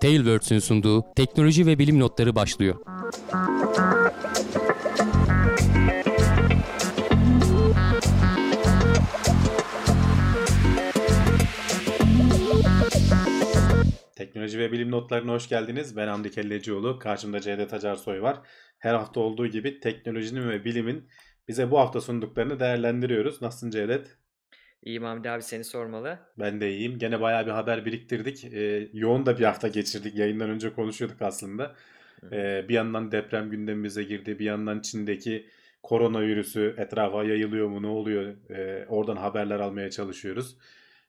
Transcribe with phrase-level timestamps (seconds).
[0.00, 2.74] Tailwords'ün sunduğu teknoloji ve bilim notları başlıyor.
[14.16, 15.96] Teknoloji ve bilim notlarına hoş geldiniz.
[15.96, 16.98] Ben Hamdi Kellecioğlu.
[16.98, 18.40] Karşımda Cevdet Acarsoy var.
[18.78, 21.08] Her hafta olduğu gibi teknolojinin ve bilimin
[21.48, 23.42] bize bu hafta sunduklarını değerlendiriyoruz.
[23.42, 24.18] Nasılsın Cevdet?
[24.82, 26.18] İyiyim Hamdi abi seni sormalı.
[26.38, 26.98] Ben de iyiyim.
[26.98, 28.44] Gene bayağı bir haber biriktirdik.
[28.44, 30.14] Ee, yoğun da bir hafta geçirdik.
[30.14, 31.74] Yayından önce konuşuyorduk aslında.
[32.32, 34.38] Ee, bir yandan deprem gündemimize girdi.
[34.38, 35.46] Bir yandan Çin'deki
[35.82, 38.50] koronavirüsü etrafa yayılıyor mu ne oluyor?
[38.50, 40.56] Ee, oradan haberler almaya çalışıyoruz.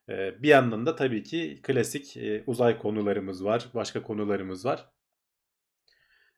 [0.10, 3.66] Ee, bir yandan da tabii ki klasik e, uzay konularımız var.
[3.74, 4.86] Başka konularımız var.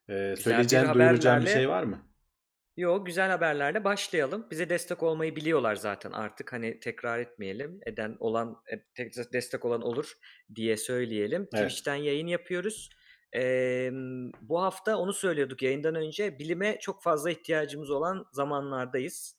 [0.08, 2.11] Ee, söyleyeceğin, duyuracağın bir şey var mı?
[2.76, 4.46] Yo güzel haberlerle başlayalım.
[4.50, 7.80] Bize destek olmayı biliyorlar zaten artık hani tekrar etmeyelim.
[7.86, 10.12] Eden olan e, tek- destek olan olur
[10.54, 11.40] diye söyleyelim.
[11.42, 11.52] Evet.
[11.52, 12.90] Twitch'ten yayın yapıyoruz.
[13.36, 13.90] Ee,
[14.40, 16.38] bu hafta onu söylüyorduk yayından önce.
[16.38, 19.36] Bilime çok fazla ihtiyacımız olan zamanlardayız.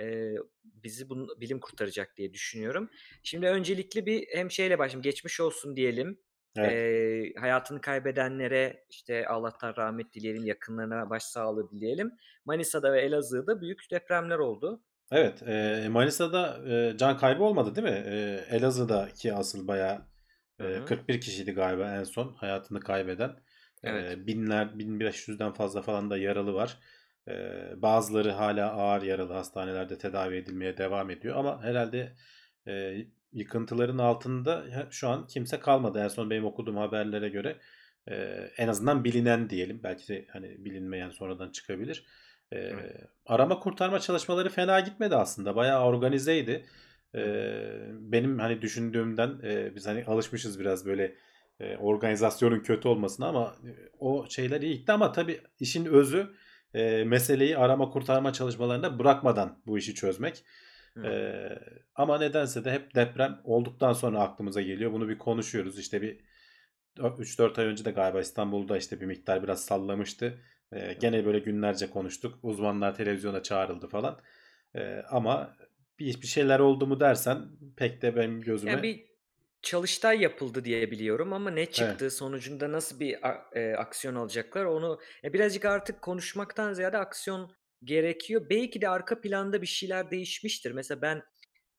[0.00, 0.34] Ee,
[0.64, 2.90] bizi bunu, bilim kurtaracak diye düşünüyorum.
[3.22, 5.02] Şimdi öncelikli bir hem şeyle başlayalım.
[5.02, 6.20] Geçmiş olsun diyelim.
[6.56, 6.72] Evet.
[6.72, 12.12] Ee, hayatını kaybedenlere işte Allah'tan rahmet dileyelim, yakınlarına başsağlığı dileyelim.
[12.44, 14.82] Manisa'da ve Elazığ'da büyük depremler oldu.
[15.12, 18.02] Evet, e, Manisa'da e, can kaybı olmadı değil mi?
[18.06, 20.02] E, Elazığ'daki asıl bayağı
[20.60, 20.84] e, Hı hı.
[20.84, 23.28] 41 kişiydi galiba en son hayatını kaybeden.
[23.82, 24.26] E, Evet.
[24.26, 26.78] binler, 1500'den fazla falan da yaralı var.
[27.28, 27.32] E,
[27.76, 32.16] bazıları hala ağır yaralı hastanelerde tedavi edilmeye devam ediyor ama herhalde
[32.66, 32.96] e,
[33.32, 36.00] yıkıntıların altında şu an kimse kalmadı.
[36.00, 37.56] En son benim okuduğum haberlere göre
[38.08, 38.14] e,
[38.56, 39.80] en azından bilinen diyelim.
[39.82, 42.04] Belki de hani bilinmeyen sonradan çıkabilir.
[42.52, 42.96] E, Evet.
[43.26, 45.56] arama kurtarma çalışmaları fena gitmedi aslında.
[45.56, 46.66] Bayağı organizeydi.
[47.14, 47.22] E,
[47.90, 51.16] benim hani düşündüğümden e, biz hani alışmışız biraz böyle
[51.60, 56.30] e, organizasyonun kötü olmasına ama e, o şeyler iyi gitti ama tabii işin özü
[56.74, 60.44] e, meseleyi arama kurtarma çalışmalarında bırakmadan bu işi çözmek.
[60.94, 61.06] Hı.
[61.06, 61.58] Ee,
[61.94, 64.92] ama nedense de hep deprem olduktan sonra aklımıza geliyor.
[64.92, 65.78] Bunu bir konuşuyoruz.
[65.78, 66.20] İşte bir
[66.96, 70.38] 3-4 ay önce de galiba İstanbul'da işte bir miktar biraz sallamıştı.
[70.72, 72.38] Ee, gene böyle günlerce konuştuk.
[72.42, 74.20] Uzmanlar televizyona çağrıldı falan.
[74.74, 75.56] Ee, ama
[75.98, 79.10] bir, bir şeyler oldu mu dersen pek de benim gözüme Yani bir
[79.62, 83.18] çalıştay yapıldı diye biliyorum ama ne çıktı sonucunda nasıl bir
[83.52, 87.52] e, aksiyon alacaklar onu e, birazcık artık konuşmaktan ziyade aksiyon
[87.84, 88.46] gerekiyor.
[88.50, 90.72] Belki de arka planda bir şeyler değişmiştir.
[90.72, 91.22] Mesela ben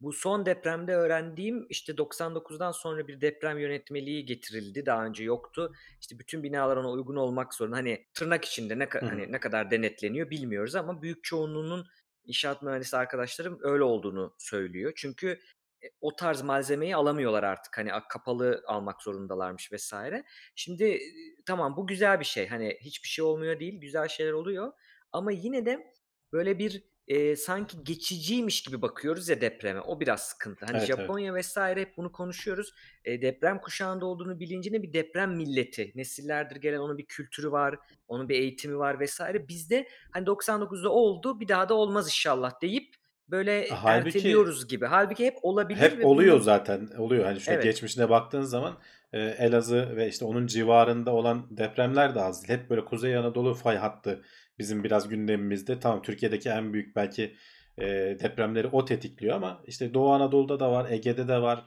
[0.01, 4.85] bu son depremde öğrendiğim işte 99'dan sonra bir deprem yönetmeliği getirildi.
[4.85, 5.73] Daha önce yoktu.
[6.01, 7.75] İşte bütün binalar ona uygun olmak zorunda.
[7.77, 11.87] Hani tırnak içinde ne, ka- hani ne kadar denetleniyor bilmiyoruz ama büyük çoğunluğunun
[12.25, 14.93] inşaat mühendisi arkadaşlarım öyle olduğunu söylüyor.
[14.95, 15.39] Çünkü
[15.83, 17.77] e, o tarz malzemeyi alamıyorlar artık.
[17.77, 20.23] Hani kapalı almak zorundalarmış vesaire.
[20.55, 20.99] Şimdi e,
[21.45, 22.47] tamam bu güzel bir şey.
[22.47, 23.81] Hani hiçbir şey olmuyor değil.
[23.81, 24.73] Güzel şeyler oluyor.
[25.11, 25.93] Ama yine de
[26.33, 29.81] böyle bir e, sanki geçiciymiş gibi bakıyoruz ya depreme.
[29.81, 30.65] O biraz sıkıntı.
[30.65, 30.99] Hani Evet, evet.
[30.99, 32.73] Japonya vesaire hep bunu konuşuyoruz.
[33.05, 35.91] E, deprem kuşağında olduğunu bilincinde bir deprem milleti.
[35.95, 37.75] Nesillerdir gelen onun bir kültürü var.
[38.07, 39.47] Onun bir eğitimi var vesaire.
[39.47, 42.95] Bizde hani 99'da oldu bir daha da olmaz inşallah deyip
[43.27, 44.85] böyle Halbuki- erteliyoruz gibi.
[44.85, 45.79] Halbuki hep olabilir.
[45.79, 46.89] Hep oluyor bunu- zaten.
[46.97, 47.25] Oluyor.
[47.25, 47.63] Hani şöyle Evet.
[47.63, 48.79] geçmişine baktığın zaman
[49.13, 52.59] e, Elazığ ve işte onun civarında olan depremler de az değil.
[52.59, 54.21] Hep böyle Kuzey Anadolu fay hattı
[54.59, 55.79] bizim biraz gündemimizde.
[55.79, 57.35] Tamam Türkiye'deki en büyük belki
[57.77, 57.85] e,
[58.19, 61.65] depremleri o tetikliyor ama işte Doğu Anadolu'da da var, Ege'de de var.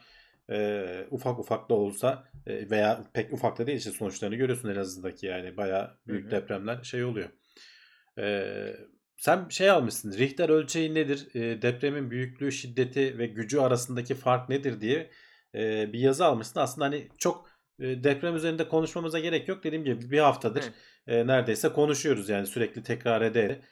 [0.50, 5.26] E, ufak ufak da olsa e, veya pek ufak da değil işte sonuçlarını görüyorsun Elazığ'daki
[5.26, 6.30] yani bayağı büyük Hı hı.
[6.30, 7.28] depremler şey oluyor.
[8.18, 8.46] E,
[9.16, 10.12] sen şey almışsın.
[10.12, 11.28] Richter ölçeği nedir?
[11.34, 15.10] E, depremin büyüklüğü, şiddeti ve gücü arasındaki fark nedir diye
[15.54, 16.60] e, bir yazı almışsın.
[16.60, 19.64] Aslında hani çok deprem üzerinde konuşmamıza gerek yok.
[19.64, 20.64] Dediğim gibi bir haftadır
[21.06, 21.26] Evet.
[21.26, 23.62] neredeyse konuşuyoruz yani sürekli tekrar ederek.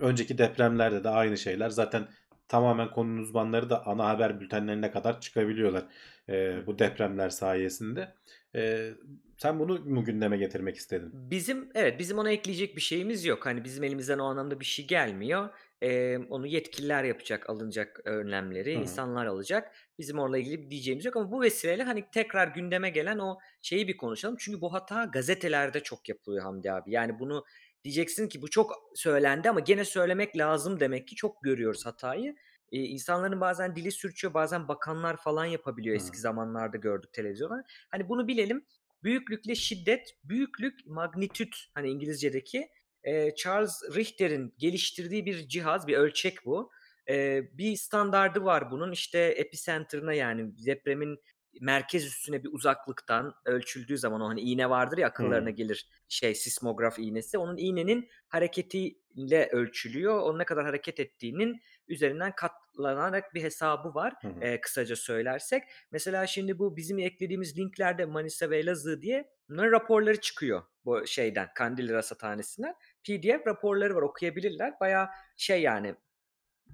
[0.00, 1.70] Önceki depremlerde de aynı şeyler.
[1.70, 2.08] Zaten
[2.48, 5.84] tamamen konunun uzmanları da ana haber bültenlerine kadar çıkabiliyorlar
[6.28, 8.14] e, bu depremler sayesinde.
[8.54, 8.90] E,
[9.38, 11.10] sen bunu mu gündeme getirmek istedin?
[11.12, 13.46] Bizim evet bizim ona ekleyecek bir şeyimiz yok.
[13.46, 15.48] Hani bizim elimizden o anlamda bir şey gelmiyor.
[15.84, 18.82] Ee, onu yetkililer yapacak, alınacak önlemleri, Hı hı.
[18.82, 19.74] insanlar alacak.
[19.98, 23.88] Bizim onunla ilgili bir diyeceğimiz yok ama bu vesileyle hani tekrar gündeme gelen o şeyi
[23.88, 24.36] bir konuşalım.
[24.38, 26.92] Çünkü bu hata gazetelerde çok yapılıyor Hamdi abi.
[26.92, 27.44] Yani bunu
[27.84, 32.36] diyeceksin ki bu çok söylendi ama gene söylemek lazım demek ki çok görüyoruz hatayı.
[32.72, 36.02] Ee, insanların bazen dili sürçüyor, bazen bakanlar falan yapabiliyor Hı.
[36.02, 37.64] eski zamanlarda gördük televizyonda.
[37.90, 38.64] Hani bunu bilelim.
[39.02, 42.68] Büyüklükle şiddet, büyüklük magnitüt hani İngilizce'deki
[43.04, 46.70] e, Charles Richter'in geliştirdiği bir cihaz, bir ölçek bu.
[47.08, 51.18] E, bir standardı var bunun işte epicenter'ına yani depremin
[51.60, 55.56] merkez üstüne bir uzaklıktan ölçüldüğü zaman o hani iğne vardır ya akıllarına Hımm.
[55.56, 57.38] gelir şey sismograf iğnesi.
[57.38, 60.18] Onun iğnenin hareketiyle ölçülüyor.
[60.22, 64.14] O ne kadar hareket ettiğinin üzerinden katlanarak bir hesabı var.
[64.22, 64.28] Hı.
[64.42, 65.62] Eee, kısaca söylersek.
[65.90, 71.48] Mesela şimdi bu bizim eklediğimiz linklerde Manisa ve Elazığ diye bunların raporları çıkıyor bu şeyden
[71.54, 72.74] Kandilli Rasathanesi'nden.
[73.04, 74.80] PDF raporları var okuyabilirler.
[74.80, 75.94] Bayağı şey yani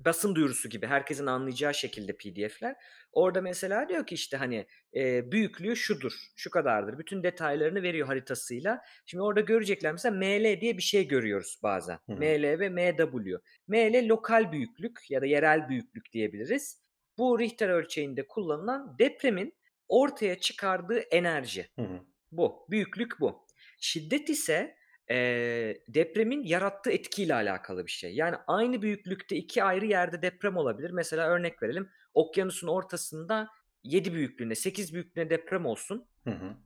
[0.04, 2.76] basın duyurusu gibi herkesin anlayacağı şekilde PDF'ler.
[3.12, 4.66] Orada mesela diyor ki işte hani
[4.96, 6.98] e, büyüklüğü şudur, şu kadardır.
[6.98, 8.82] Bütün detaylarını veriyor haritasıyla.
[9.06, 11.98] Şimdi orada görecekler mesela ML diye bir şey görüyoruz bazen.
[12.06, 12.16] Hı hı.
[12.16, 13.36] ML ve MW.
[13.68, 16.82] ML lokal büyüklük ya da yerel büyüklük diyebiliriz.
[17.18, 19.54] Bu Richter ölçeğinde kullanılan depremin
[19.88, 21.68] ortaya çıkardığı enerji.
[21.76, 22.00] Hı hı.
[22.32, 22.66] Bu.
[22.70, 23.46] Büyüklük bu.
[23.80, 24.76] Şiddet ise
[25.10, 28.14] eee, depremin yarattığı etkiyle alakalı bir şey.
[28.14, 30.90] Yani aynı büyüklükte iki ayrı yerde deprem olabilir.
[30.90, 31.88] Mesela örnek verelim.
[32.14, 33.48] Okyanusun ortasında
[33.84, 36.08] 7 büyüklüğünde, 8 büyüklüğünde deprem olsun.
[36.24, 36.56] Hı hı.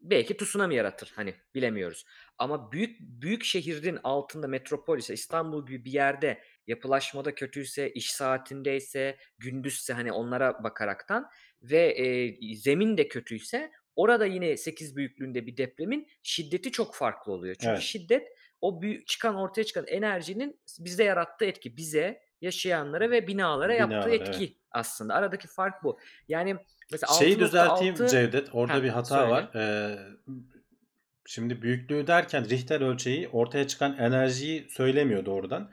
[0.00, 1.12] Belki tsunami yaratır.
[1.16, 2.06] Hani bilemiyoruz.
[2.38, 9.18] Ama büyük büyük şehrin altında metropol ise İstanbul gibi bir yerde yapılaşmada kötüyse, iş saatindeyse,
[9.38, 11.30] gündüzse hani onlara bakaraktan
[11.62, 17.54] ve e, zemin de kötüyse orada yine 8 büyüklüğünde bir depremin şiddeti çok farklı oluyor.
[17.54, 17.82] Çünkü Evet.
[17.82, 18.28] şiddet
[18.60, 21.76] o büyük, çıkan ortaya çıkan enerjinin bizde yarattığı etki.
[21.76, 24.56] Bize, yaşayanlara ve binalara yaptığı Binalara, etki evet.
[24.70, 25.14] aslında.
[25.14, 25.98] Aradaki fark bu.
[26.28, 26.56] Yani
[26.92, 28.48] mesela Şeyi düzelteyim 6.6 Cevdet.
[28.52, 29.30] Orada Heh, bir hata söyle.
[29.30, 29.50] var.
[29.54, 29.98] Ee,
[31.26, 35.70] şimdi büyüklüğü derken Richter ölçeği ortaya çıkan enerjiyi söylemiyor doğrudan.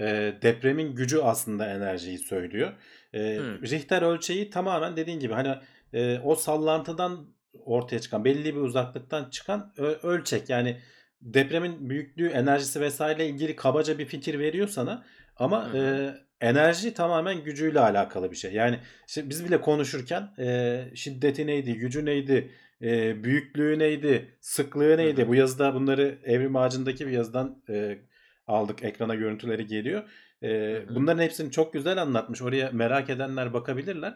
[0.00, 2.72] Ee, depremin gücü aslında enerjiyi söylüyor.
[3.14, 3.62] Ee, Hmm.
[3.62, 5.54] Richter ölçeği tamamen dediğin gibi hani
[5.92, 9.72] e, o sallantıdan ortaya çıkan belli bir uzaklıktan çıkan
[10.02, 10.50] ölçek.
[10.50, 10.80] Yani
[11.20, 15.04] depremin büyüklüğü, enerjisi vesaire ilgili kabaca bir fikir veriyor sana.
[15.36, 16.14] Ama Hı hı.
[16.40, 18.52] e, enerji tamamen gücüyle alakalı bir şey.
[18.52, 18.78] Yani
[19.08, 22.50] işte biz bile konuşurken e, şiddeti neydi, gücü neydi,
[22.82, 25.22] e, büyüklüğü neydi, sıklığı neydi?
[25.22, 25.28] hı.
[25.28, 27.98] Bu yazıda bunları Evrim Ağacı'ndaki bir yazıdan e,
[28.46, 28.82] aldık.
[28.82, 30.02] Ekrana görüntüleri geliyor.
[30.42, 32.42] E, bunların hepsini çok güzel anlatmış.
[32.42, 34.14] Oraya merak edenler bakabilirler.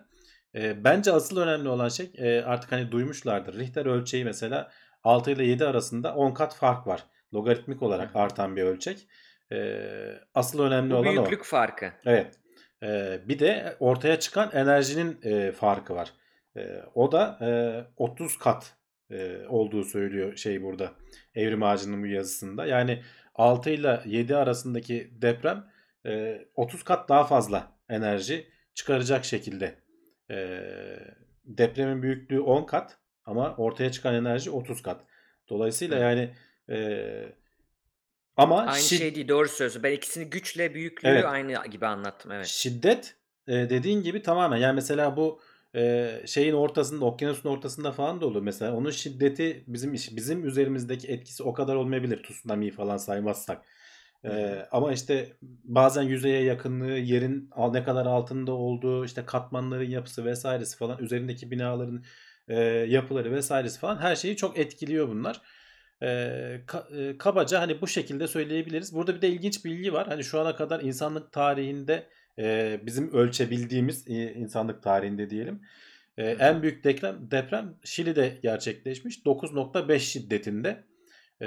[0.58, 3.58] E, bence asıl önemli olan şey e, artık hani duymuşlardır.
[3.58, 4.70] Richter ölçeği mesela
[5.04, 7.04] 6 ile 7 arasında 10 kat fark var.
[7.34, 9.08] Logaritmik olarak artan bir ölçek.
[9.52, 9.80] E,
[10.34, 11.16] asıl önemli Bu olan o.
[11.16, 11.92] büyüklük farkı.
[12.04, 12.38] Evet.
[12.82, 16.12] Ee, bir de ortaya çıkan enerjinin e, farkı var.
[16.56, 17.48] E, o da e,
[17.96, 18.76] 30 kat
[19.10, 20.92] e, olduğu söylüyor şey burada.
[21.34, 22.66] Evrim Ağacı'nın bu yazısında.
[22.66, 23.02] Yani
[23.34, 25.64] 6 ile 7 arasındaki deprem
[26.06, 29.74] e, 30 kat daha fazla enerji çıkaracak şekilde.
[30.30, 30.60] E,
[31.44, 35.00] depremin büyüklüğü 10 kat ama ortaya çıkan enerji 30 kat.
[35.48, 36.02] Dolayısıyla Hı.
[36.02, 36.34] yani
[36.70, 37.08] e,
[38.36, 39.28] ama Aynı şid- şey değil.
[39.28, 39.82] Doğru söylüyorsun.
[39.82, 41.24] Ben ikisini güçle büyüklüğü Evet.
[41.24, 42.32] aynı gibi anlattım.
[42.32, 42.46] Evet.
[42.46, 43.16] Şiddet
[43.48, 45.40] e, dediğin gibi tamamen yani mesela bu
[45.74, 51.42] e, şeyin ortasında okyanusun ortasında falan da olur mesela onun şiddeti bizim bizim üzerimizdeki etkisi
[51.42, 53.62] o kadar olmayabilir tsunami falan saymazsak.
[54.24, 54.66] E, hı.
[54.72, 60.98] ama işte bazen yüzeye yakınlığı yerin ne kadar altında olduğu işte katmanların yapısı vesairesi falan
[60.98, 62.04] üzerindeki binaların
[62.48, 65.40] e, yapıları vesairesi falan her şeyi çok etkiliyor bunlar.
[66.02, 66.06] E,
[66.66, 68.94] ka- e, kabaca hani bu şekilde söyleyebiliriz.
[68.94, 70.06] Burada bir de ilginç bilgi var.
[70.08, 72.06] Hani şu ana kadar insanlık tarihinde
[72.38, 75.62] e, bizim ölçebildiğimiz e, insanlık tarihinde diyelim.
[76.18, 79.18] E, en büyük deprem, deprem Şili'de gerçekleşmiş.
[79.26, 80.84] 9.5 şiddetinde.
[81.40, 81.46] E,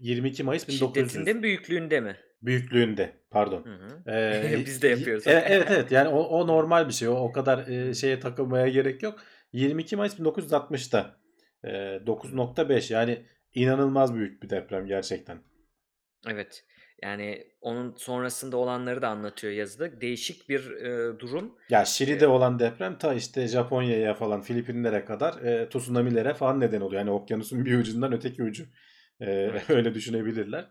[0.00, 2.16] 22 Mayıs 1900 Şiddetinde mi büyüklüğünde mi?
[2.42, 3.64] büyüklüğünde pardon.
[3.64, 4.10] Hı hı.
[4.10, 5.26] E, Biz de yapıyoruz.
[5.26, 7.08] e- evet evet yani o, o normal bir şey.
[7.08, 9.18] O, o kadar e, şeye takılmaya gerek yok.
[9.52, 11.16] 22 Mayıs 1960'ta
[11.64, 11.68] e,
[12.06, 13.22] 9.5 yani
[13.54, 15.38] inanılmaz büyük bir deprem gerçekten.
[16.28, 16.64] Evet.
[17.02, 20.00] Yani onun sonrasında olanları da anlatıyor yazıda.
[20.00, 21.54] Değişik bir e, durum.
[21.68, 27.00] Ya Şili'de olan deprem ta işte Japonya'ya falan Filipinlere kadar e, tsunami'lere falan neden oluyor.
[27.00, 28.64] Yani okyanusun bir ucundan öteki ucu.
[29.20, 29.62] E, evet.
[29.70, 30.68] öyle düşünebilirler.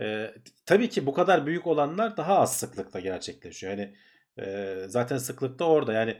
[0.00, 0.34] E,
[0.66, 3.72] tabii ki bu kadar büyük olanlar daha az sıklıkta gerçekleşiyor.
[3.72, 3.94] Yani
[4.38, 6.16] e, zaten sıklıkta orada yani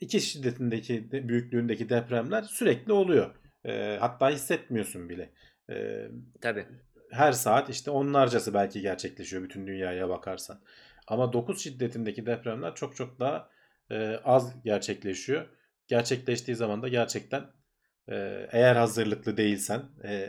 [0.00, 3.34] iki şiddetindeki de- büyüklüğündeki depremler sürekli oluyor.
[3.64, 5.30] E, hatta hissetmiyorsun bile.
[5.70, 6.06] E,
[6.40, 6.66] Tabii.
[7.10, 10.60] her saat işte onlarcası belki gerçekleşiyor bütün dünyaya bakarsan.
[11.06, 13.48] Ama 9 şiddetindeki depremler çok çok daha
[13.90, 15.46] e, az gerçekleşiyor.
[15.88, 17.46] Gerçekleştiği zaman da gerçekten e,
[18.52, 19.82] eğer hazırlıklı değilsen,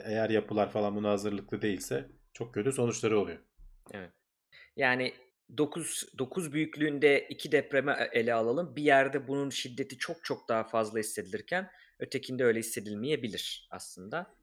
[0.03, 3.39] eğer yapılar falan buna hazırlıklı değilse çok kötü sonuçları oluyor.
[3.91, 4.11] Evet.
[4.75, 5.13] Yani
[5.57, 8.75] 9 9 büyüklüğünde iki depremi e- ele alalım.
[8.75, 14.35] Bir yerde bunun şiddeti çok çok daha fazla hissedilirken ötekinde öyle hissedilmeyebilir aslında.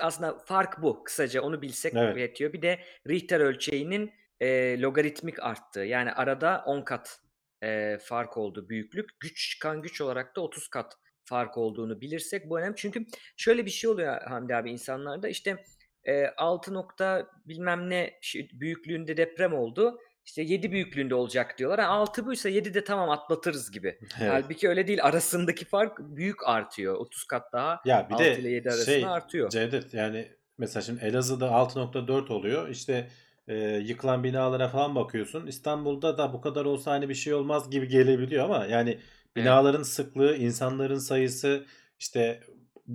[0.00, 1.04] Aslında fark bu.
[1.04, 2.16] Kısaca onu bilsek Evet.
[2.16, 2.52] yetiyor.
[2.52, 5.80] Bir de Richter ölçeğinin e, logaritmik arttığı.
[5.80, 7.20] Yani arada 10 kat
[7.62, 9.20] e, fark oldu büyüklük.
[9.20, 10.96] Güç çıkan güç olarak da 30 kat
[11.30, 12.76] fark olduğunu bilirsek bu önemli.
[12.76, 13.06] Çünkü
[13.36, 15.64] şöyle bir şey oluyor Hamdi abi insanlarda işte
[16.04, 18.20] e, 6 nokta bilmem ne
[18.52, 19.98] büyüklüğünde deprem oldu.
[20.24, 21.80] İşte 7 büyüklüğünde olacak diyorlar.
[21.80, 23.98] Ha, 6 buysa 7 de tamam atlatırız gibi.
[24.20, 24.32] Evet.
[24.32, 25.04] Halbuki öyle değil.
[25.04, 26.94] Arasındaki fark büyük artıyor.
[26.94, 29.50] 30 kat daha Ya bir 6 de ile 7 arasında şey artıyor.
[29.50, 32.68] Cevdet yani mesela şimdi Elazığ'da 6.4 oluyor.
[32.68, 33.08] İşte
[33.48, 35.46] e, yıkılan binalara falan bakıyorsun.
[35.46, 38.98] İstanbul'da da bu kadar olsa hani bir şey olmaz gibi gelebiliyor ama yani
[39.36, 39.44] Evet.
[39.44, 41.66] binaların sıklığı, insanların sayısı
[41.98, 42.40] işte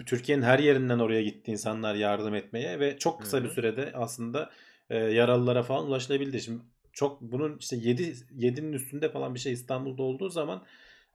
[0.06, 3.54] Türkiye'nin her yerinden oraya gitti insanlar yardım etmeye ve çok kısa bir hı.
[3.54, 4.50] sürede aslında
[4.90, 6.42] e, yaralılara falan ulaşılabildi.
[6.42, 6.64] Şimdi
[6.94, 10.66] çok bunun işte 7 7'nin üstünde falan bir şey İstanbul'da olduğu zaman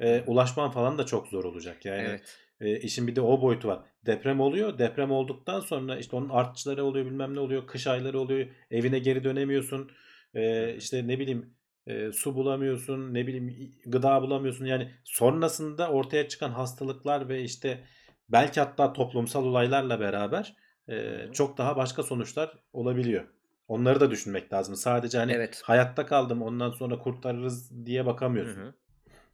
[0.01, 1.85] e, ulaşman falan da çok zor olacak.
[1.85, 2.39] Yani Evet.
[2.61, 3.81] e, işin bir de o boyutu var.
[4.07, 4.79] Deprem oluyor.
[4.79, 7.67] Deprem olduktan sonra işte onun artçıları oluyor bilmem ne oluyor.
[7.67, 8.49] Kış ayları oluyor.
[8.71, 9.91] Evine geri dönemiyorsun.
[10.35, 11.55] E, işte ne bileyim
[11.91, 13.15] e, su bulamıyorsun.
[13.15, 14.65] Ne bileyim gıda bulamıyorsun.
[14.65, 17.85] Yani sonrasında ortaya çıkan hastalıklar ve işte
[18.29, 20.57] belki hatta toplumsal olaylarla beraber
[20.89, 21.33] Hı e, hı.
[21.33, 23.25] çok daha başka sonuçlar olabiliyor.
[23.69, 24.75] Onları da düşünmek lazım.
[24.77, 25.63] Sadece hani Evet.
[25.65, 28.61] hayatta kaldım ondan sonra kurtarırız diye Hı bakamıyorsun.
[28.61, 28.75] hı.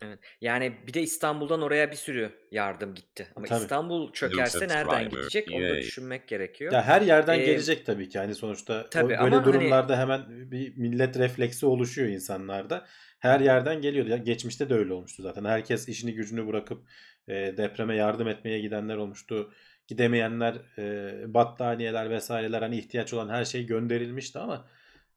[0.03, 0.19] Evet.
[0.41, 3.29] Yani bir de İstanbul'dan oraya bir sürü yardım gitti.
[3.37, 3.63] Ama Tabii.
[3.63, 5.11] İstanbul çökerse nereden subscriber.
[5.11, 5.49] gidecek?
[5.53, 6.73] Onu da düşünmek gerekiyor.
[6.73, 8.19] Ya her yerden Ee, gelecek tabii ki.
[8.19, 12.87] Hani sonuçta o tabii böyle ama hani durumlarda hemen bir millet refleksi oluşuyor insanlarda.
[13.19, 14.07] Her yerden geliyor.
[14.07, 15.45] Ya geçmişte de öyle olmuştu zaten.
[15.45, 16.89] Herkes işini gücünü bırakıp
[17.29, 19.53] e, depreme yardım etmeye gidenler olmuştu.
[19.87, 24.69] Gidemeyenler e, battaniyeler vesaireler hani ihtiyaç olan her şey gönderilmişti ama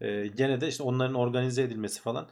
[0.02, 2.30] e, gene de işte onların organize edilmesi falan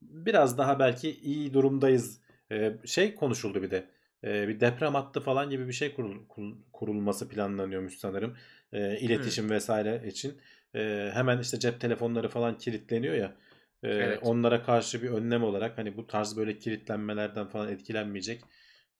[0.00, 2.20] biraz daha belki iyi durumdayız.
[2.52, 3.88] E, şey konuşuldu bir de.
[4.24, 8.36] E, bir deprem hattı falan gibi bir şey kurul- kurul- kurulması planlanıyormuş sanırım.
[8.72, 8.96] E, Hı.
[8.96, 10.38] iletişim vesaire için.
[10.74, 13.36] E, hemen işte cep telefonları falan kilitleniyor ya.
[13.82, 14.18] E, Evet.
[14.22, 18.42] onlara karşı bir önlem olarak hani bu tarz böyle kilitlenmelerden falan etkilenmeyecek.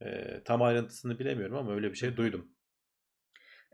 [0.02, 2.48] E, tam ayrıntısını bilemiyorum ama öyle bir şey duydum.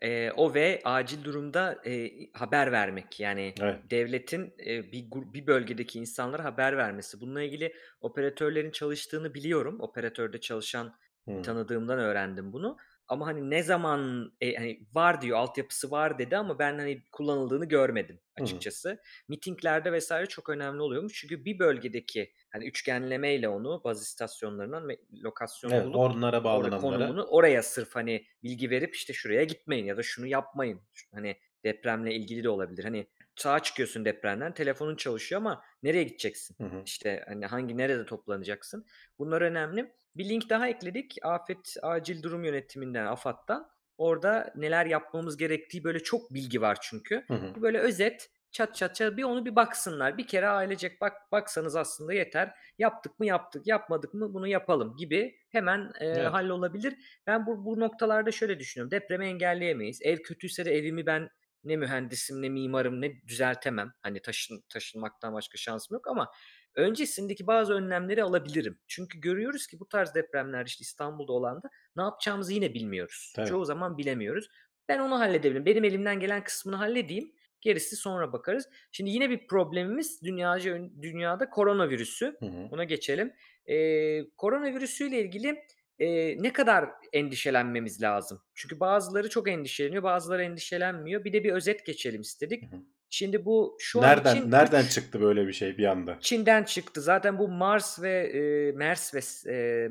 [0.03, 3.21] Eee, o ve acil durumda, eee, haber vermek.
[3.21, 3.83] Yani Evet.
[3.83, 7.21] devletin, eee, bir bir bölgedeki insanlara haber vermesi.
[7.21, 9.81] Bununla ilgili operatörlerin çalıştığını biliyorum.
[9.81, 10.95] Operatörde çalışan
[11.35, 11.43] bir Hı.
[11.43, 12.77] tanıdığımdan öğrendim bunu.
[13.09, 17.65] Ama hani ne zaman, eee, hani var diyor, altyapısı var dedi ama ben hani kullanıldığını
[17.65, 18.65] görmedim Hı hı.
[18.65, 18.99] açıkçası.
[19.29, 21.21] Mitinglerde vesaire çok önemli oluyormuş.
[21.21, 26.81] Çünkü bir bölgedeki hani üçgenlemeyle onu baz istasyonlarından me lokasyonu Evet, bulup onlara bağlananlara.
[26.81, 30.81] konumunu oraya sırf hani bilgi verip işte şuraya gitmeyin ya da şunu yapmayın.
[31.15, 32.85] Hani depremle ilgili de olabilir.
[32.85, 36.57] Hani sağa çıkıyorsun depremden, telefonun çalışıyor ama nereye gideceksin?
[36.61, 36.83] Hı hı.
[36.85, 38.87] İşte hani hangi nerede toplanacaksın?
[39.19, 39.93] Bunlar önemli.
[40.17, 41.17] Bir link daha ekledik.
[41.23, 43.71] Afet Acil Durum Yönetiminden, AFAD'dan.
[43.99, 47.25] Orada neler yapmamız gerektiği böyle çok bilgi var çünkü.
[47.29, 47.55] Hı hı.
[47.55, 50.19] Bu böyle özet, çat çat çat bir onu bir baksınlar.
[50.19, 52.55] Bir kere ailecek bak baksanız aslında yeter.
[52.79, 56.33] Yaptık mı yaptık, yapmadık mı bunu yapalım gibi hemen eee, Evet.
[56.33, 56.95] hallolabilir.
[57.27, 58.91] Ben bu, bu noktalarda şöyle düşünüyorum.
[58.91, 60.01] Depremi engelleyemeyiz.
[60.03, 61.29] Ev kötüyse de evimi ben
[61.65, 63.93] ne mühendisim ne mimarım ne düzeltemem.
[64.03, 66.31] Hani taşın, taşınmaktan başka şansım yok ama
[66.75, 68.79] öncesindeki bazı önlemleri alabilirim.
[68.87, 73.33] Çünkü görüyoruz ki bu tarz depremler işte İstanbul'da olan da ne yapacağımızı yine bilmiyoruz.
[73.37, 73.49] Tabii.
[73.49, 74.49] Çoğu zaman bilemiyoruz.
[74.89, 75.67] Ben onu halledebilirim.
[75.67, 77.33] Benim elimden gelen kısmını halledeyim.
[77.61, 78.69] Gerisi sonra bakarız.
[78.93, 82.37] Şimdi yine bir problemimiz dünyaca dünyada koronavirüsü.
[82.41, 82.71] Hı hı.
[82.71, 83.33] Buna geçelim.
[83.67, 85.65] Ee, koronavirüsüyle ilgili
[85.99, 88.43] e, ne kadar endişelenmemiz lazım?
[88.55, 91.25] Çünkü bazıları çok endişeleniyor, bazıları endişelenmiyor.
[91.25, 92.73] Bir de bir özet geçelim istedik.
[92.73, 92.81] Hı hı.
[93.11, 96.19] Şimdi bu şu an Nereden için nereden 3 çıktı böyle bir şey bir anda?
[96.21, 97.01] Çin'den çıktı.
[97.01, 99.21] Zaten bu Mars ve e, MERS ve
[99.53, 99.89] e,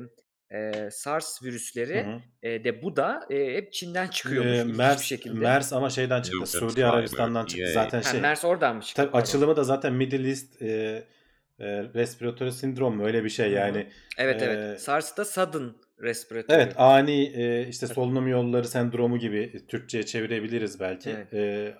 [0.50, 2.20] e, SARS Hı virüsleri hı.
[2.48, 5.38] e, de bu da e, hep Çin'den çıkıyormuş Ee, MERS şekilde.
[5.40, 6.38] MERS ama şeyden çıktı.
[6.40, 6.86] New Suudi.
[6.86, 7.62] Arabistan'dan çıktı.
[7.62, 7.72] Yay.
[7.72, 8.20] Zaten Ha, şey.
[8.20, 9.02] MERS oradan mı çıktı?
[9.02, 10.66] Tabii açılımı da zaten Middle East e,
[11.58, 13.54] e, Respiratory Sindrom mu öyle bir şey Hı hı.
[13.54, 13.86] yani.
[14.18, 14.80] Evet E, evet.
[14.80, 15.70] SARS da Sudden
[16.02, 16.56] Respiratory.
[16.62, 21.10] evet ani e, işte solunum yolları sendromu gibi Türkçe'ye çevirebiliriz belki.
[21.10, 21.34] Evet.
[21.34, 21.74] E,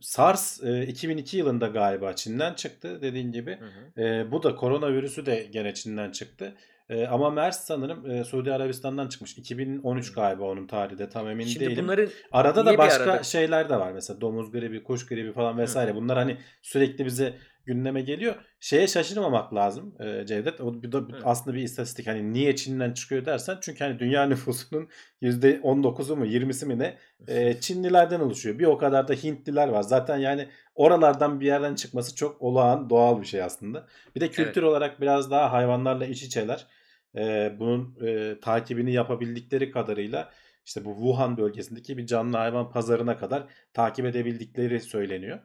[0.00, 3.58] SARS e, 2002 yılında galiba Çin'den çıktı dediğin gibi.
[3.60, 3.64] Hı
[4.02, 4.02] hı.
[4.04, 6.54] E, bu da koronavirüsü de gene Çin'den çıktı.
[6.92, 9.38] E, ama MERS sanırım e, Suudi Arabistan'dan çıkmış.
[9.38, 10.14] 2013 Hı.
[10.14, 11.84] galiba onun tarihi de tam emin Şimdi değilim.
[11.84, 13.22] bunların Arada da bir başka arada?
[13.22, 13.92] şeyler de var.
[13.92, 15.90] Mesela domuz gribi, kuş gribi falan vesaire.
[15.90, 15.94] hı.
[15.96, 17.34] Bunlar hani sürekli bize
[17.64, 18.34] gündeme geliyor.
[18.60, 20.60] Şeye şaşırmamak lazım e, Cevdet.
[20.60, 21.06] O bir Hı.
[21.24, 22.06] aslında bir istatistik.
[22.06, 24.88] Hani niye Çin'den çıkıyor dersen çünkü hani dünya nüfusunun
[25.22, 28.58] %19'u mu 20'si mi ne e, Çinlilerden oluşuyor.
[28.58, 29.82] Bir o kadar da Hintliler var.
[29.82, 33.86] Zaten yani oralardan bir yerden çıkması çok olağan doğal bir şey aslında.
[34.14, 34.36] Bir de Evet.
[34.36, 36.66] kültür olarak biraz daha hayvanlarla iç içeler.
[37.16, 40.30] E, bunun e, takibini yapabildikleri kadarıyla
[40.66, 45.38] işte bu Wuhan bölgesindeki bir canlı hayvan pazarına kadar takip edebildikleri söyleniyor.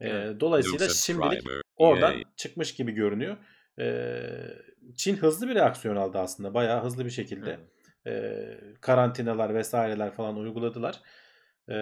[0.00, 0.08] E,
[0.40, 3.36] dolayısıyla şimdilik oradan çıkmış gibi görünüyor.
[3.78, 4.20] E,
[4.96, 6.54] Çin hızlı bir reaksiyon aldı aslında.
[6.54, 7.58] Bayağı hızlı bir şekilde
[8.06, 8.44] e,
[8.80, 11.00] karantinalar vesaireler falan uyguladılar.
[11.70, 11.76] E,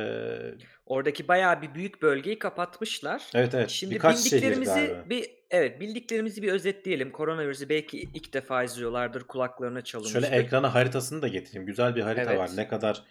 [0.87, 3.23] Oradaki bayağı bir büyük bölgeyi kapatmışlar.
[3.35, 7.11] evet evet Şimdi birkaç bildiklerimizi bir evet bildiklerimizi bir özetleyelim.
[7.13, 10.33] Koronavirüsü belki ilk defa izliyorlardır, kulaklarına Şöyle çalınmıştır.
[10.33, 11.67] ekrana haritasını da getireyim.
[11.67, 12.47] Güzel bir harita var.
[12.49, 12.57] Evet.
[12.57, 13.03] Ne kadar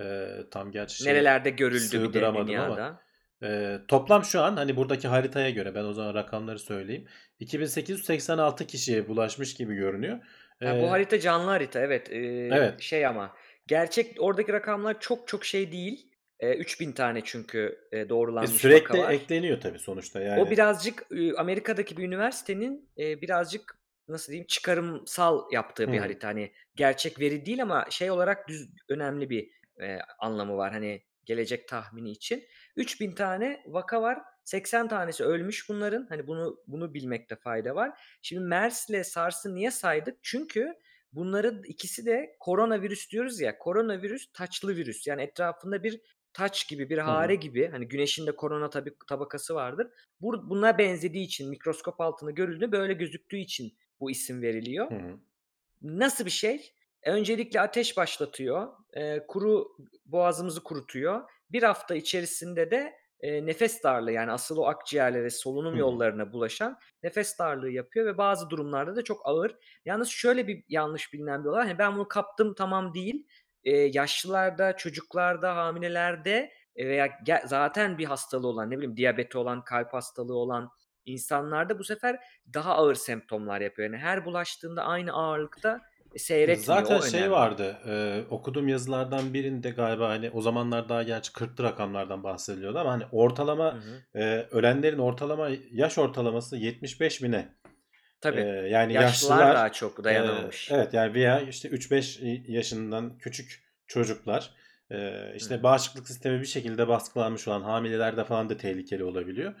[0.00, 3.00] e, tam gerçi şey Nerelerde görüldü bir de ama
[3.42, 7.06] e, toplam şu an hani buradaki haritaya göre ben o zaman rakamları söyleyeyim.
[7.40, 10.18] 2886 kişiye bulaşmış gibi görünüyor.
[10.62, 12.10] Ha, bu E, harita canlı harita evet.
[12.10, 12.80] Ee, evet.
[12.80, 13.34] şey ama
[13.66, 16.13] gerçek oradaki rakamlar çok çok şey değil.
[16.40, 19.12] Ee, 3000 tane çünkü e, E, doğrulanmış sürekli vaka var.
[19.12, 20.50] ekleniyor tabii sonuçta O yani.
[20.50, 26.00] birazcık e, Amerika'daki bir üniversitenin e, birazcık nasıl diyeyim çıkarımsal yaptığı bir Hı.
[26.02, 26.28] harita.
[26.28, 29.50] Hani gerçek veri değil ama şey olarak düz önemli bir
[29.82, 30.72] e, anlamı var.
[30.72, 32.44] Hani gelecek tahmini için.
[32.76, 34.18] 3000 tane vaka var.
[34.44, 36.06] 80 tanesi ölmüş bunların.
[36.08, 38.00] Hani bunu bunu bilmekte fayda var.
[38.22, 40.18] Şimdi MERS ile SARS'ı niye saydık?
[40.22, 40.74] Çünkü
[41.12, 43.58] bunların ikisi de koronavirüs diyoruz ya.
[43.58, 45.06] Koronavirüs taçlı virüs.
[45.06, 46.00] Yani etrafında bir
[46.34, 47.68] taç gibi, bir hare gibi.
[47.68, 49.88] Hani güneşin de korona tabi tabakası vardır.
[50.20, 54.90] Bu, buna benzediği için mikroskop altında görüldüğü böyle gözüktüğü için bu isim veriliyor.
[54.90, 55.18] Hı hı.
[55.82, 56.74] Nasıl bir şey?
[57.02, 58.68] E, Öncelikle ateş başlatıyor.
[58.92, 61.30] e, kuru boğazımızı kurutuyor.
[61.50, 65.78] Bir hafta içerisinde de e, nefes darlığı yani asıl o akciğerlere, solunum hı.
[65.78, 69.56] yollarına bulaşan nefes darlığı yapıyor ve bazı durumlarda da çok ağır.
[69.84, 71.66] Yalnız şöyle bir yanlış bilinen bir olay.
[71.66, 73.26] Hani ben bunu kaptım tamam değil.
[73.64, 77.08] E, yaşlılarda, çocuklarda, hamilelerde e, veya
[77.46, 80.70] zaten bir hastalığı olan, ne bileyim diyabeti olan, kalp hastalığı olan
[81.04, 82.18] insanlarda bu sefer
[82.54, 83.90] daha ağır semptomlar yapıyor.
[83.90, 85.80] Yani her bulaştığında aynı ağırlıkta
[86.14, 86.82] e, seyretmiyor.
[86.82, 87.32] Zaten O şey önemli.
[87.32, 87.78] vardı.
[87.88, 93.04] e, okuduğum yazılardan birinde galiba hani o zamanlar daha gerçi 40'lı rakamlardan bahsediliyordu ama hani
[93.04, 94.18] Hı ortalama hı.
[94.20, 97.48] e, ölenlerin ortalama yaş ortalaması 75 bine.
[98.24, 98.70] E, Tabii.
[98.70, 99.02] yani Yaşlılar
[99.38, 100.70] yaşlılar daha çok e, dayanamamış.
[100.70, 104.50] evet yani veya işte 3-5 yaşından küçük çocuklar
[104.90, 105.62] e, işte hı.
[105.62, 109.54] bağışıklık sistemi bir şekilde baskılanmış olan hamilelerde falan da tehlikeli olabiliyor.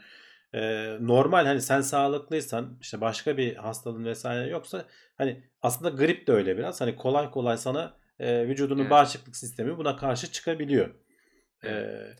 [0.54, 0.60] E,
[1.00, 4.84] normal hani sen sağlıklıysan işte başka bir hastalığın vesaire yoksa
[5.18, 8.90] hani aslında grip de öyle biraz hani kolay kolay sana e, vücudunun Evet.
[8.90, 10.86] bağışıklık sistemi buna karşı çıkabiliyor.
[11.64, 12.18] E, Evet.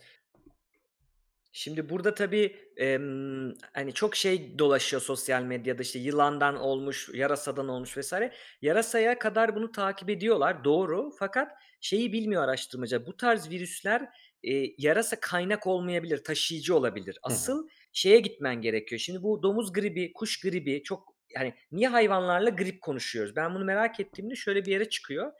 [1.56, 7.96] Şimdi burada tabii em, hani çok şey dolaşıyor sosyal medyada işte yılandan olmuş, yarasadan olmuş
[7.96, 8.32] vesaire.
[8.62, 13.06] Yarasaya kadar bunu takip ediyorlar doğru fakat şeyi bilmiyor araştırmacı.
[13.06, 14.08] Bu tarz virüsler
[14.42, 17.18] e, yarasa kaynak olmayabilir, taşıyıcı olabilir.
[17.22, 17.34] hı hı.
[17.34, 18.98] Asıl şeye gitmen gerekiyor.
[18.98, 23.36] Şimdi bu domuz gribi, kuş gribi çok yani niye hayvanlarla grip konuşuyoruz?
[23.36, 25.32] Ben bunu merak ettiğimde şöyle bir yere çıkıyor.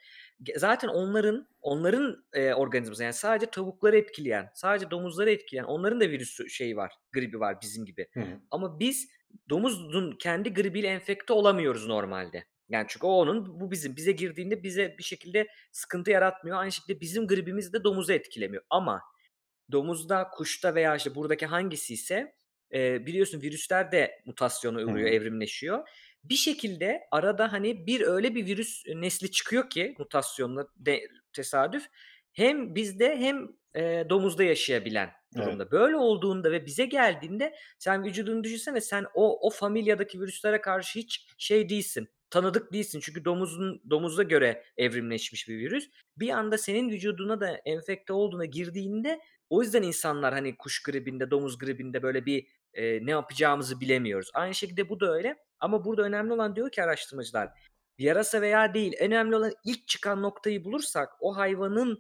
[0.57, 6.51] Zaten onların onların e, organizması yani sadece tavukları etkileyen, sadece domuzları etkileyen onların da virüsü
[6.51, 8.09] şeyi var, gribi var bizim gibi.
[8.15, 8.41] Hı hı.
[8.51, 9.09] Ama biz
[9.49, 12.45] domuzun kendi gribiyle enfekte olamıyoruz normalde.
[12.69, 13.97] Yani çünkü o onun, bu bizim.
[13.97, 16.59] Bize girdiğinde bize bir şekilde sıkıntı yaratmıyor.
[16.59, 18.63] Aynı şekilde bizim gribimiz de domuzu etkilemiyor.
[18.71, 19.03] Ama
[19.73, 22.35] domuzda, kuşta veya işte buradaki hangisi ise
[22.75, 25.15] e, biliyorsun virüsler de mutasyona uğruyor, hı.
[25.15, 25.89] evrimleşiyor.
[26.25, 31.01] Bir şekilde arada hani bir öyle bir virüs nesli çıkıyor ki mutasyonla de,
[31.33, 31.87] tesadüf
[32.33, 35.47] hem bizde hem e, domuzda yaşayabilen Evet.
[35.47, 35.71] durumda.
[35.71, 41.27] Böyle olduğunda ve bize geldiğinde sen vücudunu düşünsene sen o o familyadaki virüslere karşı hiç
[41.39, 42.09] şey değilsin.
[42.31, 43.01] Tanıdık değilsin.
[43.03, 45.91] Çünkü domuzun domuza göre evrimleşmiş bir virüs.
[46.17, 51.59] Bir anda senin vücuduna da enfekte olduğuna girdiğinde o yüzden insanlar hani kuş gribinde, domuz
[51.59, 54.31] gribinde böyle bir e, ne yapacağımızı bilemiyoruz.
[54.35, 55.37] Aynı şekilde bu da öyle.
[55.65, 57.49] Ama burada önemli olan diyor ki araştırmacılar
[57.99, 61.99] yarasa veya değil önemli olan ilk çıkan noktayı bulursak o hayvanın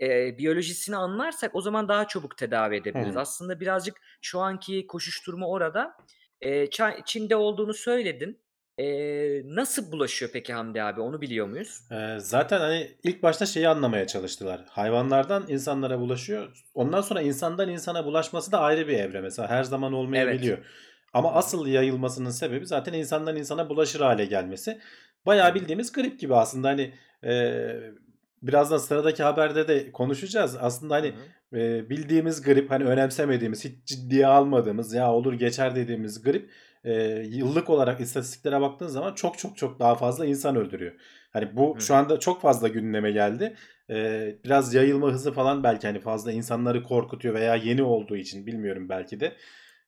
[0.00, 3.14] e, biyolojisini anlarsak o zaman daha çabuk tedavi edebiliriz.
[3.14, 3.20] hı.
[3.20, 5.96] Aslında birazcık şu anki koşuşturma orada.
[6.40, 6.70] E,
[7.06, 8.42] Çin'de olduğunu söyledin.
[8.78, 8.86] E,
[9.44, 11.80] nasıl bulaşıyor peki Hamdi abi onu biliyor muyuz?
[11.90, 14.64] Ee, zaten hani ilk başta şeyi anlamaya çalıştılar.
[14.68, 16.64] Hayvanlardan insanlara bulaşıyor.
[16.74, 19.20] Ondan sonra insandan insana bulaşması da ayrı bir evre.
[19.20, 19.92] Mesela her zaman
[20.58, 20.62] Evet.
[21.12, 24.78] Ama asıl yayılmasının sebebi zaten insandan insana bulaşır hale gelmesi.
[25.26, 26.94] Bayağı bildiğimiz grip gibi aslında hani
[27.24, 27.62] e,
[28.42, 30.56] birazdan sıradaki haberde de konuşacağız.
[30.60, 31.12] Aslında hani
[31.50, 31.58] hı.
[31.58, 36.50] e, bildiğimiz grip hani önemsemediğimiz hiç ciddiye almadığımız ya olur geçer dediğimiz grip
[36.84, 36.92] e,
[37.28, 40.92] yıllık olarak istatistiklere baktığın zaman çok çok çok daha fazla insan öldürüyor.
[41.32, 43.56] Hani bu Hı şu anda çok fazla gündeme geldi.
[43.90, 48.88] E, biraz yayılma hızı falan belki hani fazla insanları korkutuyor veya yeni olduğu için bilmiyorum
[48.88, 49.36] belki de.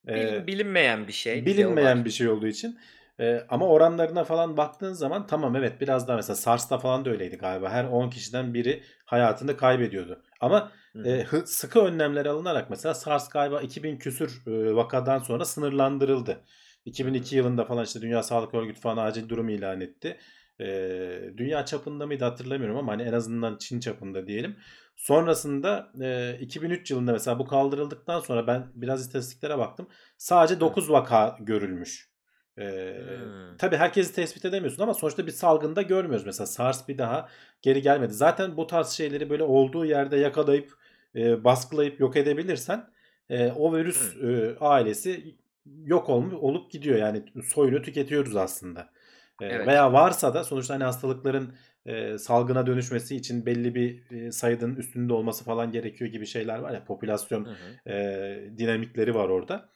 [0.09, 2.79] E, Bil- bilinmeyen bir şey bilinmeyen bir şey olduğu için.
[3.21, 7.37] E, ama oranlarına falan baktığın zaman tamam evet biraz daha mesela SARS'ta falan da öyleydi
[7.37, 7.71] galiba.
[7.71, 10.23] Her 10 kişiden biri hayatını kaybediyordu.
[10.41, 16.41] Ama Hı e, sıkı önlemler alınarak mesela SARS galiba 2000 küsür e, vakadan sonra sınırlandırıldı.
[17.01, 17.37] Hı 2002 hı.
[17.37, 20.17] yılında falan işte Dünya Sağlık Örgütü falan acil durum ilan etti.
[20.61, 24.57] Ee, dünya çapında mıydı hatırlamıyorum ama hani en azından Çin çapında diyelim.
[24.97, 29.89] Sonrasında e, 2003 yılında mesela bu kaldırıldıktan sonra ben biraz istatistiklere baktım.
[30.19, 32.15] Sadece 9 vaka görülmüş.
[32.59, 33.57] Ee, Hmm.
[33.59, 36.27] tabii herkesi tespit edemiyorsun ama sonuçta bir salgında görmüyoruz.
[36.27, 37.29] Mesela SARS bir daha
[37.63, 38.13] geri gelmedi.
[38.13, 40.73] Zaten bu tarz şeyleri böyle olduğu yerde yakalayıp
[41.17, 42.91] e, baskılayıp yok edebilirsen
[43.31, 45.37] e, o virüs e, ailesi
[45.85, 46.99] yok olmuş olup gidiyor.
[46.99, 48.81] Yani soyunu tüketiyoruz aslında.
[49.41, 49.67] E, Evet.
[49.67, 51.55] Veya varsa da sonuçta hani hastalıkların
[51.87, 56.73] e, salgına dönüşmesi için belli bir e, sayının üstünde olması falan gerekiyor gibi şeyler var
[56.73, 57.91] ya popülasyon Hı hı.
[57.91, 59.69] e, dinamikleri var orada.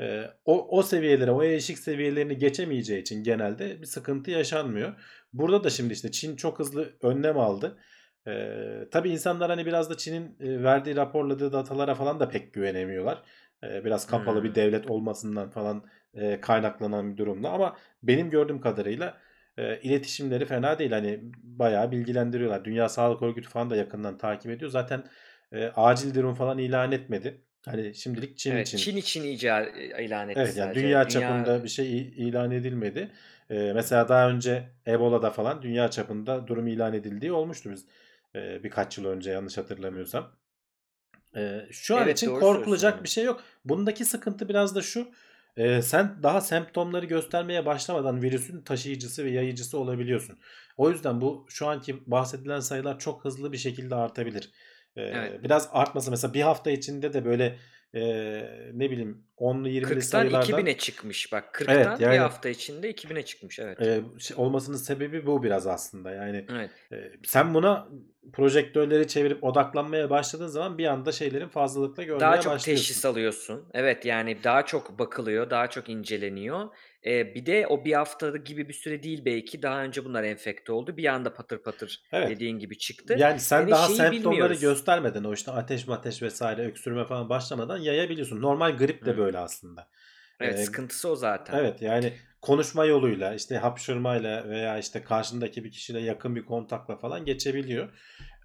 [0.00, 4.94] E, o, o seviyelere, o eşik seviyelerini geçemeyeceği için genelde bir sıkıntı yaşanmıyor.
[5.32, 7.78] Burada da şimdi işte Çin çok hızlı önlem aldı.
[8.26, 8.54] E,
[8.90, 13.22] tabii insanlar hani biraz da Çin'in verdiği raporladığı datalara falan da pek güvenemiyorlar.
[13.64, 14.54] E, biraz kapalı bir Hmm.
[14.54, 15.84] devlet olmasından falan
[16.14, 19.18] e, kaynaklanan bir durumda ama benim gördüğüm kadarıyla
[19.58, 20.90] e, iletişimleri fena değil.
[20.90, 22.64] Hani bayağı bilgilendiriyorlar.
[22.64, 24.70] Dünya Sağlık Örgütü falan da yakından takip ediyor.
[24.70, 25.04] Zaten
[25.52, 27.44] e, acil durum falan ilan etmedi.
[27.64, 28.78] Hani şimdilik Çin Evet, için.
[28.78, 29.66] Çin için ica
[30.00, 30.80] ilan etti Evet yani sadece.
[30.80, 33.10] dünya Dünya çapında bir şey ilan edilmedi.
[33.50, 37.86] Ee, mesela daha önce Ebola'da falan dünya çapında durum ilan edildiği olmuştu biz
[38.34, 40.32] e, birkaç yıl önce yanlış hatırlamıyorsam.
[41.36, 43.42] Ee, şu an Evet, için korkulacak bir şey yok.
[43.64, 45.08] Bundaki sıkıntı biraz da şu.
[45.58, 50.38] E, sen daha semptomları göstermeye başlamadan virüsün taşıyıcısı ve yayıcısı olabiliyorsun.
[50.76, 54.52] O yüzden bu şu anki bahsedilen sayılar çok hızlı bir şekilde artabilir.
[54.96, 55.44] Ee, Evet.
[55.44, 57.58] biraz artması mesela bir hafta içinde de böyle
[57.94, 58.02] e,
[58.74, 61.62] ne bileyim 10'lu 20'li 40'tan sayılardan 2000'e çıkmış bak.
[61.68, 63.82] Evet 40'tan yani bir hafta içinde 2000'e çıkmış evet.
[63.82, 64.02] e,
[64.36, 66.10] olmasının sebebi bu biraz aslında.
[66.10, 66.70] Yani Evet.
[66.92, 67.88] e, sen buna
[68.32, 72.82] projektörleri çevirip odaklanmaya başladığın zaman bir anda şeylerin fazlalıkla görmeye Daha çok başlıyorsun.
[72.82, 73.64] teşhis alıyorsun.
[73.74, 76.68] Evet yani daha çok bakılıyor, daha çok inceleniyor.
[77.06, 79.62] Ee, bir de o bir hafta gibi bir süre değil belki.
[79.62, 80.96] Daha önce bunlar enfekte oldu.
[80.96, 82.30] Bir anda patır patır Evet.
[82.30, 83.14] dediğin gibi çıktı.
[83.18, 84.60] Yani sen Yani daha semptomları bilmiyoruz.
[84.60, 88.42] göstermeden o işte ateş mateş vesaire öksürme falan başlamadan yayabiliyorsun.
[88.42, 89.16] Normal grip de Hı.
[89.28, 89.88] Böyle aslında.
[90.40, 91.58] Evet Ee, sıkıntısı o zaten.
[91.58, 92.12] Evet yani
[92.42, 97.88] konuşma yoluyla işte hapşırmayla veya işte karşındaki bir kişiyle yakın bir kontakla falan geçebiliyor.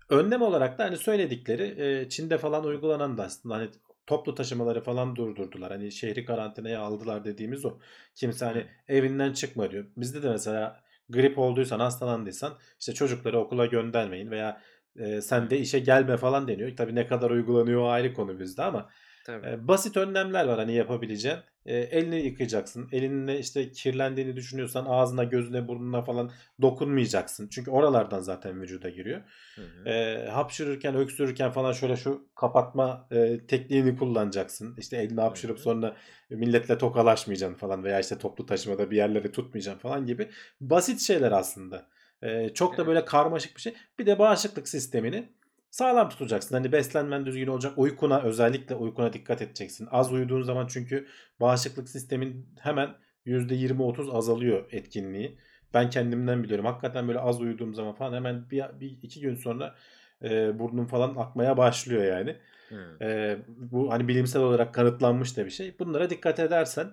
[0.09, 3.69] Önlem olarak da hani söyledikleri e, Çin'de falan uygulanan da aslında hani
[4.07, 5.71] toplu taşımaları falan durdurdular.
[5.71, 7.79] Hani şehri karantinaya aldılar dediğimiz o.
[8.15, 9.85] Kimse hani evinden çıkma diyor.
[9.97, 14.61] Bizde de mesela grip olduysan hastalandıysan işte çocukları okula göndermeyin veya
[14.95, 16.77] e, sen de işe gelme falan deniyor.
[16.77, 18.89] Tabii ne kadar uygulanıyor o ayrı konu bizde ama
[19.25, 19.47] Tabii.
[19.47, 21.37] e, basit önlemler var hani yapabileceğin.
[21.65, 22.89] E, elini yıkayacaksın.
[22.91, 26.31] Elinle işte kirlendiğini düşünüyorsan ağzına, gözüne, burnuna falan
[26.61, 27.49] dokunmayacaksın.
[27.49, 29.21] Çünkü oralardan zaten vücuda giriyor.
[29.55, 29.89] Hı hı.
[29.89, 34.75] E, hapşırırken, öksürürken falan şöyle şu kapatma e, tekniğini kullanacaksın.
[34.77, 35.61] İşte elini Hı hapşırıp hı.
[35.61, 35.95] sonra
[36.29, 40.29] milletle tokalaşmayacaksın falan veya işte toplu taşımada bir yerleri tutmayacaksın falan gibi
[40.61, 41.87] basit şeyler aslında.
[42.21, 42.87] E, çok da Evet.
[42.87, 43.73] böyle karmaşık bir şey.
[43.99, 45.29] Bir de bağışıklık sistemini
[45.73, 46.55] sağlam tutacaksın.
[46.55, 47.73] Hani beslenmen düzgün olacak.
[47.77, 49.87] Uykuna özellikle uykuna dikkat edeceksin.
[49.91, 51.07] Az uyuduğun zaman çünkü
[51.39, 52.89] bağışıklık sistemin hemen
[53.25, 55.37] %20-30 azalıyor etkinliği.
[55.73, 56.65] Ben kendimden biliyorum.
[56.65, 59.75] Hakikaten böyle az uyuduğum zaman falan hemen bir, bir iki gün sonra
[60.23, 62.35] e, burnum falan akmaya başlıyor yani.
[62.69, 63.05] Hı.
[63.05, 65.79] E, bu hani bilimsel olarak kanıtlanmış da bir şey.
[65.79, 66.87] Bunlara dikkat edersen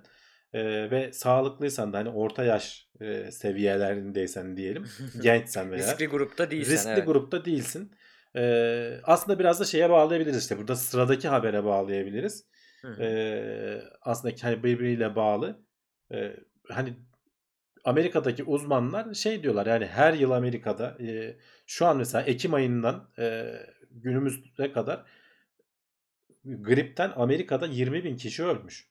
[0.52, 4.84] e, ve sağlıklıysan da hani orta yaş e, seviyelerindeysen diyelim,
[5.22, 7.06] gençsen veya Riskli grupta değilsen riskli evet.
[7.06, 7.92] grupta değilsin.
[8.36, 10.58] Ee, aslında biraz da şeye bağlayabiliriz işte.
[10.58, 12.46] Burada sıradaki habere bağlayabiliriz.
[12.82, 13.02] Hı.
[13.02, 15.66] Ee, aslında hani birbiriyle bağlı.
[16.12, 16.36] Ee,
[16.68, 16.94] hani
[17.84, 23.52] Amerika'daki uzmanlar şey diyorlar yani her yıl Amerika'da e, şu an mesela Ekim ayından e,
[23.90, 25.04] günümüze kadar
[26.44, 28.90] gripten Amerika'da 20 bin kişi ölmüş.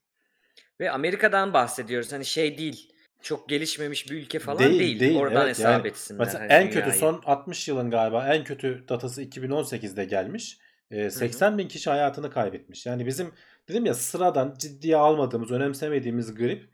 [0.79, 2.13] Ve Amerika'dan bahsediyoruz.
[2.13, 2.93] Hani şey değil.
[3.21, 4.99] Çok gelişmemiş bir ülke falan Değil değil.
[4.99, 8.43] değil Oradan evet hesap yani etsinler mesela hani en kötü son 60 yılın galiba en
[8.43, 10.57] kötü datası 2018'de gelmiş.
[10.91, 11.11] Ee, Hı hı.
[11.11, 12.85] 80 bin kişi hayatını kaybetmiş.
[12.85, 13.31] Yani bizim
[13.67, 16.69] dedim ya sıradan ciddiye almadığımız, önemsemediğimiz grip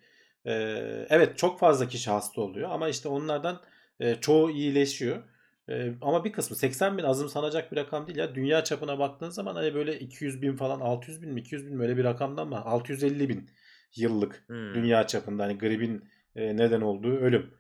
[0.46, 0.52] e,
[1.10, 3.62] evet çok fazla kişi hasta oluyor ama işte onlardan
[4.00, 5.24] e, çoğu iyileşiyor.
[5.70, 8.36] E, ama bir kısmı 80 bin azımsanacak bir rakam değil ya.
[8.36, 11.84] Dünya çapına baktığın zaman hani böyle 200 bin falan 600 bin mi 200 bin mi
[11.84, 13.50] öyle bir rakamdan mı 650 bin
[13.96, 14.74] yıllık Hmm.
[14.74, 16.04] dünya çapında hani gripin
[16.36, 17.54] e, neden olduğu ölüm.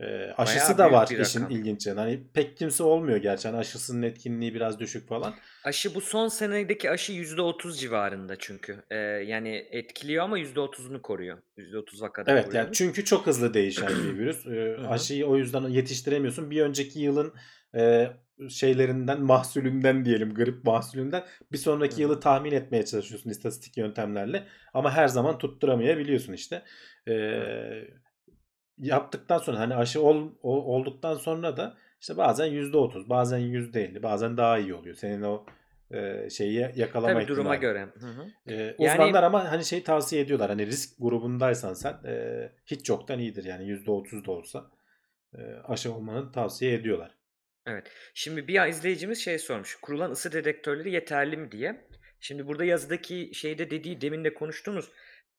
[0.00, 1.56] E, aşısı Bayağı da var işin rakam.
[1.56, 2.00] ilginç yanı.
[2.00, 3.48] Hani pek kimse olmuyor gerçi.
[3.48, 5.34] Hani aşısının etkinliği biraz düşük falan.
[5.64, 8.84] Aşı bu son senedeki aşı %30 civarında çünkü.
[8.90, 11.38] Ee, yani etkiliyor ama %30'unu koruyor.
[11.56, 12.78] %30 vakada Evet yani koruyormuş.
[12.78, 14.46] çünkü çok hızlı değişen bir virüs.
[14.46, 16.50] E, aşıyı o yüzden yetiştiremiyorsun.
[16.50, 17.34] Bir önceki yılın
[17.74, 18.10] e,
[18.48, 22.00] şeylerinden, mahsulünden diyelim, grip mahsulünden bir sonraki hı.
[22.00, 24.46] yılı tahmin etmeye çalışıyorsun istatistik yöntemlerle.
[24.74, 26.62] Ama her zaman tutturamayabiliyorsun işte.
[27.06, 27.88] E, Evet.
[28.82, 34.36] Yaptıktan sonra hani aşı ol, ol- olduktan sonra da işte bazen %30, bazen %50, bazen
[34.36, 34.94] daha iyi oluyor.
[34.96, 35.46] Senin o
[35.90, 37.60] e, şeyi yakalama Tabii duruma ihtimali.
[37.60, 37.88] göre.
[38.00, 38.26] Hı hı.
[38.46, 40.50] E, Yani- uzmanlar ama hani şey tavsiye ediyorlar.
[40.50, 44.70] Hani risk grubundaysan sen e, hiç çoktan iyidir yani %30 da olsa
[45.38, 47.10] e, aşı olmanı tavsiye ediyorlar.
[47.66, 47.90] Evet.
[48.14, 49.78] Şimdi bir izleyicimiz şey sormuş.
[49.82, 51.88] Kurulan ısı dedektörleri yeterli mi diye.
[52.20, 54.88] Şimdi burada yazıdaki şeyde dediği demin de konuştuğumuz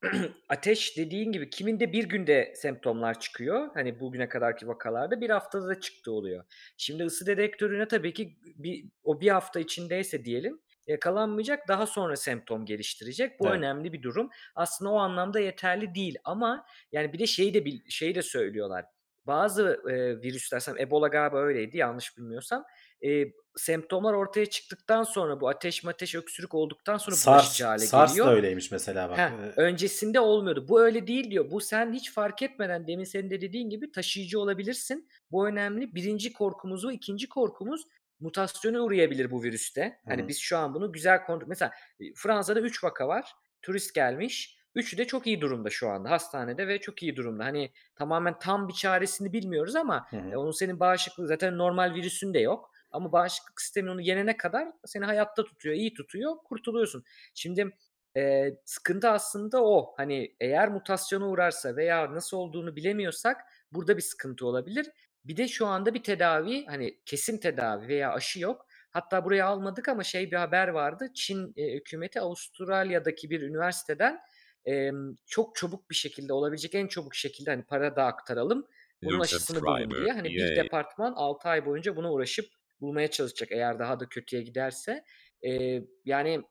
[0.49, 3.69] ateş dediğin gibi kiminde bir günde semptomlar çıkıyor.
[3.73, 6.45] Hani bugüne kadarki vakalarda bir haftada da çıktı oluyor.
[6.77, 12.65] Şimdi ısı dedektörüne tabii ki bir, o bir hafta içindeyse diyelim yakalanmayacak daha sonra semptom
[12.65, 13.39] geliştirecek.
[13.39, 13.57] Bu Evet.
[13.57, 14.29] önemli bir durum.
[14.55, 18.85] Aslında o anlamda yeterli değil ama yani bir de şeyi de şeyi de söylüyorlar.
[19.25, 22.63] Bazı e, virüsler, Ebola galiba öyleydi yanlış bilmiyorsam.
[23.05, 28.11] E, semptomlar ortaya çıktıktan sonra bu ateş mateş öksürük olduktan sonra SARS, bulaşıcı hale SARS
[28.11, 28.27] geliyor.
[28.27, 29.17] da öyleymiş mesela bak.
[29.17, 30.65] Heh, E, öncesinde olmuyordu.
[30.67, 31.51] Bu öyle değil diyor.
[31.51, 35.09] Bu sen hiç fark etmeden demin senin de dediğin gibi taşıyıcı olabilirsin.
[35.31, 35.95] Bu önemli.
[35.95, 36.91] Birinci korkumuz bu.
[36.91, 37.81] ikinci korkumuz
[38.19, 39.99] mutasyona uğrayabilir bu virüste.
[40.07, 41.47] Hani Hı biz şu an bunu güzel kontrol...
[41.47, 41.71] Mesela
[42.15, 43.31] Fransa'da 3 vaka var.
[43.61, 44.57] Turist gelmiş.
[44.75, 47.43] Üçü de çok iyi durumda şu anda hastanede ve çok iyi durumda.
[47.45, 50.29] Hani tamamen tam bir çaresini bilmiyoruz ama Hı hı.
[50.31, 52.72] e, onun senin bağışıklığı zaten normal virüsün de yok.
[52.93, 57.03] Ama bağışıklık sistemin onu yenene kadar seni hayatta tutuyor, iyi tutuyor, kurtuluyorsun.
[57.33, 57.71] Şimdi
[58.17, 59.93] e, sıkıntı aslında o.
[59.97, 64.89] Hani eğer mutasyona uğrarsa veya nasıl olduğunu bilemiyorsak burada bir sıkıntı olabilir.
[65.25, 68.65] Bir de şu anda bir tedavi hani kesin tedavi veya aşı yok.
[68.91, 71.11] Hatta buraya almadık ama şey bir haber vardı.
[71.15, 74.19] Çin e, hükümeti Avustralya'daki bir üniversiteden
[74.67, 74.91] e,
[75.25, 78.67] çok çabuk bir şekilde olabilecek en çabuk şekilde hani para da aktaralım.
[79.03, 80.11] Bunun aşısını bulun diye.
[80.11, 82.45] Hani bir departman 6 ay boyunca buna uğraşıp
[82.83, 85.03] bulmaya çalışacak eğer daha da kötüye giderse.
[85.47, 86.41] E, yani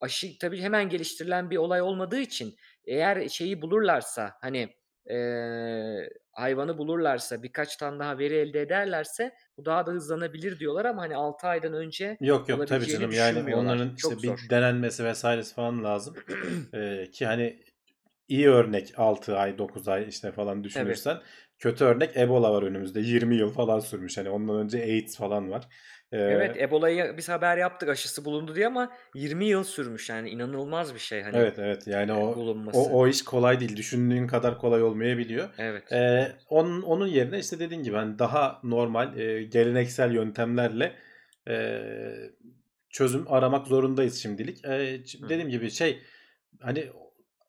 [0.00, 4.68] aşı tabii hemen geliştirilen bir olay olmadığı için eğer şeyi bulurlarsa hani
[5.10, 11.02] eee, hayvanı bulurlarsa birkaç tane daha veri elde ederlerse bu daha da hızlanabilir diyorlar ama
[11.02, 15.84] hani 6 aydan önce Yok yok tabii canım yani onların işte bir denenmesi vesairesi falan
[15.84, 16.16] lazım.
[16.74, 17.60] Ee, ki hani
[18.30, 21.18] iyi örnek 6 ay 9 ay işte falan düşünürsen
[21.58, 25.68] kötü örnek Ebola var önümüzde 20 yıl falan sürmüş hani ondan önce AIDS falan var.
[26.12, 30.94] Ee, Evet Ebola'yı biz haber yaptık aşısı bulundu diye ama 20 yıl sürmüş yani inanılmaz
[30.94, 32.78] bir şey hani evet evet yani o bulunması.
[32.78, 35.48] o, o iş kolay değil düşündüğün kadar kolay olmayabiliyor.
[35.58, 35.92] Evet.
[35.92, 40.92] Ee, onun, onun yerine işte dediğin gibi hani daha normal e, geleneksel yöntemlerle
[41.48, 41.80] e,
[42.90, 44.64] çözüm aramak zorundayız şimdilik.
[44.64, 45.28] E, Hı.
[45.28, 46.02] dediğim gibi şey
[46.60, 46.86] hani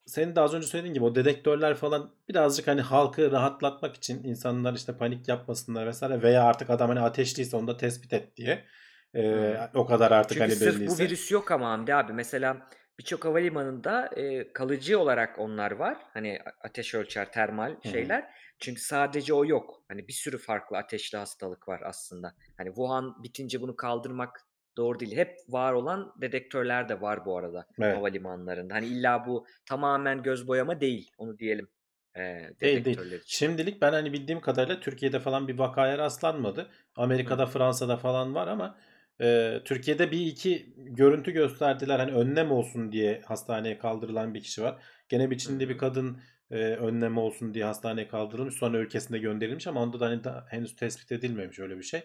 [0.05, 4.73] senin de az önce söylediğin gibi o dedektörler falan birazcık hani halkı rahatlatmak için insanlar
[4.73, 8.65] işte panik yapmasınlar vesaire veya artık adam hani ateşliyse onu da tespit et diye.
[9.13, 9.69] E, Hı.
[9.73, 12.13] o kadar artık Çünkü hani sırf bu virüs yok ama Hamdi abi.
[12.13, 15.97] Mesela birçok havalimanında e, kalıcı olarak onlar var.
[16.13, 17.89] Hani ateş ölçer, termal hı.
[17.89, 18.29] şeyler.
[18.59, 19.83] Çünkü sadece o yok.
[19.87, 22.35] Hani bir sürü farklı ateşli hastalık var aslında.
[22.57, 24.45] Hani Wuhan bitince bunu kaldırmak
[24.77, 25.17] doğru değil.
[25.17, 27.97] Hep var olan dedektörler de var bu arada Evet.
[27.97, 28.73] havalimanlarında.
[28.73, 31.12] Hani illa bu tamamen göz boyama değil.
[31.17, 31.67] Onu diyelim.
[32.15, 32.21] E,
[32.62, 32.97] Değil değil.
[32.97, 33.21] için.
[33.25, 36.69] Şimdilik ben hani bildiğim kadarıyla Türkiye'de falan bir vakaya rastlanmadı.
[36.95, 37.49] Amerika'da, hı.
[37.51, 38.77] Fransa'da falan var ama
[39.21, 41.99] e, Türkiye'de bir iki görüntü gösterdiler.
[41.99, 44.84] Hani önlem olsun diye hastaneye kaldırılan bir kişi var.
[45.10, 45.38] Gene bir
[45.69, 46.17] bir kadın
[46.51, 48.55] e, önlem olsun diye hastaneye kaldırılmış.
[48.55, 52.03] Sonra ülkesine gönderilmiş ama onda da hani da henüz tespit edilmemiş öyle bir şey.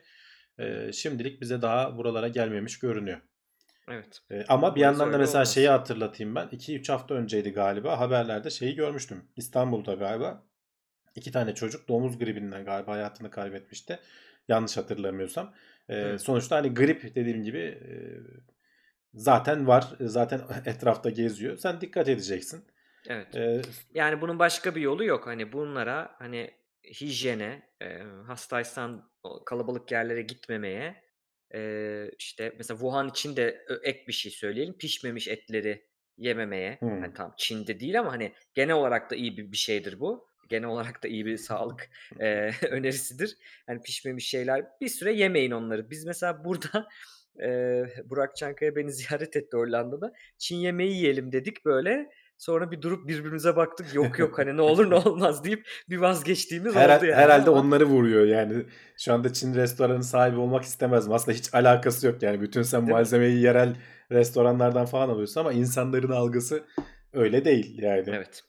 [0.59, 3.21] E, şimdilik bize daha buralara gelmemiş görünüyor.
[3.91, 4.21] Evet.
[4.31, 5.81] E, ama bir yandan da mesela şeyi olmaz.
[5.81, 6.49] hatırlatayım ben.
[6.49, 9.25] 2-3 hafta önceydi galiba haberlerde şeyi görmüştüm.
[9.37, 10.43] İstanbul'da galiba
[11.15, 13.99] iki tane çocuk domuz gribinden galiba hayatını kaybetmişti.
[14.49, 15.55] Yanlış hatırlamıyorsam.
[15.89, 16.19] E, Hı.
[16.19, 17.91] sonuçta hani grip dediğim gibi e,
[19.15, 19.85] zaten var.
[20.01, 21.57] Zaten etrafta geziyor.
[21.57, 22.65] Sen dikkat edeceksin.
[23.09, 23.37] Evet.
[23.37, 23.63] E,
[23.95, 25.27] Yani bunun başka bir yolu yok.
[25.27, 26.51] Hani bunlara hani
[26.87, 29.11] hijyene, e, hastaysan
[29.47, 31.07] kalabalık yerlere gitmemeye,
[31.55, 34.79] e, işte mesela Wuhan için de ek bir şey söyleyelim.
[34.79, 36.77] Pişmemiş etleri yememeye.
[36.81, 37.01] hmm.
[37.01, 40.29] Hani tam Çin'de değil ama hani genel olarak da iyi bir, bir şeydir bu.
[40.49, 43.37] Genel olarak da iyi bir sağlık e, önerisidir.
[43.67, 45.91] Hani pişmemiş şeyler bir süre yemeyin onları.
[45.91, 46.89] Biz mesela burada
[47.43, 50.13] e, Burak Çankaya beni ziyaret etti Hollanda'da.
[50.39, 52.11] Çin yemeği yiyelim dedik böyle.
[52.39, 53.95] Sonra bir durup birbirimize baktık.
[53.95, 57.61] Yok yok hani ne olur ne olmaz deyip bir vazgeçtiğimiz Herhal- oldu yani herhalde ama
[57.61, 58.67] onları vuruyor yani.
[58.99, 61.13] Şu anda Çin restoranı sahibi olmak istemezdim.
[61.13, 62.41] Aslında hiç alakası yok yani.
[62.41, 62.93] Bütün sen değil mi?
[62.93, 63.77] malzemeyi yerel
[64.13, 66.65] restoranlardan falan alıyorsun ama insanların algısı
[67.13, 68.05] öyle değil yani.
[68.07, 68.43] Evet.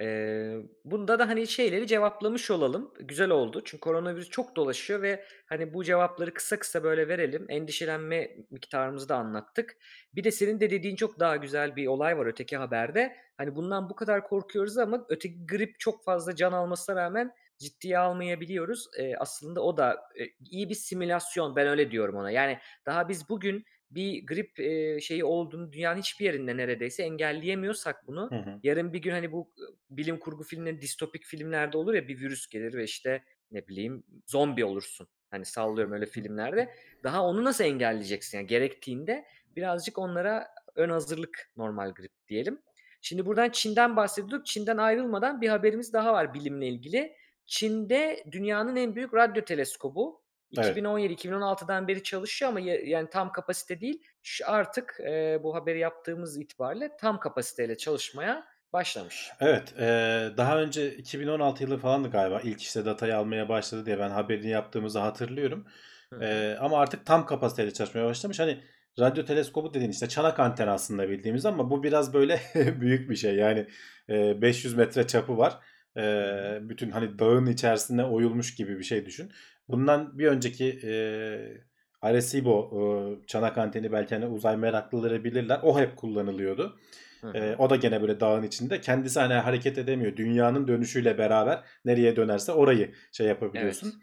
[0.00, 2.94] Eee, bunda da, hani, şeyleri cevaplamış olalım.
[3.00, 3.62] Güzel oldu.
[3.64, 7.46] Çünkü koronavirüs çok dolaşıyor ve, hani, bu cevapları kısa kısa böyle verelim.
[7.48, 9.76] Endişelenme miktarımızı da anlattık.
[10.14, 13.16] Bir de senin de dediğin çok daha güzel bir olay var öteki haberde.
[13.36, 18.86] Hani, bundan bu kadar korkuyoruz ama öteki grip çok fazla can almasına rağmen ciddiye almayabiliyoruz.
[18.98, 21.56] Eee, aslında o da, eee, iyi bir simülasyon.
[21.56, 22.30] Ben öyle diyorum ona.
[22.30, 28.30] Yani daha biz bugün bir grip, eee, şeyi olduğunu dünyanın hiçbir yerinde neredeyse engelleyemiyorsak bunu,
[28.30, 28.62] Hı hı.
[28.62, 29.52] yarın bir gün, hani, bu,
[29.90, 34.64] bilim kurgu filmleri, distopik filmlerde olur ya, bir virüs gelir ve, işte, ne bileyim, zombi
[34.64, 35.08] olursun.
[35.30, 36.74] Hani, sallıyorum öyle filmlerde.
[37.04, 38.38] Daha onu nasıl engelleyeceksin?
[38.38, 39.24] Yani gerektiğinde
[39.56, 42.62] birazcık onlara ön hazırlık normal grip diyelim.
[43.00, 44.46] Şimdi buradan Çin'den bahsediyorduk.
[44.46, 47.16] Çin'den ayrılmadan bir haberimiz daha var bilimle ilgili.
[47.46, 50.22] Çin'de dünyanın en büyük radyo teleskobu.
[50.58, 50.80] Evet.
[50.80, 54.02] 2017-2016'dan beri çalışıyor ama ya yani tam kapasite değil.
[54.46, 59.30] Artık, eee, bu haberi yaptığımız itibariyle tam kapasiteyle çalışmaya başlamış.
[59.40, 64.10] Evet, eee, daha önce 2016 yılı falandı galiba ilk, işte, datayı almaya başladı diye ben
[64.10, 65.66] haberini yaptığımızı hatırlıyorum.
[66.12, 66.16] Hı.
[66.20, 68.38] Eee, ama artık tam kapasiteyle çalışmaya başlamış.
[68.40, 68.62] Hani,
[68.98, 72.40] radyo teleskobu dediğin, işte, çanak anten aslında bildiğimiz ama bu biraz böyle
[72.80, 73.34] büyük bir şey.
[73.36, 73.66] Yani,
[74.08, 75.58] eee, 500 metre çapı var.
[75.96, 79.32] Eee, bütün, hani, dağın içerisine oyulmuş gibi bir şey düşün.
[79.72, 81.60] Bundan bir önceki, eee,
[82.02, 85.60] Arecibo, ııı, çanak anteni belki, hani, uzay meraklıları bilirler.
[85.62, 86.78] O hep kullanılıyordu.
[87.20, 87.56] Hı hı.
[87.58, 88.80] o da gene böyle dağın içinde.
[88.80, 90.16] Kendisi, hani, hareket edemiyor.
[90.16, 93.86] Dünyanın dönüşüyle beraber nereye dönerse orayı şey yapabiliyorsun.
[93.86, 93.96] Evet.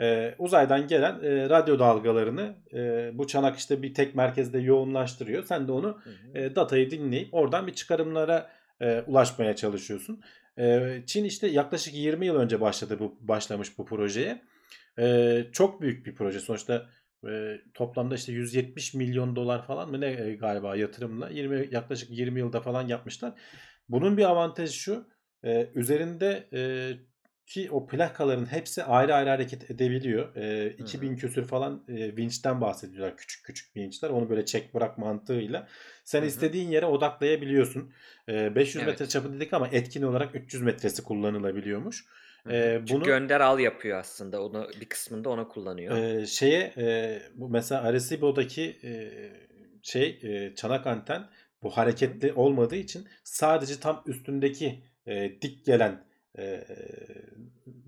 [0.00, 5.44] Eee, uzaydan gelen, eee, radyo dalgalarını, eee, bu çanak, işte, bir tek merkezde yoğunlaştırıyor.
[5.44, 6.38] Sen de onu, Hı hı.
[6.38, 8.50] eee, datayı dinleyip oradan bir çıkarımlara,
[8.80, 10.20] eee, ulaşmaya çalışıyorsun.
[10.58, 14.42] Eee, Çin, işte, yaklaşık 20 yıl önce başladı bu başlamış bu projeye.
[14.98, 16.40] Eee, çok büyük bir proje.
[16.40, 16.90] Sonuçta,
[17.24, 22.88] eee, toplamda, işte, $170.000.000 falan mı ne, eee, galiba yatırımla 20 yaklaşık 20 yılda falan
[22.88, 23.34] yapmışlar.
[23.88, 25.08] Bunun bir avantajı şu,
[25.44, 26.98] eee, üzerinde eee,
[27.46, 30.34] ki o plakaların hepsi ayrı ayrı hareket edebiliyor.
[30.78, 31.16] Hı 2000 hı.
[31.16, 33.16] küsur falan, eee, vinçten bahsediyorlar.
[33.16, 34.10] Küçük küçük vinçler.
[34.10, 35.68] Onu böyle çek bırak mantığıyla
[36.04, 36.22] sen hı.
[36.22, 37.92] istediğin yere odaklayabiliyorsun.
[38.28, 39.08] Eee, 500 metre Evet.
[39.08, 42.04] çapı dedik ama etkin olarak 300 metresi kullanılabiliyormuş.
[42.50, 44.42] Eee, Çünkü bunu gönder al yapıyor aslında.
[44.42, 45.96] Onu bir kısmında ona kullanıyor.
[45.96, 49.32] Eee, şeye, eee, bu mesela Arecibo'daki, eee,
[49.82, 51.28] şey, eee, çanak anten
[51.62, 56.04] bu hareketli olmadığı için sadece tam üstündeki, eee, dik gelen,
[56.38, 56.66] eee,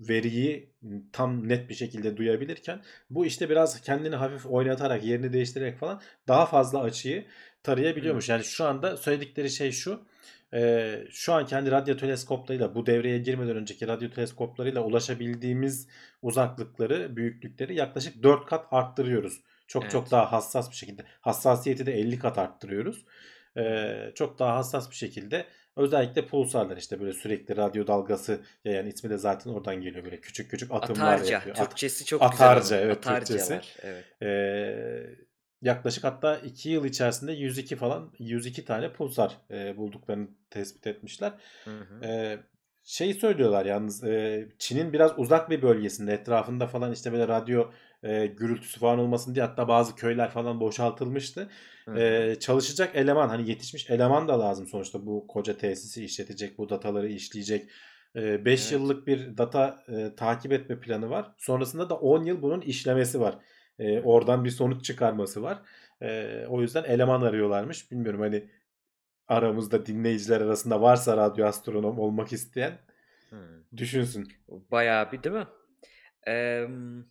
[0.09, 0.73] veriyi
[1.13, 6.45] tam net bir şekilde duyabilirken bu, işte, biraz kendini hafif oynatarak, yerini değiştirerek falan daha
[6.45, 7.25] fazla açıyı
[7.63, 8.29] tarayabiliyormuş.
[8.29, 10.05] Yani şu anda söyledikleri şey şu,
[10.53, 15.87] eee, şu anki, hani, radyo teleskoplarıyla bu devreye girmeden önceki radyo teleskoplarıyla ulaşabildiğimiz
[16.21, 19.41] uzaklıkları, büyüklükleri yaklaşık 4 kat arttırıyoruz.
[19.67, 20.11] Çok çok Evet.
[20.11, 21.05] daha hassas bir şekilde.
[21.21, 23.05] Hassasiyeti de 50 kat arttırıyoruz.
[23.57, 25.45] Eee, çok daha hassas bir şekilde
[25.77, 30.05] özellikle pulsarlar, işte, böyle sürekli radyo dalgası yayan ismi de zaten oradan geliyor.
[30.05, 31.27] Böyle küçük küçük atımlar Atarca.
[31.27, 31.55] yapıyor.
[31.59, 33.49] At Türkçesi çok güzel atarca evet Atarca Türkçesi.
[33.49, 33.75] var.
[33.79, 34.05] Evet.
[34.21, 35.15] Eee,
[35.61, 41.33] yaklaşık hatta 2 yıl içerisinde 102 falan 102 tane pulsar, eee, bulduklarını tespit etmişler.
[41.67, 42.03] Hı hı.
[42.03, 42.39] Eee,
[42.83, 47.71] şeyi söylüyorlar yalnız, eee, Çin'in biraz uzak bir bölgesinde etrafında falan, işte, böyle radyo,
[48.03, 51.49] eee, gürültüsü falan olmasın diye hatta bazı köyler falan boşaltılmıştı.
[51.87, 51.93] Hı.
[51.95, 57.09] Eee, çalışacak eleman, hani, yetişmiş eleman da lazım sonuçta bu koca tesisi işletecek, bu dataları
[57.09, 57.69] işleyecek.
[58.15, 58.71] Eee, 5 Evet.
[58.71, 61.31] yıllık bir data, eee, takip etme planı var.
[61.37, 63.37] Sonrasında da 10 yıl bunun işlemesi var.
[63.87, 64.03] Hı.
[64.03, 65.61] oradan bir sonuç çıkarması var.
[66.01, 67.91] Eee, o yüzden eleman arıyorlarmış.
[67.91, 68.51] Bilmiyorum, hani,
[69.27, 72.79] aramızda dinleyiciler arasında varsa radyo astronom olmak isteyen
[73.29, 73.67] Hımm.
[73.77, 74.39] düşünsün.
[74.49, 75.47] Bayağı bir değil mi?
[76.27, 77.05] Emm,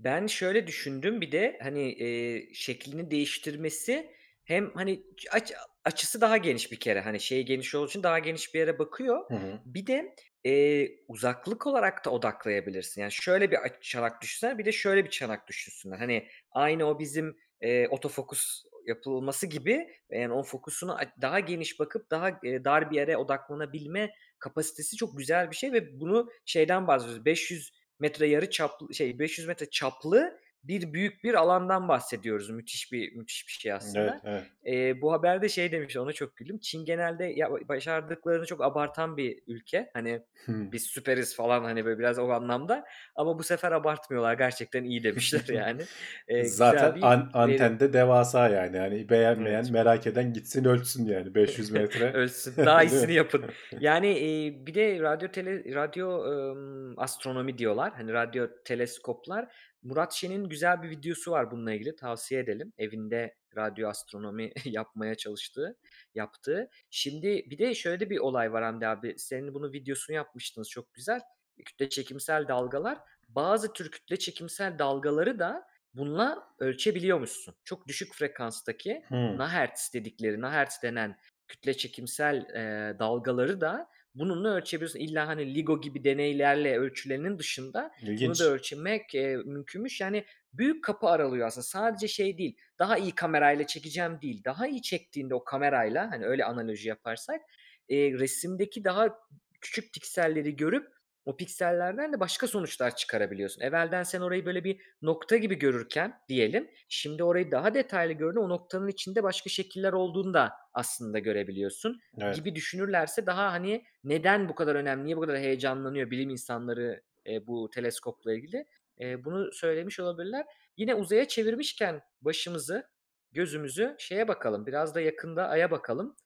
[0.00, 4.12] ben şöyle düşündüm bir de, hani, eee, şeklini değiştirmesi
[4.44, 5.02] hem, hani,
[5.32, 5.52] aç
[5.84, 7.00] açısı daha geniş bir kere.
[7.00, 9.20] Hani, şeyi geniş olduğu için daha geniş bir yere bakıyor.
[9.28, 9.60] Hı hı.
[9.66, 13.00] Bir de, eee, uzaklık olarak da odaklayabilirsin.
[13.00, 15.98] Yani, şöyle bir çanak düşünsene, bir de şöyle bir çanak düşünsünler.
[15.98, 22.30] Hani, aynı o bizim, eee, otofokus yapılması gibi, yani, o fokusunu daha geniş bakıp daha,
[22.44, 27.24] eee, dar bir yere odaklanabilme kapasitesi çok güzel bir şey ve bunu şeyden bahsediyoruz.
[27.24, 32.50] 500 metre yarıçaplı şey, 500 metre çaplı bir büyük bir alandan bahsediyoruz.
[32.50, 34.20] Müthiş bir müthiş bir şey Evet, aslında.
[34.24, 34.50] evet.
[34.64, 36.58] Eee, bu haberde şey demiş, ona çok güldüm.
[36.58, 39.90] Çin genelde ya başardıklarını çok abartan bir ülke.
[39.94, 40.72] Hani, Hımm.
[40.72, 42.84] biz süperiz falan, hani, böyle biraz o anlamda
[43.16, 44.34] ama bu sefer abartmıyorlar.
[44.34, 45.88] Gerçekten iyi demişler yani.
[46.36, 47.58] Güzel Zaten bir an veri.
[47.58, 48.78] anten de devasa yani.
[48.78, 49.70] Hani, beğenmeyen, Evet.
[49.70, 52.12] merak eden gitsin ölçsün yani 500 metre.
[52.12, 52.54] Ölçsün.
[52.64, 53.46] Daha iyisini yapın.
[53.80, 57.92] Yani, eee, bir de radyo tele radyo, ımm, astronomi diyorlar.
[57.96, 59.48] Hani, radyo teleskoplar
[59.82, 62.72] Murat Şen'in güzel bir videosu var bununla ilgili tavsiye edelim.
[62.78, 65.76] Evinde radyo astronomi yapmaya çalıştığı,
[66.14, 66.70] yaptığı.
[66.90, 69.14] Şimdi bir de şöyle bir olay var Hamdi abi.
[69.18, 71.20] Senin bunu videosunu yapmıştınız çok güzel.
[71.64, 72.98] Kütle çekimsel dalgalar.
[73.28, 77.54] Bazı tür kütle çekimsel dalgaları da bununla ölçebiliyormuşsun.
[77.64, 79.38] Çok düşük frekanstaki Hmm.
[79.38, 81.18] nahertz dedikleri, nahertz denen
[81.48, 84.98] kütle çekimsel e, dalgaları da bununla ölçebiliyorsun.
[84.98, 88.40] İlla hani LIGO gibi deneylerle ölçülerinin dışında bunu İlginç.
[88.40, 90.00] da ölçmek e, mümkünmüş.
[90.00, 91.64] Yani büyük kapı aralıyor aslında.
[91.64, 92.56] Sadece şey değil.
[92.78, 94.44] Daha iyi kamerayla çekeceğim değil.
[94.44, 97.40] Daha iyi çektiğinde o kamerayla hani öyle analoji yaparsak
[97.88, 99.18] e, resimdeki daha
[99.60, 103.62] küçük pikselleri görüp o piksellerden de başka sonuçlar çıkarabiliyorsun.
[103.62, 106.70] Evvelden sen orayı böyle bir nokta gibi görürken diyelim.
[106.88, 108.40] Şimdi orayı daha detaylı gördün.
[108.40, 112.00] O noktanın içinde başka şekiller olduğunu da aslında görebiliyorsun.
[112.20, 112.36] Evet.
[112.36, 117.46] Gibi düşünürlerse daha hani neden bu kadar önemli, niye bu kadar heyecanlanıyor bilim insanları e,
[117.46, 118.66] bu teleskopla ilgili
[119.00, 120.46] e, bunu söylemiş olabilirler.
[120.76, 122.90] Yine uzaya çevirmişken başımızı,
[123.32, 124.66] gözümüzü şeye bakalım.
[124.66, 126.16] Biraz da yakında Ay'a bakalım.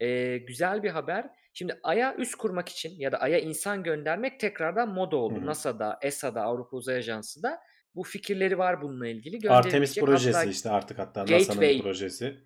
[0.00, 1.30] E, güzel bir haber.
[1.54, 5.36] Şimdi Ay'a üs kurmak için ya da Ay'a insan göndermek tekrardan moda oldu.
[5.36, 5.46] Hı hı.
[5.46, 7.60] NASA'da, ESA'da, Avrupa Uzay Ajansı'da
[7.94, 9.50] bu fikirleri var bununla ilgili.
[9.50, 12.36] Artemis projesi Hatta işte artık hatta NASA'nın projesi.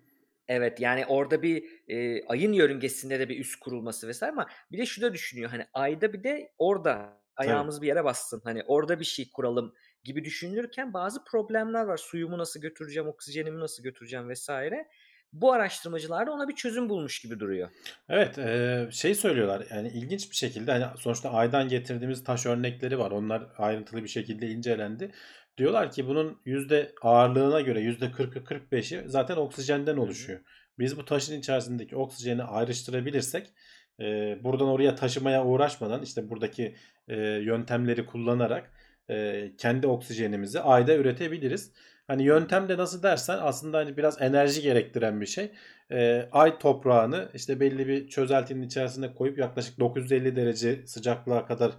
[0.47, 4.85] Evet yani orada bir e, ayın yörüngesinde de bir üs kurulması vesaire ama bir de
[4.85, 7.47] şu da düşünüyor hani ayda bir de orada Tabii.
[7.47, 11.97] ayağımız bir yere bassın hani orada bir şey kuralım gibi düşünülürken bazı problemler var.
[11.97, 14.87] Suyumu nasıl götüreceğim, oksijenimi nasıl götüreceğim vesaire.
[15.33, 17.69] Bu araştırmacılar da ona bir çözüm bulmuş gibi duruyor.
[18.09, 23.11] Evet, e, şey söylüyorlar yani ilginç bir şekilde hani sonuçta aydan getirdiğimiz taş örnekleri var.
[23.11, 25.11] Onlar ayrıntılı bir şekilde incelendi.
[25.57, 30.39] Diyorlar ki bunun yüzde ağırlığına göre yüzde 40'ı 45'i zaten oksijenden oluşuyor.
[30.79, 33.53] Biz bu taşın içerisindeki oksijeni ayrıştırabilirsek
[33.99, 36.75] e, buradan oraya taşımaya uğraşmadan işte buradaki
[37.07, 38.71] e, yöntemleri kullanarak
[39.09, 41.71] e, kendi oksijenimizi ayda üretebiliriz.
[42.09, 45.51] Hani yöntem de nasıl dersen aslında hani biraz enerji gerektiren bir şey.
[45.91, 51.71] E, ay toprağını işte belli bir çözeltinin içerisine koyup yaklaşık 950 derece sıcaklığa kadar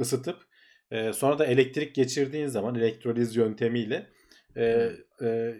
[0.00, 0.36] ısıtıp
[0.90, 4.06] e, sonra da elektrik geçirdiğin zaman elektroliz yöntemiyle
[4.56, 4.90] e,
[5.22, 5.54] e,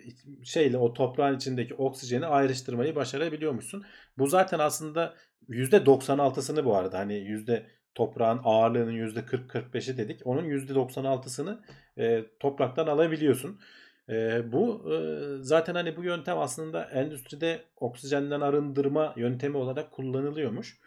[0.45, 3.85] şeyle o toprağın içindeki oksijeni ayrıştırmayı başarabiliyormuşsun.
[4.18, 5.14] Bu zaten aslında
[5.49, 10.20] %96'sını bu arada hani yüzde toprağın ağırlığının %40-45'i dedik.
[10.24, 11.61] Onun %96'sını
[11.99, 13.61] e, topraktan alabiliyorsun.
[14.09, 14.96] E, bu e,
[15.40, 20.78] zaten hani bu yöntem aslında endüstride oksijenden arındırma yöntemi olarak kullanılıyormuş.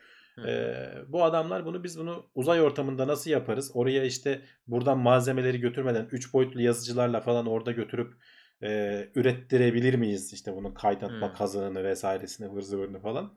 [0.47, 0.75] E,
[1.07, 3.71] bu adamlar bunu biz bunu uzay ortamında nasıl yaparız?
[3.73, 8.13] Oraya işte buradan malzemeleri götürmeden 3 boyutlu yazıcılarla falan orada götürüp
[8.63, 10.33] e, ürettirebilir miyiz?
[10.33, 11.33] İşte bunun kaynatma Hı.
[11.33, 13.33] kazanını vesairesini ıvır zıvırını falan.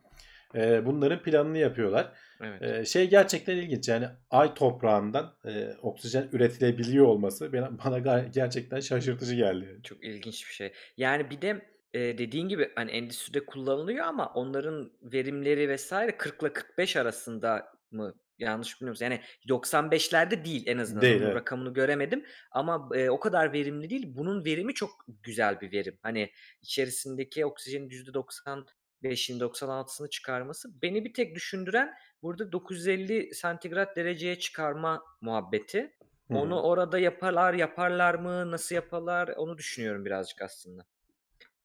[0.55, 2.13] E, bunların planını yapıyorlar.
[2.41, 2.63] Evet.
[2.63, 9.35] E, şey gerçekten ilginç yani ay toprağından e, oksijen üretilebiliyor olması bana, bana gerçekten şaşırtıcı
[9.35, 9.81] geldi.
[9.83, 10.73] Çok ilginç bir şey.
[10.97, 16.53] Yani bir de e, dediğin gibi hani endüstride kullanılıyor ama onların verimleri vesaire 40 ile
[16.53, 18.15] 45 arasında mı?
[18.39, 19.01] Yanlış bilmiyorum.
[19.03, 21.03] Yani 95'lerde değil en azından.
[21.03, 21.35] Değil evet.
[21.35, 22.25] rakamını göremedim.
[22.51, 24.05] Ama e, o kadar verimli değil.
[24.07, 24.91] Bunun verimi çok
[25.23, 25.99] güzel bir verim.
[26.03, 26.31] Hani
[26.63, 27.91] içerisindeki oksijenin
[29.05, 30.83] %95'ini 96'sını çıkarması.
[30.83, 35.93] Beni bir tek düşündüren burada 950 santigrat dereceye çıkarma muhabbeti.
[36.31, 40.87] Hı Onu orada yaparlar, yaparlar mı, nasıl yaparlar onu düşünüyorum birazcık aslında.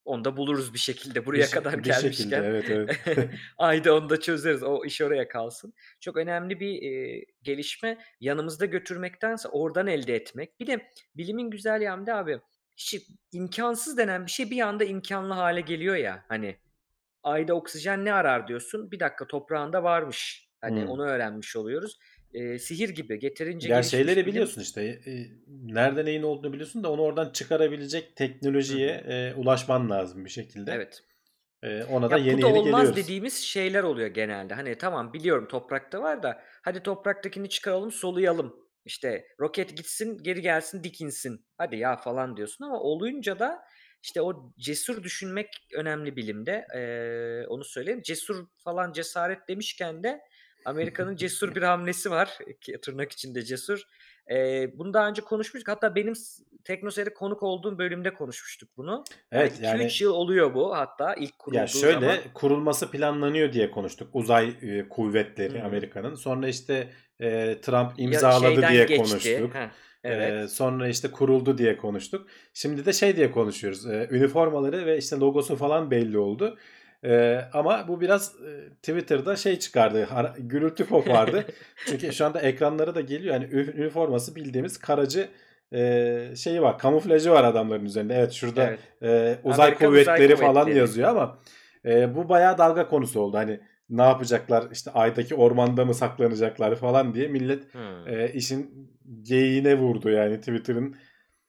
[0.05, 2.43] Onu da buluruz bir şekilde Bir, buraya şe- kadar bir şekilde gelmişken.
[2.43, 3.29] evet evet.
[3.57, 4.63] Ayda onu da çözeriz.
[4.63, 5.73] O iş oraya kalsın.
[5.99, 7.97] Çok önemli bir e, gelişme.
[8.19, 10.59] Yanımızda götürmektense oradan elde etmek.
[10.59, 12.39] Bir de bilimin güzel yanı da abi
[12.77, 12.95] hiç
[13.31, 16.25] imkansız denen bir şey bir anda imkanlı hale geliyor ya.
[16.27, 16.57] Hani
[17.23, 18.91] ayda oksijen ne arar diyorsun.
[18.91, 20.49] Bir dakika toprağında varmış.
[20.61, 20.85] Hani Hmm.
[20.85, 21.97] onu öğrenmiş oluyoruz.
[22.33, 25.11] E, sihir gibi getirince Ya şeyleri biliyorsun işte e,
[25.47, 29.03] nerede neyin olduğunu biliyorsun da onu oradan çıkarabilecek teknolojiye hı.
[29.07, 30.71] e, ulaşman lazım bir şekilde.
[30.71, 31.03] Evet.
[31.63, 32.95] E, ona da Ya bu yeni da yeni olmaz geliyoruz.
[32.95, 34.53] dediğimiz şeyler oluyor genelde.
[34.53, 38.55] Hani tamam biliyorum toprakta var da hadi topraktakini çıkaralım soluyalım.
[38.85, 41.45] İşte roket gitsin geri gelsin dikinsin.
[41.57, 43.59] Hadi ya falan diyorsun ama olunca da
[44.03, 46.65] işte o cesur düşünmek önemli bilimde.
[46.75, 48.01] Ee, onu söyleyeyim.
[48.01, 50.21] Cesur falan cesaret demişken de
[50.65, 52.37] Amerika'nın cesur bir hamlesi var.
[52.81, 53.83] Tırnak içinde cesur.
[54.31, 55.67] Ee, bunu daha önce konuşmuştuk.
[55.67, 56.13] Hatta benim
[56.63, 59.03] Teknoseyir'de konuk olduğum bölümde konuşmuştuk bunu.
[59.31, 62.33] Yani Evet yani 2-3 yıl oluyor bu hatta ilk ya kurulduğu şöyle zaman.
[62.33, 64.09] kurulması planlanıyor diye konuştuk.
[64.13, 65.63] Uzay e, kuvvetleri hı.
[65.63, 66.15] Amerika'nın.
[66.15, 66.89] Sonra işte
[67.19, 68.97] e, Trump imzaladı diye geçti.
[68.97, 69.55] konuştuk.
[69.55, 69.69] Heh,
[70.03, 70.51] E, evet.
[70.51, 72.27] sonra işte kuruldu diye konuştuk.
[72.53, 73.85] Şimdi de şey diye konuşuyoruz.
[73.89, 76.57] E, üniformaları ve işte logosu falan belli oldu.
[77.05, 80.03] E, ama bu biraz e, Twitter'da şey çıkardı.
[80.03, 81.45] har- gürültü kopardı.
[81.87, 83.33] Çünkü şu anda ekranlara da geliyor.
[83.33, 85.27] Yani üniforması bildiğimiz karacı
[85.73, 86.77] e, şeyi var.
[86.79, 88.15] Kamuflajı var adamların üzerinde.
[88.15, 88.79] Evet şurada Evet.
[89.01, 90.77] e, uzay Amerikan Uzay kuvvetleri falan Kuvvetleri.
[90.79, 91.39] yazıyor ama
[91.85, 93.37] e, bu bayağı dalga konusu oldu.
[93.37, 93.59] Hani
[93.89, 98.07] ne yapacaklar işte aydaki ormanda mı saklanacaklar falan diye millet Hmm.
[98.07, 98.89] e, işin
[99.21, 100.95] geyiğine vurdu yani Twitter'ın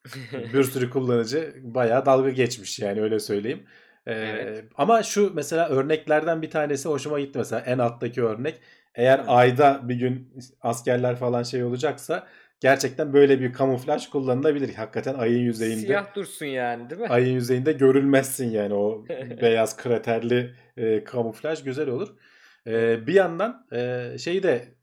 [0.53, 3.63] bir sürü kullanıcı bayağı dalga geçmiş yani öyle söyleyeyim.
[4.07, 4.65] E, Evet.
[4.75, 8.59] Ama şu mesela örneklerden bir tanesi hoşuma gitti mesela en alttaki örnek.
[8.95, 9.23] Eğer Hı.
[9.27, 12.27] ayda bir gün askerler falan şey olacaksa
[12.59, 14.73] gerçekten böyle bir kamuflaj kullanılabilir.
[14.75, 17.07] Hakikaten ayın yüzeyinde Siyah dursun yani değil mi?
[17.07, 19.05] ayın yüzeyinde görülmezsin yani o
[19.41, 22.09] beyaz kraterli e, kamuflaj güzel olur.
[22.67, 24.75] E, bir yandan e, şeyi de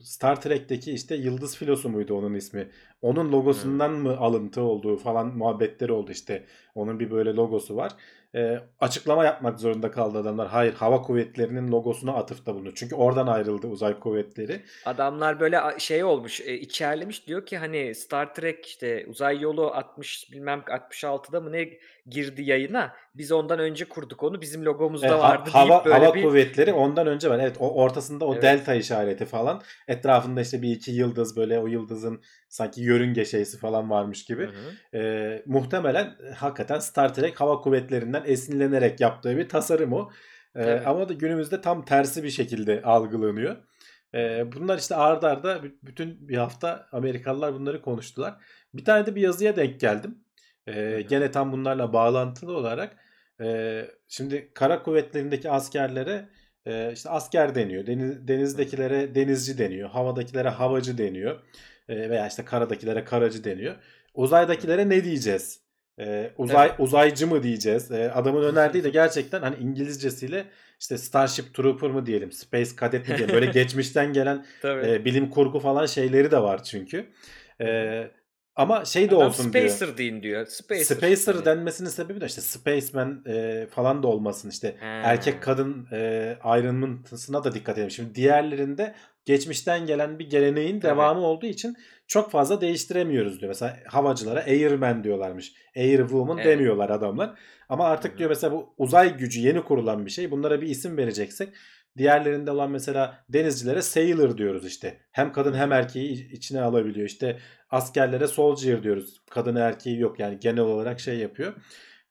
[0.00, 2.70] Star Trek'teki işte Yıldız Filosu muydu onun ismi?
[3.02, 6.44] Onun logosundan mı alıntı olduğu falan muhabbetleri oldu işte.
[6.74, 7.92] Onun bir böyle logosu var.
[8.34, 10.48] E, açıklama yapmak zorunda kaldı adamlar.
[10.48, 12.72] Hayır hava kuvvetlerinin logosuna atıfta bulundu.
[12.74, 14.60] Çünkü oradan ayrıldı uzay kuvvetleri.
[14.84, 20.32] Adamlar böyle şey olmuş, e, içerlemiş diyor ki hani Star Trek işte uzay yolu 60
[20.32, 21.68] bilmem 66'da mı ne
[22.06, 22.92] girdi yayına.
[23.14, 24.40] Biz ondan önce kurduk onu.
[24.40, 27.38] Bizim logomuzda E, ha- vardı hava deyip böyle hava bir kuvvetleri ondan önce var.
[27.38, 28.42] Evet o ortasında o Evet.
[28.42, 29.62] delta işareti falan.
[29.88, 34.46] Etrafında işte bir iki yıldız böyle o yıldızın sanki yörünge şeysi falan varmış gibi.
[34.46, 34.98] Hı hı.
[34.98, 40.10] E, muhtemelen hakikaten Star Trek hava kuvvetlerinden esinlenerek yaptığı bir tasarım o.
[40.54, 40.86] E, Tabii.
[40.86, 43.56] ama da günümüzde tam tersi bir şekilde algılanıyor.
[44.14, 48.34] E, bunlar işte arda arda bü- bütün bir hafta Amerikalılar bunları konuştular.
[48.74, 50.18] Bir tane de bir yazıya denk geldim.
[50.66, 52.96] E, gene tam bunlarla bağlantılı olarak
[53.40, 56.28] e, şimdi kara kuvvetlerindeki askerlere
[56.66, 57.86] e, işte asker deniyor.
[57.86, 59.90] Deniz, denizdekilere denizci deniyor.
[59.90, 61.40] Havadakilere havacı deniyor.
[61.90, 63.74] E, veya işte karadakilere karacı deniyor.
[64.14, 65.60] Uzaydakilere ne diyeceğiz?
[66.00, 66.82] E, uzay Tabii.
[66.82, 67.90] uzaycı mı diyeceğiz?
[67.90, 70.44] E, adamın önerdiği de gerçekten hani İngilizcesiyle
[70.80, 73.34] işte Starship Trooper mı diyelim, Space Cadet mi diyelim.
[73.34, 77.06] Böyle geçmişten gelen e, bilim kurgu falan şeyleri de var çünkü.
[77.60, 78.10] E,
[78.56, 79.68] ama şey de Adam olsun diyor.
[79.68, 80.46] Spacer deyin diyor.
[80.46, 80.96] Spacer.
[80.96, 81.44] Spacer Hani.
[81.44, 85.40] denmesinin sebebi de işte Spaceman e, falan da olmasın işte erkek Ha.
[85.40, 87.90] kadın e, ayrımına da dikkat edelim.
[87.90, 88.94] Şimdi diğerlerinde
[89.24, 90.92] geçmişten gelen bir geleneğin Tabii.
[90.92, 91.76] devamı olduğu için
[92.06, 93.48] çok fazla değiştiremiyoruz diyor.
[93.50, 95.52] Mesela havacılara Airman diyorlarmış.
[95.76, 96.46] Airwoman Evet.
[96.46, 97.34] demiyorlar adamlar.
[97.68, 98.18] Ama artık Hı hı.
[98.18, 100.30] diyor mesela bu uzay gücü yeni kurulan bir şey.
[100.30, 101.48] Bunlara bir isim vereceksek
[101.98, 105.00] diğerlerinde olan mesela denizcilere sailor diyoruz işte.
[105.10, 107.06] Hem kadın hem erkeği iç- içine alabiliyor.
[107.06, 107.38] İşte
[107.70, 109.20] askerlere soldier diyoruz.
[109.30, 111.52] Kadın erkeği yok yani genel olarak şey yapıyor.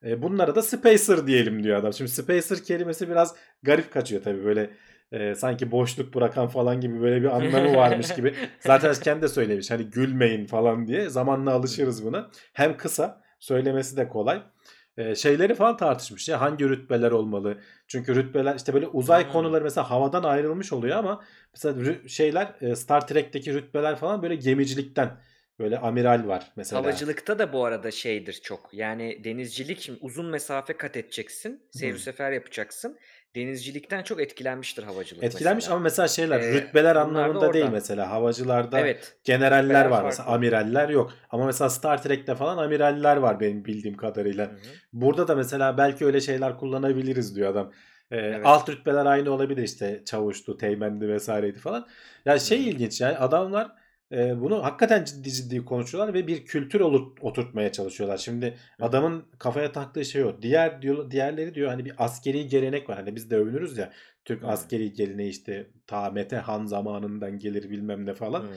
[0.04, 1.92] E, bunlara da spacer diyelim diyor adam.
[1.92, 4.70] Şimdi spacer kelimesi biraz garip kaçıyor tabii böyle
[5.12, 8.34] e, sanki boşluk bırakan falan gibi böyle bir anlamı varmış gibi.
[8.60, 11.08] Zaten kendi de söylemiş hani gülmeyin falan diye.
[11.08, 12.30] Zamanla alışırız buna.
[12.52, 14.42] Hem kısa söylemesi de kolay.
[15.00, 17.58] E, şeyleri falan tartışmış ya hangi rütbeler olmalı?
[17.86, 19.32] Çünkü rütbeler işte böyle uzay Hmm.
[19.32, 21.24] konuları mesela havadan ayrılmış oluyor ama
[21.54, 25.10] mesela şeyler e, Star Trek'teki rütbeler falan böyle gemicilikten
[25.58, 26.82] böyle amiral var mesela.
[26.82, 28.74] Havacılıkta da bu arada şeydir çok.
[28.74, 31.62] Yani denizcilik şimdi uzun mesafe kat edeceksin.
[31.70, 31.98] Seyir Hı.
[31.98, 32.98] sefer yapacaksın.
[33.34, 35.74] Denizcilikten çok etkilenmiştir havacılık Etkilenmiş mesela.
[35.74, 38.10] ama mesela şeyler Ee, rütbeler anlamında değil mesela.
[38.10, 39.16] Havacılarda Evet.
[39.24, 40.32] generaller var mesela farklı.
[40.32, 41.12] amiraller yok.
[41.30, 44.44] Ama mesela Star Trek'te falan amiraller var benim bildiğim kadarıyla.
[44.46, 44.56] hı.
[44.92, 47.72] Burada da mesela belki öyle şeyler kullanabiliriz diyor adam.
[48.10, 48.40] Ee, Evet.
[48.46, 51.86] alt rütbeler aynı olabilir işte çavuştu, teğmendi vesaireydi falan.
[52.24, 52.62] Ya Hı şey hı.
[52.62, 53.72] ilginç yani adamlar
[54.12, 56.80] e, bunu hakikaten ciddi ciddi konuşuyorlar ve bir kültür
[57.20, 58.18] oturtmaya çalışıyorlar.
[58.18, 60.42] Şimdi adamın kafaya taktığı şey o.
[60.42, 62.96] Diğer diyor, diğerleri diyor hani bir askeri gelenek var.
[62.96, 63.92] Hani biz de övünürüz ya.
[64.24, 64.46] Türk Hı.
[64.46, 68.40] askeri geleneği işte ta Mete Han zamanından gelir bilmem ne falan.
[68.42, 68.48] Hı.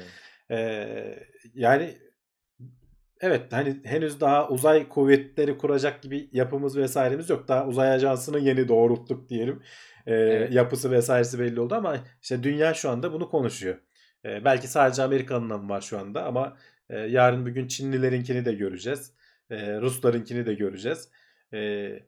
[0.56, 1.20] Ee,
[1.56, 1.98] yani
[3.22, 7.48] evet hani henüz daha uzay kuvvetleri kuracak gibi yapımız vesairemiz yok.
[7.48, 9.62] Daha uzay ajansını yeni doğrulttuk diyelim.
[10.06, 10.54] Ee, Evet.
[10.54, 13.78] yapısı vesairesi belli oldu ama işte dünya şu anda bunu konuşuyor.
[14.26, 16.58] Ee, belki sadece Amerika'nın var şu anda ama
[16.90, 19.14] e, yarın bir gün Çinlilerinkini de göreceğiz.
[19.50, 21.10] Ee, Ruslarınkini de göreceğiz.
[21.54, 22.00] Ee,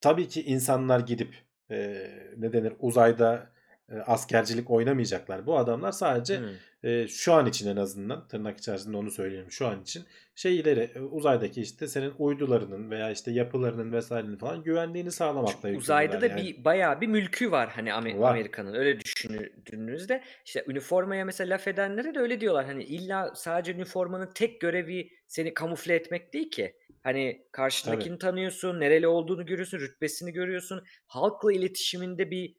[0.00, 1.34] tabii ki insanlar gidip
[1.70, 3.57] e, ne denir uzayda e,
[4.06, 5.46] askercilik oynamayacaklar.
[5.46, 6.88] Bu adamlar sadece Hı.
[6.88, 11.00] e, şu an için en azından tırnak içerisinde onu söyleyeyim şu an için şeyleri e,
[11.00, 16.44] uzaydaki işte senin uydularının veya işte yapılarının vesairenin falan güvenliğini sağlamakla Çünkü uzayda da yükümlüler
[16.44, 16.58] yani.
[16.58, 18.30] bir bayağı bir mülkü var hani Amer- Var.
[18.30, 24.30] Amerika'nın öyle düşündüğünüzde işte üniformaya mesela laf edenlere de öyle diyorlar hani illa sadece üniformanın
[24.34, 27.48] tek görevi seni kamufle etmek değil ki hani Tabii.
[27.52, 32.54] karşındakini tanıyorsun nereli olduğunu görüyorsun rütbesini görüyorsun halkla iletişiminde bir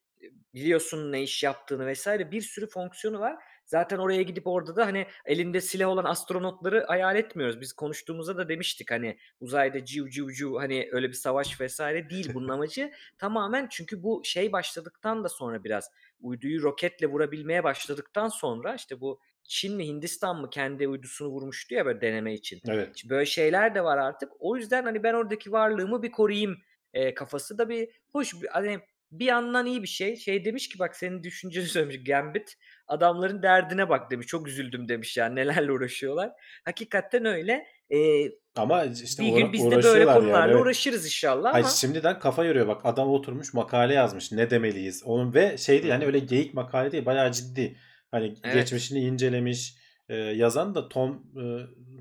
[0.54, 3.38] biliyorsun ne iş yaptığını vesaire bir sürü fonksiyonu var.
[3.66, 7.62] Zaten oraya gidip orada da hani elinde silah olan astronotları hayal etmiyoruz.
[7.62, 12.32] Biz konuştuğumuzda da demiştik hani uzayda ciu ciu ciu hani öyle bir savaş vesaire değil
[12.34, 12.92] bunun amacı.
[13.18, 15.92] Tamamen çünkü bu şey başladıktan da sonra biraz
[16.22, 21.86] uyduyu roketle vurabilmeye başladıktan sonra işte bu Çin mi Hindistan mı kendi uydusunu vurmuştu ya
[21.86, 22.62] böyle deneme için.
[22.68, 23.04] Evet.
[23.10, 24.32] Böyle şeyler de var artık.
[24.40, 26.58] O yüzden hani ben oradaki varlığımı bir koruyayım
[26.94, 28.80] e, kafası da bir hoş bir hani
[29.12, 30.16] bir yandan iyi bir şey.
[30.16, 32.56] Şey demiş ki bak senin düşünceni söylemiş Gambit.
[32.88, 34.28] Adamların derdine bak demiş.
[34.28, 36.32] Çok üzüldüm demiş yani nelerle uğraşıyorlar.
[36.66, 37.66] Hakikaten öyle.
[37.94, 37.98] E,
[38.56, 40.62] Ama işte bir gün biz de böyle yani, konularla evet.
[40.62, 45.34] uğraşırız inşallah Hayır, ama şimdiden kafa yoruyor bak adam oturmuş makale yazmış ne demeliyiz onun
[45.34, 47.76] ve şey değil hani öyle geyik makale değil bayağı ciddi
[48.12, 48.56] hani Evet.
[48.56, 49.76] geçmişini incelemiş
[50.10, 51.44] Ee, yazan da Tom e,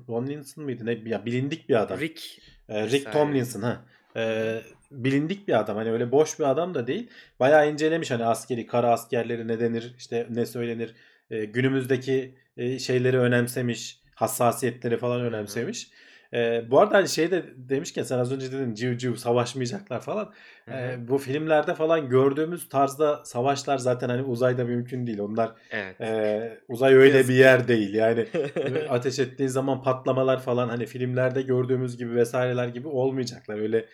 [0.07, 2.21] Tomlinson mıydı ne ya bilindik bir adam Rick
[2.69, 3.13] Ee, Rick.
[3.13, 3.85] Tomlinson ha
[4.15, 4.61] Ee,
[4.91, 7.09] bilindik bir adam hani öyle boş bir adam da değil
[7.39, 10.95] bayağı incelemiş hani askeri kara askerleri ne denir işte ne söylenir
[11.31, 15.91] Ee, günümüzdeki e, şeyleri önemsemiş hassasiyetleri falan önemsemiş.
[16.33, 20.33] Ee, bu arada hani şey de demişken sen az önce dedin civ civ savaşmayacaklar falan.
[20.71, 25.19] Ee, bu filmlerde falan gördüğümüz tarzda savaşlar zaten hani uzayda mümkün değil.
[25.19, 26.01] Onlar Evet.
[26.01, 27.93] e, uzay öyle bir yer değil.
[27.93, 28.25] Yani
[28.89, 33.59] ateş ettiği zaman patlamalar falan hani filmlerde gördüğümüz gibi vesaireler gibi olmayacaklar.
[33.59, 33.85] Öyle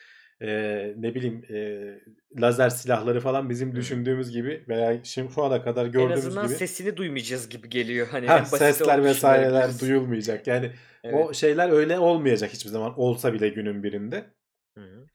[0.41, 0.47] e,
[0.97, 5.91] ne bileyim e, lazer silahları falan bizim düşündüğümüz gibi veya şimdi şu ana kadar en
[5.91, 8.07] gördüğümüz azından gibi sesini duymayacağız gibi geliyor.
[8.11, 10.47] Hani ha, en sesler vesaireler duyulmayacak.
[10.47, 10.71] Yani
[11.03, 11.15] Evet.
[11.29, 14.25] o şeyler öyle olmayacak hiçbir zaman olsa bile günün birinde.
[14.77, 15.05] Hı hı.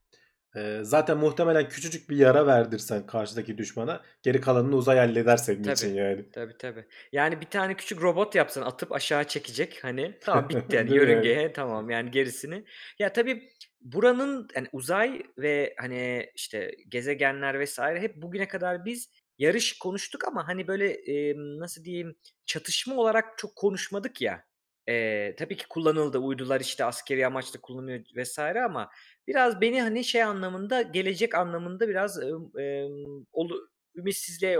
[0.56, 5.72] Ee, zaten muhtemelen küçücük bir yara verdirsen karşıdaki düşmana geri kalanını uzay halleder senin Tabii.
[5.72, 6.30] için yani.
[6.30, 6.84] Tabii tabii.
[7.12, 11.90] Yani bir tane küçük robot yapsan atıp aşağı çekecek hani tamam bitti yani yörüngeye tamam
[11.90, 12.64] yani gerisini.
[12.98, 13.48] Ya tabii
[13.80, 19.08] buranın yani uzay ve hani işte gezegenler vesaire hep bugüne kadar biz
[19.38, 22.16] yarış konuştuk ama hani böyle e, nasıl diyeyim
[22.46, 24.44] çatışma olarak çok konuşmadık ya.
[24.88, 28.90] E, tabii ki kullanıldı uydular işte askeri amaçla kullanılıyor vesaire ama
[29.26, 32.26] biraz beni hani şey anlamında gelecek anlamında biraz e,
[32.62, 32.88] e,
[33.32, 34.58] olu, ümitsizliğe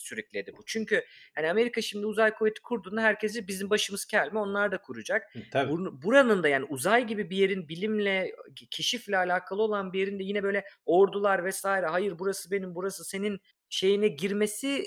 [0.00, 0.62] sürükledi bu.
[0.66, 5.22] Çünkü hani Amerika şimdi uzay kuvveti kurduğunda herkesi bizim başımız kel mi onlar da kuracak.
[5.52, 5.72] Tabii.
[5.72, 8.32] Bur- buranın da yani uzay gibi bir yerin bilimle,
[8.70, 13.40] keşifle alakalı olan bir yerin de yine böyle ordular vesaire hayır burası benim burası senin
[13.68, 14.84] şeyine girmesi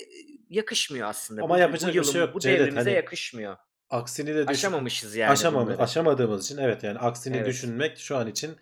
[0.48, 1.42] yakışmıyor aslında.
[1.42, 3.56] Ama Bu, yapacak bu bir şey yılın, yok bu devrimize hani yakışmıyor.
[3.90, 4.46] Aksini de düşün.
[4.46, 5.82] Aşamamışız yani Aşamam- bunları.
[5.82, 7.46] aşamadığımız için evet yani aksini Evet.
[7.46, 8.56] düşünmek şu an için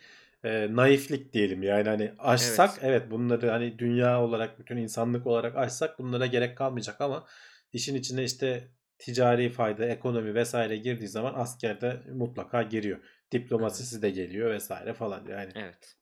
[0.44, 3.10] e, naiflik diyelim yani hani aşsak evet.
[3.10, 7.26] bunları hani dünya olarak bütün insanlık olarak aşsak bunlara gerek kalmayacak ama
[7.72, 8.68] işin içine işte
[8.98, 12.98] ticari fayda, ekonomi vesaire girdiği zaman askerde mutlaka giriyor.
[13.32, 15.52] Diplomasisi de geliyor vesaire falan yani.
[15.54, 15.96] Evet.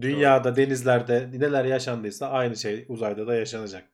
[0.00, 3.84] Dünyada, denizlerde neler yaşandıysa aynı şey uzayda da yaşanacak.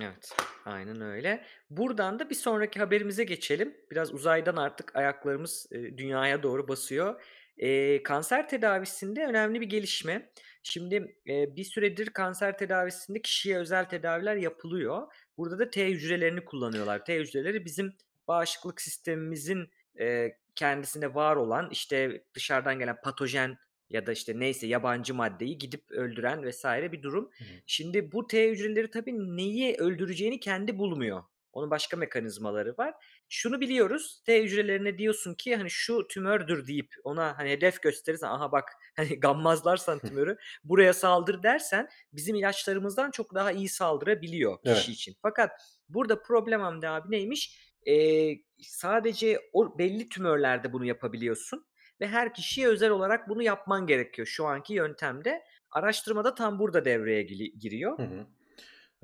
[0.00, 1.44] Evet, aynen öyle.
[1.70, 3.76] Buradan da bir sonraki haberimize geçelim.
[3.90, 7.22] Biraz uzaydan artık ayaklarımız dünyaya doğru basıyor.
[7.58, 10.30] E, kanser tedavisinde önemli bir gelişme.
[10.62, 15.12] Şimdi e, bir süredir kanser tedavisinde kişiye özel tedaviler yapılıyor.
[15.38, 17.04] Burada da T hücrelerini kullanıyorlar.
[17.04, 17.92] T hücreleri bizim
[18.28, 23.58] bağışıklık sistemimizin e, kendisinde var olan işte dışarıdan gelen patojen
[23.90, 27.30] ya da işte neyse yabancı maddeyi gidip öldüren vesaire bir durum.
[27.38, 27.48] Hı hı.
[27.66, 31.22] Şimdi bu T hücreleri tabii neyi öldüreceğini kendi bulmuyor.
[31.56, 32.94] Onun başka mekanizmaları var.
[33.28, 34.22] Şunu biliyoruz.
[34.26, 39.20] T hücrelerine diyorsun ki hani şu tümördür deyip ona hani hedef gösterirsen aha bak hani
[39.20, 44.88] gammazlarsan tümörü buraya saldır dersen bizim ilaçlarımızdan çok daha iyi saldırabiliyor kişi Evet.
[44.88, 45.16] için.
[45.22, 45.50] Fakat
[45.88, 47.60] burada problem Hamdi abi neymiş?
[47.88, 51.66] Ee, sadece o belli tümörlerde bunu yapabiliyorsun
[52.00, 55.42] ve her kişiye özel olarak bunu yapman gerekiyor şu anki yöntemde.
[55.70, 57.22] Araştırmada tam burada devreye
[57.58, 57.98] giriyor.
[57.98, 58.26] Hı hı.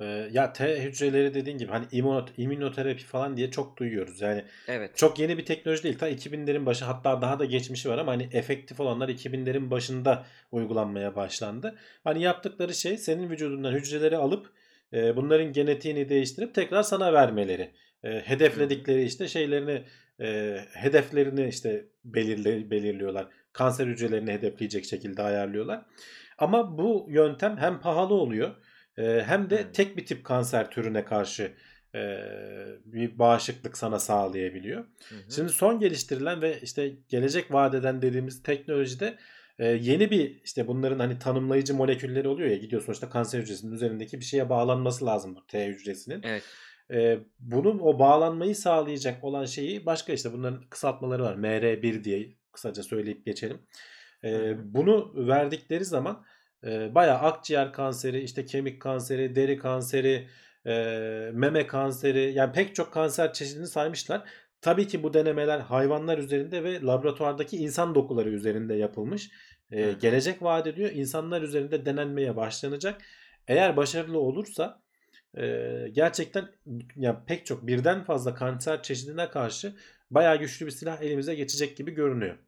[0.02, 4.20] Ee, ya T hücreleri dediğin gibi hani immüno- immünoterapi falan diye çok duyuyoruz.
[4.20, 4.96] Yani Evet.
[4.96, 5.98] çok yeni bir teknoloji değil.
[5.98, 11.16] Ta 2000'lerin başı hatta daha da geçmişi var ama hani efektif olanlar 2000'lerin başında uygulanmaya
[11.16, 11.78] başlandı.
[12.04, 14.50] Hani yaptıkları şey senin vücudundan hücreleri alıp
[14.92, 17.70] e, bunların genetiğini değiştirip tekrar sana vermeleri.
[18.04, 19.82] E, hedefledikleri işte şeylerini
[20.20, 23.26] e, hedeflerini işte belirle, belirliyorlar.
[23.52, 25.82] Kanser hücrelerini hedefleyecek şekilde ayarlıyorlar.
[26.38, 28.50] Ama bu yöntem hem pahalı oluyor
[28.98, 29.72] e, hem de Hmm.
[29.72, 31.52] tek bir tip kanser türüne karşı
[31.94, 32.18] e,
[32.84, 34.84] bir bağışıklık sana sağlayabiliyor.
[35.08, 35.32] Hı hı.
[35.34, 39.18] Şimdi son geliştirilen ve işte gelecek vadeden dediğimiz teknolojide
[39.58, 44.20] e, yeni bir işte bunların hani tanımlayıcı molekülleri oluyor ya gidiyor sonuçta kanser hücresinin üzerindeki
[44.20, 46.22] bir şeye bağlanması lazım bu T hücresinin.
[46.22, 46.42] Evet.
[46.90, 51.34] E, bunun o bağlanmayı sağlayacak olan şeyi başka işte bunların kısaltmaları var.
[51.36, 53.58] MR1 diye kısaca söyleyip geçelim.
[54.24, 56.24] E, bunu verdikleri zaman
[56.64, 60.28] e, bayağı akciğer kanseri, işte kemik kanseri, deri kanseri,
[60.66, 60.72] e,
[61.32, 64.22] meme kanseri yani pek çok kanser çeşidini saymışlar.
[64.60, 69.30] Tabii ki bu denemeler hayvanlar üzerinde ve laboratuvardaki insan dokuları üzerinde yapılmış.
[69.72, 69.92] E, hı.
[69.92, 70.90] gelecek vaat ediyor.
[70.90, 73.02] İnsanlar üzerinde denenmeye başlanacak.
[73.48, 74.82] Eğer başarılı olursa
[75.38, 76.48] e, gerçekten
[76.96, 79.74] ya pek çok birden fazla kanser çeşidine karşı
[80.10, 82.38] bayağı güçlü bir silah elimize geçecek gibi görünüyor.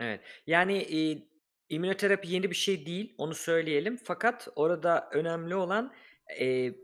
[0.00, 0.20] Evet.
[0.46, 1.28] Yani, iii,
[1.68, 3.96] immünoterapi yeni bir şey değil, onu söyleyelim.
[4.04, 5.92] Fakat orada önemli olan,
[6.40, 6.74] eee,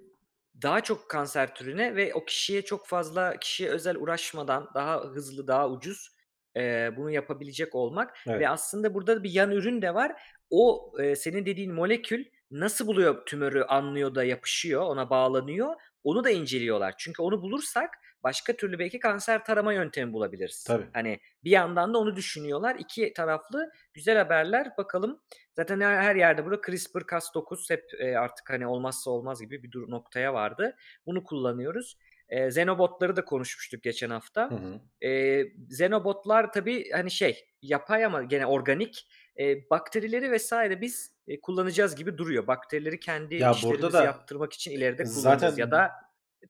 [0.62, 5.70] daha çok kanser türüne ve o kişiye çok fazla kişiye özel uğraşmadan daha hızlı, daha
[5.70, 6.08] ucuz,
[6.56, 8.48] eee, bunu yapabilecek olmak ve Evet.
[8.48, 10.22] aslında burada bir yan ürün de var.
[10.50, 15.74] O, eee, senin dediğin molekül nasıl buluyor tümörü, anlıyor da yapışıyor, ona bağlanıyor,
[16.04, 16.94] onu da inceliyorlar.
[16.98, 17.90] Çünkü onu bulursak
[18.22, 20.64] başka türlü belki kanser tarama yöntemi bulabiliriz.
[20.66, 20.86] Tabii.
[20.92, 22.76] Hani, bir yandan da onu düşünüyorlar.
[22.78, 24.68] 2 taraflı güzel haberler.
[24.78, 25.20] Bakalım
[25.56, 29.90] zaten her her yerde burada CRISPR-Cas9 hep, eee, artık, hani, olmazsa olmaz gibi bir dur
[29.90, 30.76] noktaya vardı.
[31.06, 31.96] Bunu kullanıyoruz.
[32.30, 34.50] Eee, xenobotları da konuşmuştuk geçen hafta.
[34.50, 34.80] Hı hı.
[35.00, 39.08] Eee, xenobotlar tabii, hani, şey, yapay ama gene organik.
[39.36, 40.52] Eee, bakterileri vs.
[40.80, 42.46] biz, eee, kullanacağız gibi duruyor.
[42.46, 45.90] Bakterileri kendi Ya, burada da yaptırmak için ileride zaten kullanacağız ya da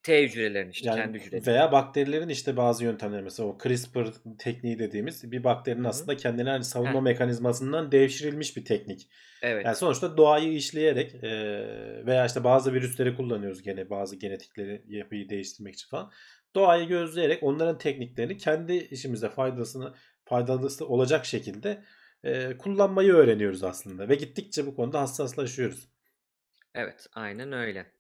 [0.03, 1.47] T hücrelerini, işte, kendi yani hücrelerini.
[1.47, 4.07] veya bakterilerin, işte, bazı yöntemleri mesela o CRISPR
[4.38, 5.88] tekniği dediğimiz bir bakterinin Hı hı.
[5.88, 7.01] aslında kendine, hani, savunma Heh.
[7.01, 9.09] mekanizmasından devşirilmiş bir teknik.
[9.43, 9.66] Evet.
[9.66, 15.74] Yani sonuçta doğayı işleyerek, eee, veya, işte, bazı virüsleri kullanıyoruz gene bazı genetikleri, yapıyı değiştirmek
[15.74, 16.11] için falan.
[16.55, 21.84] Doğayı gözleyerek onların tekniklerini kendi işimize faydasını faydalısı olacak şekilde,
[22.24, 25.93] eee, kullanmayı öğreniyoruz aslında ve gittikçe bu konuda hassaslaşıyoruz.
[26.74, 27.93] Evet, aynen öyle.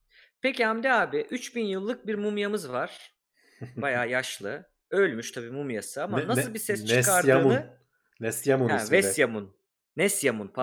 [0.42, 3.12] Peki Hamdi abi, 3000 yıllık bir mumyamız var.
[3.76, 4.72] Bayağı yaşlı.
[4.90, 7.02] Ölmüş tabii mumyası ama Ne nasıl ne bir ses Nesyamun.
[7.02, 7.76] çıkardığını
[8.20, 8.96] Nesyamun Ha, ismi.
[8.96, 9.56] Vesyamun.
[9.96, 10.56] Nesyamun Evet.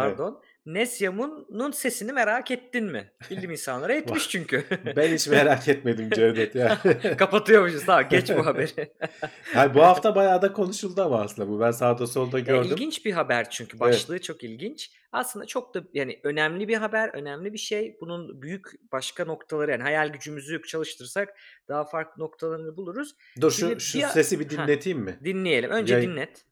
[0.65, 3.11] Nesyamun'un sesini merak ettin mi?
[3.29, 4.63] Bilim insanları etmiş çünkü.
[4.95, 6.77] Ben hiç merak etmedim Cevdet ya.
[7.17, 7.85] Kapatıyormuşuz.
[7.85, 8.93] Tamam geç bu haberi.
[9.55, 11.59] Yani bu hafta bayağı da konuşuldu ama aslında bu.
[11.59, 12.71] Ben sağda solda gördüm.
[12.71, 13.81] ilginç bir haber çünkü Evet.
[13.81, 14.91] başlığı çok ilginç.
[15.11, 17.97] Aslında çok da yani önemli bir haber, önemli bir şey.
[18.01, 21.29] Bunun büyük başka noktaları yani hayal gücümüzü çalıştırsak
[21.67, 23.15] daha farklı noktalarını buluruz.
[23.41, 25.19] Dur Şimdi şu şu bir sesi bir dinleteyim mi?
[25.23, 25.69] dinleyelim.
[25.71, 26.45] Önce Yayın dinlet.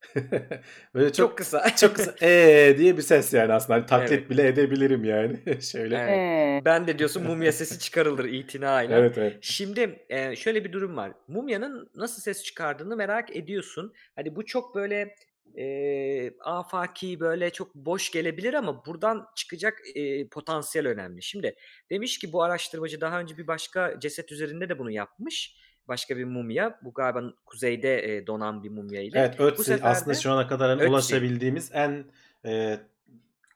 [0.94, 1.76] Böyle Çok çok kısa.
[1.76, 3.74] çok kısa eee diye bir ses yani aslında.
[3.78, 4.30] Hani taklit Evet.
[4.30, 5.36] bile edebilirim yani.
[5.62, 5.96] Şöyle.
[5.96, 6.64] Evet.
[6.64, 8.98] Ben de diyorsun mumya sesi çıkarılır itinayla.
[8.98, 9.36] Evet evet.
[9.40, 11.12] Şimdi, eee, şöyle bir durum var.
[11.28, 13.92] Mumyanın nasıl ses çıkardığını merak ediyorsun.
[14.16, 15.14] Hani bu çok böyle,
[15.54, 21.22] eee, afaki, böyle çok boş gelebilir ama buradan çıkacak, eee, potansiyel önemli.
[21.22, 21.54] Şimdi
[21.90, 25.56] demiş ki bu araştırmacı daha önce bir başka ceset üzerinde de bunu yapmış.
[25.88, 26.78] Başka bir mumya.
[26.82, 29.18] Bu galiba kuzeyde, eee, donan bir mumya ile.
[29.18, 30.90] Evet Bu Ötzi sefer aslında de şu ana kadar hani Ötzi.
[30.90, 32.04] ulaşabildiğimiz en
[32.44, 32.80] eee,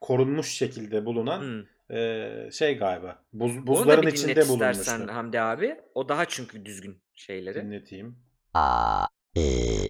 [0.00, 1.66] korunmuş şekilde bulunan Hımm.
[1.90, 3.18] eee, şey galiba.
[3.32, 5.14] Buz, Onu da buzların içinde istersen bulunmuştu.
[5.14, 5.76] Hamdi abi.
[5.94, 7.54] O daha çünkü düzgün şeyleri.
[7.54, 8.16] Dinleteyim.
[8.54, 9.06] A,
[9.36, 9.88] Ü,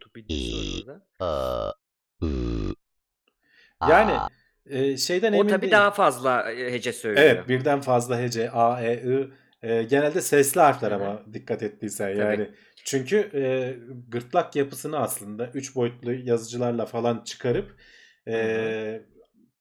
[3.88, 4.12] Yani
[4.70, 5.72] eee, şeyden O emin tabii değilim.
[5.72, 7.26] daha fazla, eee, hece söylüyor.
[7.26, 9.30] Evet birden fazla hece A, E, I
[9.62, 10.96] eee, genelde sesli harfler Hı hı.
[10.96, 12.18] ama dikkat ettiysen Tabii.
[12.18, 12.50] yani.
[12.84, 17.74] Çünkü eee, gırtlak yapısını aslında 3 boyutlu yazıcılarla falan çıkarıp
[18.30, 18.76] Hı hı.
[18.76, 19.02] eee,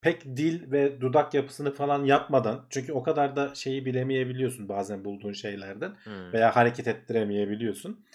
[0.01, 5.33] pek dil ve dudak yapısını falan yapmadan çünkü o kadar da şeyi bilemeyebiliyorsun bazen bulduğun
[5.33, 6.33] şeylerden Hımm.
[6.33, 8.05] veya hareket ettiremeyebiliyorsun.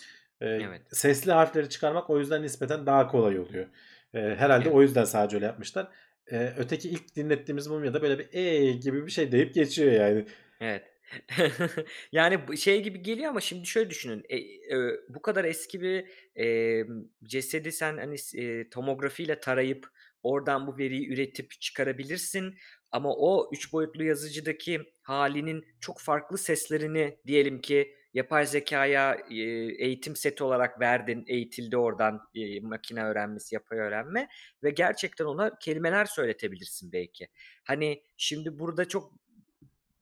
[0.42, 0.82] Eee, Evet.
[0.92, 3.66] sesli harfleri çıkarmak o yüzden nispeten daha kolay oluyor.
[4.14, 4.76] Eee, herhalde Evet.
[4.76, 5.88] o yüzden sadece öyle yapmışlar.
[6.32, 10.24] Eee, öteki ilk dinlettiğimiz mumyada böyle bir eee gibi bir şey deyip geçiyor yani.
[10.60, 10.95] Evet.
[12.12, 14.24] Yani şey gibi geliyor ama şimdi şöyle düşünün.
[14.28, 19.86] E eee, bu kadar eski bir, emm, cesedi sen, hani, s eee, tomografiyle tarayıp
[20.22, 22.54] oradan bu veriyi üretip çıkarabilirsin
[22.90, 30.16] ama o 3 boyutlu yazıcıdaki hâlinin çok farklı seslerini diyelim ki yapay zekâya, eee, eğitim
[30.16, 34.28] seti olarak verdin, eğitildi oradan, eee, makine öğrenmesi, yapay öğrenme
[34.62, 37.28] ve gerçekten ona kelimeler söyletebilirsin belki.
[37.64, 39.12] Hani, şimdi burada çok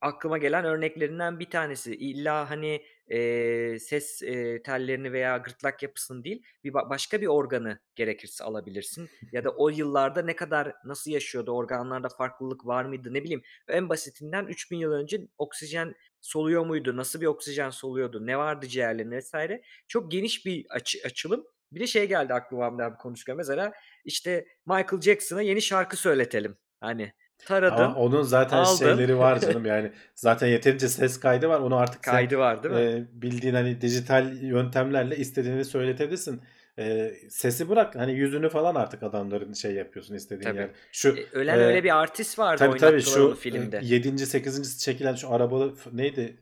[0.04, 1.94] aklıma gelen örneklerinden bir tanesi.
[1.96, 7.78] İlla, hani, eee, ses, eee, tellerini veya gırtlak yapısını değil, bir ba başka bir organı
[7.96, 13.22] gerekirse alabilirsin ya da o yıllarda ne kadar, nasıl yaşıyordu, organlarda farklılık var mıydı, ne
[13.24, 18.66] bileyim, en basitinden 3000 yıl önce oksijen soluyor muydu, nasıl bir oksijen soluyordu, ne vardı
[18.68, 19.60] ciğerlerinde vs.
[19.88, 21.44] Çok geniş bir açı açılım.
[21.72, 23.72] Bir de şey geldi aklıma konuşurken mesela,
[24.04, 26.56] işte, Michael Jackson'a yeni şarkı söyletelim.
[26.80, 27.12] Hani,
[27.48, 28.76] Ama taradın, onun zaten aldın.
[28.76, 29.92] şeyleri var canım yani.
[30.14, 31.60] Zaten yeterince ses kaydı var.
[31.60, 32.80] Onu artık sen Kaydı var değil mi?
[32.80, 36.42] eee, bildiğin hani dijital yöntemlerle istediğini söyletebilirsin.
[36.78, 40.58] Eee, sesi bırak hani yüzünü falan artık adamların şey yapıyorsun istediğin Tabii.
[40.60, 40.70] yer.
[40.92, 43.80] Şu E, ölen eee, öyle bir artist vardı tabii tabii şu filmde.
[43.82, 44.26] 7.
[44.26, 44.78] 8.
[44.78, 46.36] çekilen şu arabalı neydi?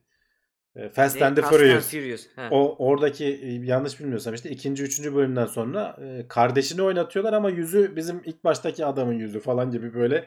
[0.77, 1.27] Eee, Fast Ne?
[1.27, 1.91] and the Fast and Furious.
[1.91, 2.27] Furious.
[2.51, 7.97] O oradaki e, yanlış bilmiyorsam işte ikinci, üçüncü bölümden sonra e, kardeşini oynatıyorlar ama yüzü
[7.97, 10.25] bizim ilk baştaki adamın yüzü falan gibi böyle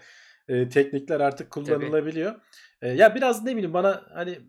[0.48, 2.36] e, teknikler artık kullanılabiliyor.
[2.82, 4.39] E, ya biraz ne bileyim bana hani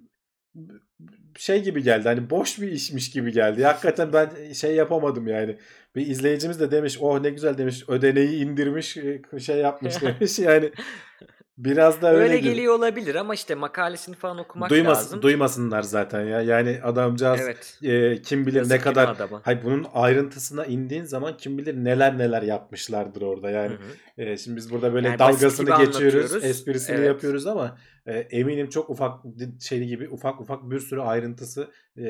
[1.36, 2.08] şey gibi geldi.
[2.08, 3.64] Hani boş bir işmiş gibi geldi.
[3.64, 5.56] Hakikaten ben şey yapamadım yani.
[5.96, 7.84] Bir izleyicimiz de demiş, "Oh ne güzel." demiş.
[7.88, 10.38] Ödeneği indirmiş, e, şey yapmış demiş.
[10.38, 10.72] Yani
[11.58, 15.22] biraz da Öyle öyle geliyor olabilir ama işte makalesini falan okumak Duymas, lazım.
[15.22, 16.40] duymasınlar zaten ya.
[16.40, 17.78] Yani adamcağız Evet.
[17.82, 19.40] e, kim bilir Yazık ne kadar adama?
[19.44, 23.74] Hayır bunun ayrıntısına indiğin zaman kim bilir neler neler yapmışlardır orada yani.
[24.16, 24.22] hı.
[24.22, 27.06] E, şimdi biz burada böyle Yani dalgasını geçiyoruz, esprisini Evet.
[27.06, 29.20] yapıyoruz ama e, eminim çok ufak
[29.60, 32.02] şey gibi ufak ufak bir sürü ayrıntısı e,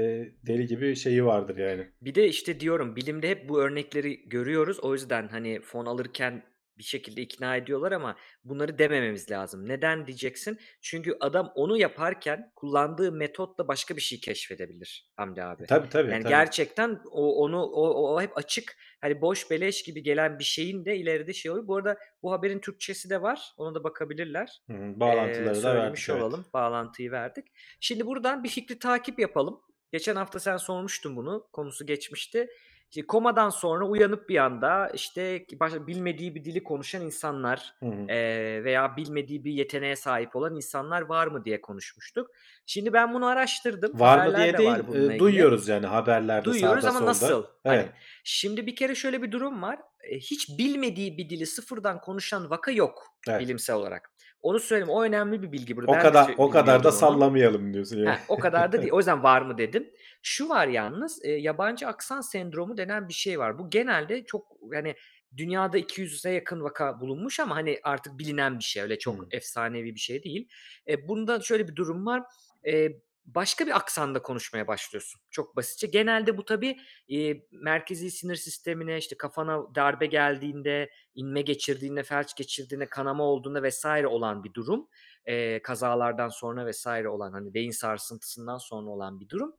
[0.47, 1.87] deli gibi şeyi vardır yani.
[2.03, 4.81] Bir de işte diyorum bilimde hep bu örnekleri görüyoruz.
[4.81, 6.43] O yüzden hani fon alırken
[6.79, 9.69] bir şekilde ikna ediyorlar ama bunları demememiz lazım.
[9.69, 10.59] Neden diyeceksin?
[10.81, 15.67] Çünkü adam onu yaparken kullandığı metotla başka bir şey keşfedebilir Hamdi abi.
[15.67, 16.11] Tabii tabii.
[16.11, 16.31] Yani tabii.
[16.31, 18.77] gerçekten o onu o, o hep açık.
[19.01, 21.67] Hani boş beleş gibi gelen bir şeyin de ileride şey oluyor.
[21.67, 23.53] Bu arada bu haberin Türkçesi de var.
[23.57, 24.63] Ona da bakabilirler.
[24.67, 26.11] Hı hı, Ee, bağlantıları da evet.
[26.11, 26.47] olalım.
[26.55, 27.47] Bağlantıyı verdik.
[27.81, 29.61] Şimdi buradan bir fikri takip yapalım.
[29.93, 31.49] Geçen hafta sen sormuştun bunu.
[31.53, 32.49] Konusu geçmişti.
[32.91, 38.07] İşte komadan sonra uyanıp bir anda işte başka bilmediği bir dili konuşan insanlar Hı hı.
[38.09, 42.31] eee, veya bilmediği bir yeteneğe sahip olan insanlar var mı diye konuşmuştuk.
[42.67, 44.01] Şimdi ben bunu araştırdım.
[44.01, 45.19] Var mı diye de değil, var e, bununla ilgili.
[45.19, 47.11] duyuyoruz yani haberlerde Duyuyoruz ama solda.
[47.11, 47.45] nasıl?
[47.65, 47.89] Hani Evet.
[48.25, 49.79] şimdi bir kere şöyle bir durum var.
[50.01, 53.41] E, Hiç bilmediği bir dili sıfırdan konuşan vaka yok Evet.
[53.41, 54.13] bilimsel olarak.
[54.47, 54.91] Onu söyleyeyim.
[54.91, 55.91] O önemli bir bilgi burada.
[55.93, 56.95] O Ben kadar şey- o kadar da onu.
[56.97, 58.09] sallamayalım diyorsun yani.
[58.11, 58.93] Heh, o kadar da değil.
[58.93, 59.91] O yüzden var mı dedim.
[60.23, 63.59] Şu var yalnız e, yabancı aksan sendromu denen bir şey var.
[63.59, 64.95] Bu genelde çok yani
[65.37, 68.83] dünyada 200'e yakın vaka bulunmuş ama hani artık bilinen bir şey.
[68.83, 69.27] Öyle çok Hı.
[69.31, 70.49] efsanevi bir şey değil.
[70.89, 72.23] E, bunda şöyle bir durum var.
[72.67, 72.89] E,
[73.27, 75.21] başka bir aksanda konuşmaya başlıyorsun.
[75.31, 75.87] Çok basitçe.
[75.87, 76.77] Genelde bu tabii
[77.13, 84.07] e, merkezi sinir sistemine işte kafana darbe geldiğinde, inme geçirdiğinde, felç geçirdiğinde, kanama olduğunda vesaire
[84.07, 84.89] olan bir durum.
[85.25, 89.57] E, kazalardan sonra vesaire olan hani beyin sarsıntısından sonra olan bir durum.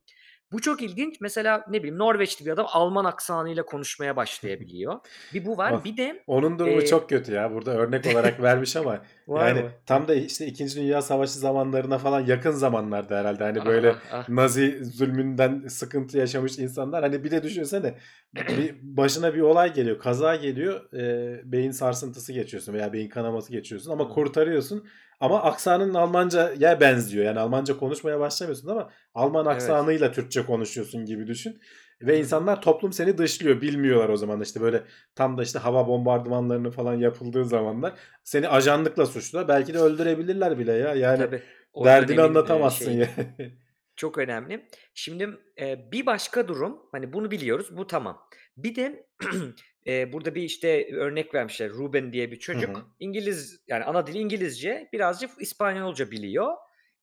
[0.51, 1.21] Bu çok ilginç.
[1.21, 4.95] Mesela ne bileyim Norveçli bir adam Alman aksanıyla konuşmaya başlayabiliyor.
[5.33, 5.71] Bir bu var.
[5.71, 5.85] Of.
[5.85, 7.51] Bir de Onun durumu Ee, çok kötü ya.
[7.53, 9.71] Burada örnek olarak vermiş ama yani mı?
[9.85, 10.75] tam da işte 2.
[10.75, 14.29] Dünya Savaşı zamanlarına falan yakın zamanlarda herhalde hani böyle Ah, ah.
[14.29, 17.03] Nazi zulmünden sıkıntı yaşamış insanlar.
[17.03, 17.97] Hani bir de düşünsene
[18.35, 23.91] bir başına bir olay geliyor, kaza geliyor, e, beyin sarsıntısı geçiyorsun veya beyin kanaması geçiyorsun
[23.91, 24.87] ama kurtarıyorsun.
[25.19, 27.25] Ama aksanın Almanca'ya benziyor.
[27.25, 29.55] Yani Almanca konuşmaya başlamıyorsun ama Alman Evet.
[29.55, 31.61] aksanıyla Türkçe konuşuyorsun gibi düşün.
[32.01, 33.61] Ve insanlar toplum seni dışlıyor.
[33.61, 34.83] Bilmiyorlar o zaman işte böyle
[35.15, 37.93] tam da işte hava bombardımanlarının falan yapıldığı zamanlar
[38.23, 39.47] seni ajanlıkla suçlular.
[39.47, 40.93] Belki de öldürebilirler bile ya.
[40.93, 41.41] Yani Tabii.
[41.83, 42.99] Derdini e, anlatamazsın şeyi.
[42.99, 43.07] ya.
[43.95, 44.67] Çok önemli.
[44.93, 45.29] Şimdi
[45.61, 48.19] e, bir başka durum, hani bunu biliyoruz, bu tamam.
[48.57, 49.07] Bir de
[49.87, 51.69] e, burada bir işte örnek vermişler.
[51.69, 52.77] Ruben diye bir Hı çocuk.
[52.77, 52.85] hı.
[52.99, 56.53] İngiliz, yani ana dili İngilizce, birazcık İspanyolca biliyor.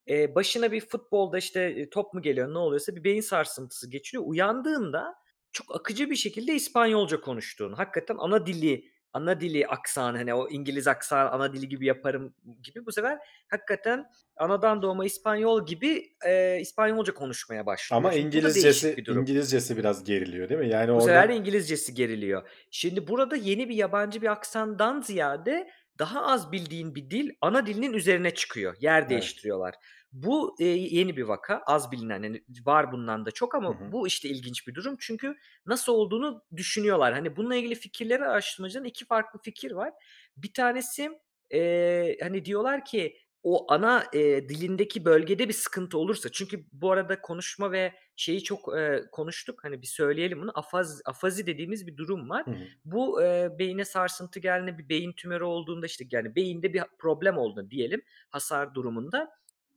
[0.09, 4.25] E, başına bir futbolda işte e, top mu geliyor, ne oluyorsa bir beyin sarsıntısı geçiriyor.
[4.27, 5.15] Uyandığında
[5.53, 10.89] çok akıcı bir şekilde İspanyolca konuştuğunu, hakikaten ana dili, ana dili aksanı, hani o İngiliz
[10.89, 14.07] aksanı ana dili gibi yaparım gibi bu sefer hakikaten
[14.37, 17.99] anadan doğma İspanyol gibi e, İspanyolca konuşmaya başlıyor.
[17.99, 19.07] Ama Şimdi İngilizcesi bir.
[19.07, 20.69] İngilizcesi biraz geriliyor değil mi?
[20.69, 22.49] Yani Bu sefer orada de İngilizcesi geriliyor.
[22.71, 27.93] Şimdi burada yeni bir yabancı bir aksandan ziyade daha az bildiğin bir dil ana dilinin
[27.93, 28.77] üzerine çıkıyor.
[28.81, 29.11] Yer evet.
[29.11, 29.75] değiştiriyorlar.
[30.15, 31.63] Bu e, yeni bir vaka.
[31.67, 32.23] Az bilinen.
[32.23, 33.93] Yani var bundan da çok ama hı.
[33.93, 34.97] bu işte ilginç bir durum.
[35.01, 35.37] Çünkü
[35.67, 37.15] nasıl olduğunu düşünüyorlar.
[37.15, 39.93] Hani bununla ilgili fikirleri araştırmacıların iki farklı fikir var.
[40.37, 41.11] Bir tanesi
[41.55, 47.21] e, hani diyorlar ki o ana e, dilindeki bölgede bir sıkıntı olursa çünkü bu arada
[47.21, 52.31] konuşma ve şeyi çok e, konuştuk hani bir söyleyelim bunu afaz, afazi dediğimiz bir durum
[52.31, 52.47] var.
[52.47, 52.65] Hı hı.
[52.85, 57.71] Bu e, beyine sarsıntı geldiğinde bir beyin tümörü olduğunda işte yani beyinde bir problem olduğunda
[57.71, 59.31] diyelim hasar durumunda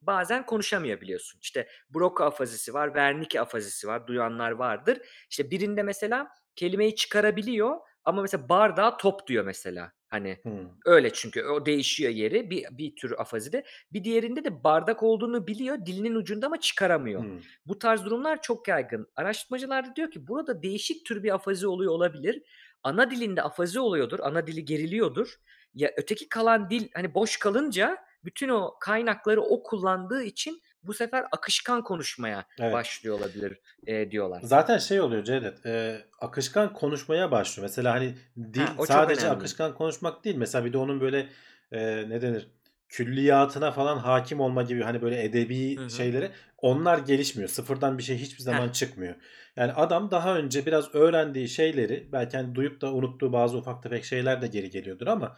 [0.07, 1.39] bazen konuşamayabiliyorsun.
[1.41, 4.97] İşte Broca afazisi var, Wernicke afazisi var, duyanlar vardır.
[5.29, 9.91] İşte birinde mesela kelimeyi çıkarabiliyor ama mesela bardağa top diyor mesela.
[10.09, 10.49] Hani Hı.
[10.85, 13.63] öyle çünkü o değişiyor yeri bir, bir tür afazide.
[13.93, 17.23] Bir diğerinde de bardak olduğunu biliyor dilinin ucunda ama çıkaramıyor.
[17.23, 17.39] Hı.
[17.65, 19.07] Bu tarz durumlar çok yaygın.
[19.15, 22.43] Araştırmacılar da diyor ki burada değişik tür bir afazi oluyor olabilir.
[22.83, 25.35] Ana dilinde afazi oluyordur, ana dili geriliyordur.
[25.73, 27.97] Ya öteki kalan dil hani boş kalınca
[28.27, 32.73] bütün o kaynakları o kullandığı için bu sefer akışkan konuşmaya Evet.
[32.73, 34.41] başlıyor olabilir e, diyorlar.
[34.43, 35.65] Zaten şey oluyor Cevdet.
[35.65, 37.63] e, akışkan konuşmaya başlıyor.
[37.69, 38.15] Mesela hani
[38.53, 40.35] dil Ha, sadece akışkan konuşmak değil.
[40.35, 41.29] Mesela bir de onun böyle
[41.71, 42.47] e, ne denir?
[42.89, 45.89] Külliyatına falan hakim olma gibi hani böyle edebi Hı hı.
[45.89, 47.49] şeyleri onlar gelişmiyor.
[47.49, 48.73] Sıfırdan bir şey hiçbir zaman Heh.
[48.73, 49.15] çıkmıyor.
[49.55, 54.05] Yani adam daha önce biraz öğrendiği şeyleri belki hani duyup da unuttuğu bazı ufak tefek
[54.05, 55.35] şeyler de geri geliyordur ama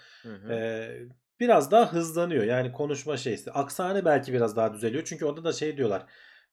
[0.50, 0.90] e,
[1.40, 2.44] biraz daha hızlanıyor.
[2.44, 3.52] Yani konuşma şeysi.
[3.52, 5.04] Aksane belki biraz daha düzeliyor.
[5.06, 6.06] Çünkü orada da şey diyorlar.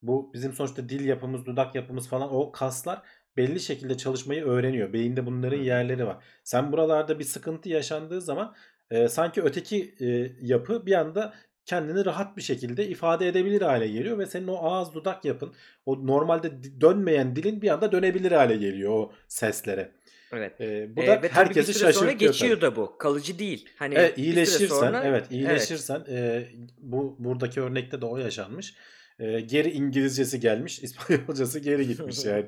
[0.02, 3.02] Bu bizim sonuçta dil yapımız, dudak yapımız falan o kaslar
[3.36, 4.92] belli şekilde çalışmayı öğreniyor.
[4.92, 6.24] Beyinde bunların yerleri var.
[6.44, 8.54] Sen buralarda bir sıkıntı yaşandığı zaman
[8.90, 10.06] e, sanki öteki e,
[10.40, 11.34] yapı bir anda
[11.64, 15.54] kendini rahat bir şekilde ifade edebilir hale geliyor ve senin o ağız dudak yapın,
[15.86, 19.92] o normalde dönmeyen dilin bir anda dönebilir hale geliyor o seslere.
[20.32, 20.60] Evet.
[20.60, 22.72] E, bu Ee, da ve tabii bir herkesi süre sonra geçiyor tabii.
[22.72, 22.98] da bu.
[22.98, 23.68] Kalıcı değil.
[23.76, 25.32] Hani Evet bir süre iyileşirsen sonra evet evet.
[25.32, 26.48] iyileşirsen e,
[26.78, 28.74] bu buradaki örnekte de o yaşanmış.
[29.18, 32.46] E, geri İngilizcesi gelmiş, İspanyolcası geri gitmiş yani.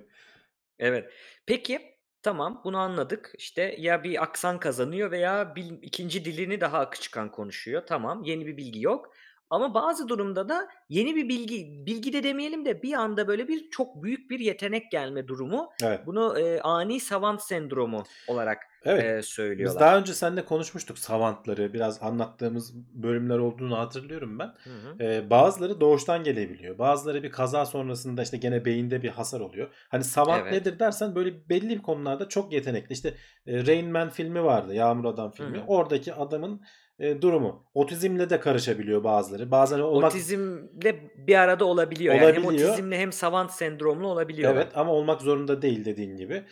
[0.79, 1.11] Evet.
[1.47, 1.81] Peki
[2.23, 3.33] tamam bunu anladık.
[3.39, 7.83] İşte ya bir aksan kazanıyor veya bil, ikinci dilini daha akıcıkan konuşuyor.
[7.87, 9.15] Tamam yeni bir bilgi yok.
[9.51, 13.71] Ama bazı durumda da yeni bir bilgi, bilgi de demeyelim de bir anda böyle bir
[13.71, 15.71] çok büyük bir yetenek gelme durumu.
[15.83, 16.01] Evet.
[16.07, 19.05] Bunu e, ani savant sendromu olarak Evet.
[19.05, 19.81] e, Biz söylüyorlar.
[19.81, 21.73] daha önce seninle konuşmuştuk savantları.
[21.73, 24.47] Biraz anlattığımız bölümler olduğunu hatırlıyorum ben.
[24.65, 25.05] Hı hı.
[25.05, 26.79] Ee, bazıları doğuştan gelebiliyor.
[26.79, 29.69] Bazıları bir kaza sonrasında işte gene beyinde bir hasar oluyor.
[29.89, 30.53] Hani savant Evet.
[30.53, 32.93] nedir dersen böyle belli bir konularda çok yetenekli.
[32.93, 33.15] İşte
[33.47, 34.75] e, Rain Man filmi vardı.
[34.75, 35.57] Yağmur Adam filmi.
[35.59, 35.65] Hı hı.
[35.67, 36.63] Oradaki adamın
[36.99, 37.65] e, durumu.
[37.75, 39.51] Otizmle de karışabiliyor bazıları.
[39.51, 42.15] Bazen olmak Otizmle bir arada olabiliyor.
[42.15, 42.71] Yani hem Olabiliyor.
[42.71, 44.63] otizmle hem savant sendromlu olabiliyorlar.
[44.63, 46.43] Evet ama olmak zorunda değil dediğin gibi.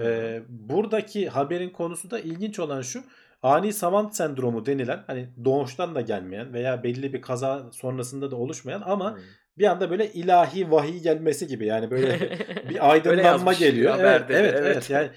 [0.00, 3.02] Ee, buradaki haberin konusu da ilginç olan şu.
[3.42, 8.82] Ani savant sendromu denilen hani doğuştan da gelmeyen veya belli bir kaza sonrasında da oluşmayan
[8.86, 9.20] ama Hı.
[9.58, 12.18] bir anda böyle ilahi vahiy gelmesi gibi yani böyle
[12.68, 13.96] bir aydınlanma geliyor.
[13.98, 14.90] Evet, de, evet, evet.
[14.90, 15.10] Yani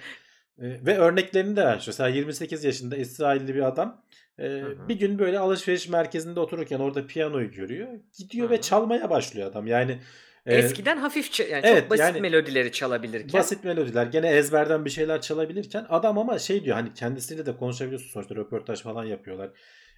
[0.59, 1.83] e, ve örneklerini de ver.
[1.87, 4.03] Mesela 28 yaşında İsrailli bir adam
[4.37, 4.89] e, Hı hı.
[4.89, 7.87] bir gün böyle alışveriş merkezinde otururken orada piyanoyu görüyor.
[8.17, 9.67] Gidiyor Hı ve çalmaya başlıyor adam.
[9.67, 9.99] Yani
[10.45, 13.39] e, Eskiden hafif yani evet, çok basit yani melodileri çalabilirken.
[13.39, 18.09] basit melodiler gene ezberden bir şeyler çalabilirken adam ama şey diyor hani kendisiyle de konuşabiliyorsun
[18.09, 19.49] sonuçta röportaj falan yapıyorlar.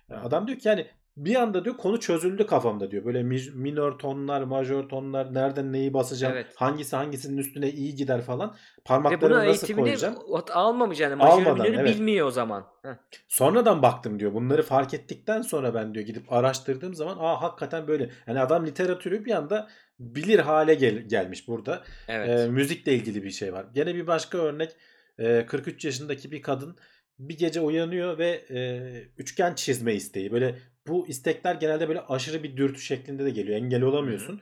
[0.10, 0.88] Adam diyor ki yani
[1.18, 3.06] bir anda diyor konu çözüldü kafamda diyor.
[3.06, 6.48] Böyle mi- minör tonlar, majör tonlar, nereden neyi basacağım, Evet.
[6.56, 8.56] hangisi hangisinin üstüne iyi gider falan.
[8.86, 10.16] Parmaklarımı nasıl koyacağım?
[10.54, 11.96] almamış yani majör Almadan evet.
[11.96, 12.66] bilmiyor o zaman.
[12.84, 12.90] Heh.
[13.28, 14.34] Sonradan baktım diyor.
[14.34, 18.10] Bunları fark ettikten sonra ben diyor gidip araştırdığım zaman aa hakikaten böyle.
[18.28, 19.68] Yani adam literatürü bir anda
[20.00, 21.84] bilir hale gel- gelmiş burada.
[22.08, 22.40] Evet.
[22.40, 23.66] Ee, müzikle ilgili bir şey var.
[23.74, 24.72] Gene bir başka örnek
[25.20, 26.78] e, 43 yaşındaki bir kadın
[27.20, 28.80] bir gece uyanıyor ve e,
[29.18, 30.32] üçgen çizme isteği.
[30.32, 30.56] Böyle
[30.88, 33.58] bu istekler genelde böyle aşırı bir dürtü şeklinde de geliyor.
[33.58, 33.90] Engel Hı hı.
[33.90, 34.42] olamıyorsun.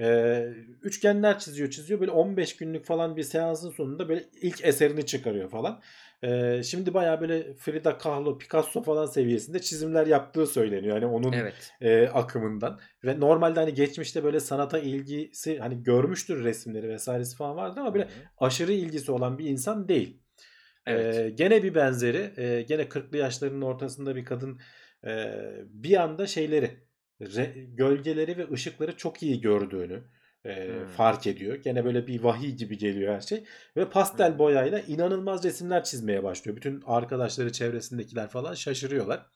[0.00, 0.48] Ee,
[0.82, 2.00] üçgenler çiziyor çiziyor.
[2.00, 5.82] Böyle 15 günlük falan bir seansın sonunda böyle ilk eserini çıkarıyor falan.
[6.22, 10.94] Ee, şimdi bayağı böyle Frida Kahlo, Picasso falan seviyesinde çizimler yaptığı söyleniyor.
[10.94, 11.72] Yani onun Evet.
[11.80, 12.80] e, akımından.
[13.04, 17.94] Ve normalde hani geçmişte böyle sanata ilgisi hani görmüştür resimleri vesairesi falan vardır ama Hı
[17.94, 18.08] böyle hı.
[18.38, 20.22] aşırı ilgisi olan bir insan değil.
[20.86, 21.16] Evet.
[21.16, 24.60] Ee, gene bir benzeri e, gene 40'lı yaşlarının ortasında bir kadın
[25.06, 25.34] e,
[25.68, 26.70] bir anda şeyleri
[27.20, 30.02] re- gölgeleri ve ışıkları çok iyi gördüğünü
[30.44, 30.86] e, Hmm.
[30.86, 31.56] fark ediyor.
[31.56, 33.44] Gene böyle bir vahiy gibi geliyor her şey.
[33.76, 36.56] Ve pastel boyayla inanılmaz resimler çizmeye başlıyor.
[36.56, 39.26] Bütün arkadaşları çevresindekiler falan şaşırıyorlar.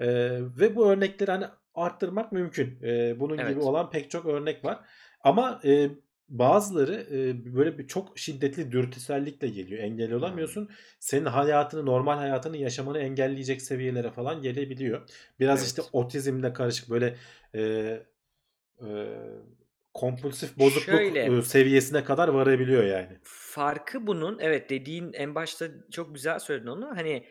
[0.00, 0.06] E,
[0.40, 1.44] ve bu örnekleri hani
[1.74, 2.78] arttırmak mümkün.
[2.82, 3.62] E, bunun gibi Evet.
[3.62, 4.78] olan pek çok örnek var.
[5.20, 5.90] Ama e,
[6.28, 9.82] bazıları e, böyle bir çok şiddetli dürtüsellikle geliyor.
[9.82, 10.16] Engel Hmm.
[10.18, 10.70] olamıyorsun.
[11.00, 15.08] Senin hayatını, normal hayatını yaşamanı engelleyecek seviyelere falan gelebiliyor.
[15.40, 15.90] Biraz işte Evet.
[15.92, 17.16] otizmle karışık böyle
[17.54, 17.60] e,
[18.80, 18.86] e,
[19.94, 23.18] kompulsif bozukluk Şöyle seviyesine kadar varabiliyor yani.
[23.22, 26.96] farkı bunun evet dediğin en başta çok güzel söyledin onu.
[26.96, 27.26] Hani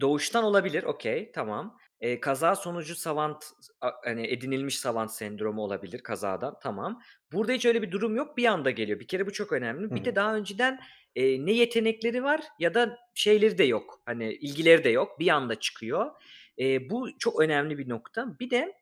[0.00, 0.82] doğuştan olabilir.
[0.82, 1.78] Okey, tamam.
[2.00, 3.44] Eee, kaza sonucu savant
[3.80, 6.54] a hani edinilmiş savant sendromu olabilir kazadan.
[6.62, 7.00] Tamam.
[7.32, 8.36] Burada hiç öyle bir durum yok.
[8.36, 9.00] Bir anda geliyor.
[9.00, 9.94] Bir kere bu çok önemli.
[9.94, 10.80] Bir de daha önceden,
[11.14, 14.02] eee, ne yetenekleri var ya da şeyleri de yok.
[14.06, 15.18] Hani ilgileri de yok.
[15.20, 16.10] Bir anda çıkıyor.
[16.56, 18.38] Eee, bu çok önemli bir nokta.
[18.40, 18.72] Bir de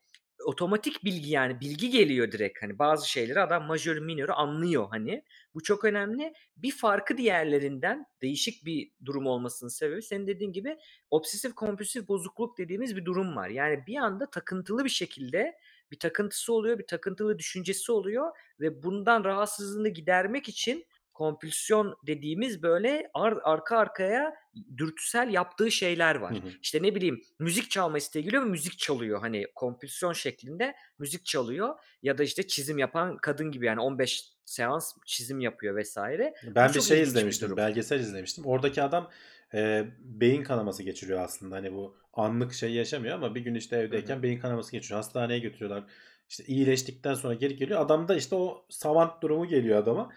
[0.47, 2.63] otomatik bilgi yani bilgi geliyor direkt.
[2.63, 5.23] Hani bazı şeyleri adam majörü minörü anlıyor hani.
[5.53, 6.33] Bu çok önemli.
[6.57, 10.77] Bir farkı diğerlerinden değişik bir durum olmasının sebebi senin dediğin gibi
[11.11, 13.49] obsesif kompulsif bozukluk dediğimiz bir durum var.
[13.49, 15.57] Yani bir anda takıntılı bir şekilde
[15.91, 20.85] bir takıntısı oluyor, bir takıntılı düşüncesi oluyor ve bundan rahatsızlığını gidermek için
[21.17, 24.33] kompülsyon dediğimiz böyle ar- arka arkaya
[24.77, 26.33] dürtüsel yaptığı şeyler Hı var.
[26.35, 26.47] hı.
[26.61, 29.19] İşte ne bileyim müzik çalma isteği geliyor ve müzik çalıyor.
[29.19, 34.93] Hani kompülsyon şeklinde müzik çalıyor ya da işte çizim yapan kadın gibi yani 15 seans
[35.05, 36.33] çizim yapıyor vesaire.
[36.45, 37.57] Bu Ben bir şey bir izlemiştim, durum.
[37.57, 38.45] belgesel izlemiştim.
[38.45, 39.09] Oradaki adam
[39.53, 41.55] e, beyin kanaması geçiriyor aslında.
[41.55, 43.83] Hani bu anlık şey yaşamıyor ama bir gün işte Hı hı.
[43.85, 44.97] evdeyken beyin kanaması geçiriyor.
[44.97, 45.83] Hastaneye götürüyorlar.
[46.29, 47.81] İşte iyileştikten sonra geri geliyor.
[47.81, 50.09] Adamda işte o savant durumu geliyor adama.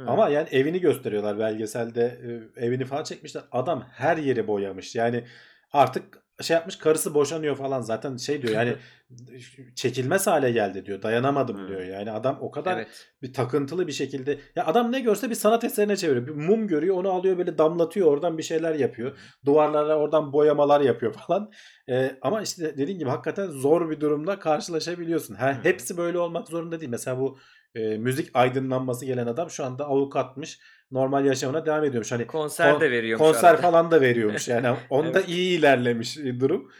[0.00, 0.04] Hı.
[0.06, 2.18] Ama yani evini gösteriyorlar belgeselde.
[2.56, 3.42] evini falan çekmişler.
[3.52, 4.94] Adam her yeri boyamış.
[4.96, 5.24] Yani
[5.72, 8.76] artık şey yapmış karısı boşanıyor falan zaten şey diyor yani
[9.74, 11.02] çekilmez hale geldi diyor.
[11.02, 11.68] Dayanamadım Hmm.
[11.68, 11.80] diyor.
[11.84, 13.08] Yani adam o kadar Evet.
[13.22, 16.26] bir takıntılı bir şekilde ya adam ne görse bir sanat eserine çeviriyor.
[16.26, 19.18] Bir mum görüyor onu alıyor böyle damlatıyor oradan bir şeyler yapıyor.
[19.44, 21.50] Duvarlara oradan boyamalar yapıyor falan.
[21.88, 25.34] Ee, ama işte dediğin gibi hakikaten zor bir durumla karşılaşabiliyorsun.
[25.34, 26.90] Ha, hepsi böyle olmak zorunda değil.
[26.90, 27.38] Mesela bu
[27.74, 30.58] e, müzik aydınlanması gelen adam şu anda avukatmış.
[30.90, 32.12] Normal yaşamına devam ediyormuş.
[32.12, 33.62] Hani Konser kon- de veriyormuş konser arada.
[33.62, 34.48] falan da veriyormuş.
[34.48, 35.28] Yani onda Evet.
[35.28, 36.70] iyi ilerlemiş e, durum.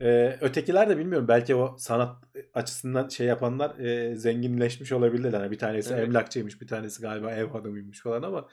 [0.00, 2.16] Ee, ötekiler de bilmiyorum belki o sanat
[2.54, 5.40] açısından şey yapanlar e, zenginleşmiş olabilirler.
[5.40, 6.04] Yani bir tanesi Evet.
[6.08, 8.48] emlakçıymış, bir tanesi galiba ev hanımıymış falan ama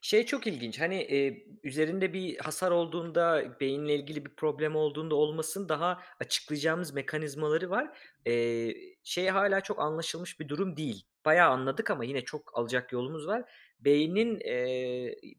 [0.00, 0.80] Şey çok ilginç.
[0.80, 7.70] Hani e, üzerinde bir hasar olduğunda, beyinle ilgili bir problem olduğunda olmasın daha açıklayacağımız mekanizmaları
[7.70, 7.98] var.
[8.26, 8.72] E,
[9.04, 11.02] şey hala çok anlaşılmış bir durum değil.
[11.24, 13.50] Bayağı anladık ama yine çok alacak yolumuz var.
[13.80, 14.54] Beynin e,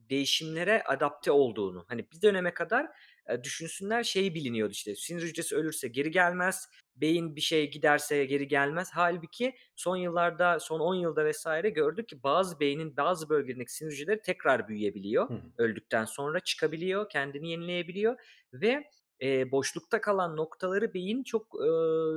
[0.10, 1.86] değişimlere adapte olduğunu.
[1.88, 2.88] Hani bir döneme kadar
[3.32, 4.96] e, düşünsünler şeyi biliniyordu işte.
[4.96, 6.70] Sinir hücresi ölürse geri gelmez.
[6.96, 8.90] Beyin bir şey giderse geri gelmez.
[8.94, 14.22] Halbuki son yıllarda, son 10 yılda vesaire gördük ki bazı beynin bazı bölgelerindeki sinir hücreleri
[14.22, 15.30] tekrar büyüyebiliyor.
[15.30, 15.42] Hı.
[15.58, 18.16] Öldükten sonra çıkabiliyor, kendini yenileyebiliyor
[18.54, 18.84] ve
[19.22, 21.70] e, boşlukta kalan noktaları beyin çok e,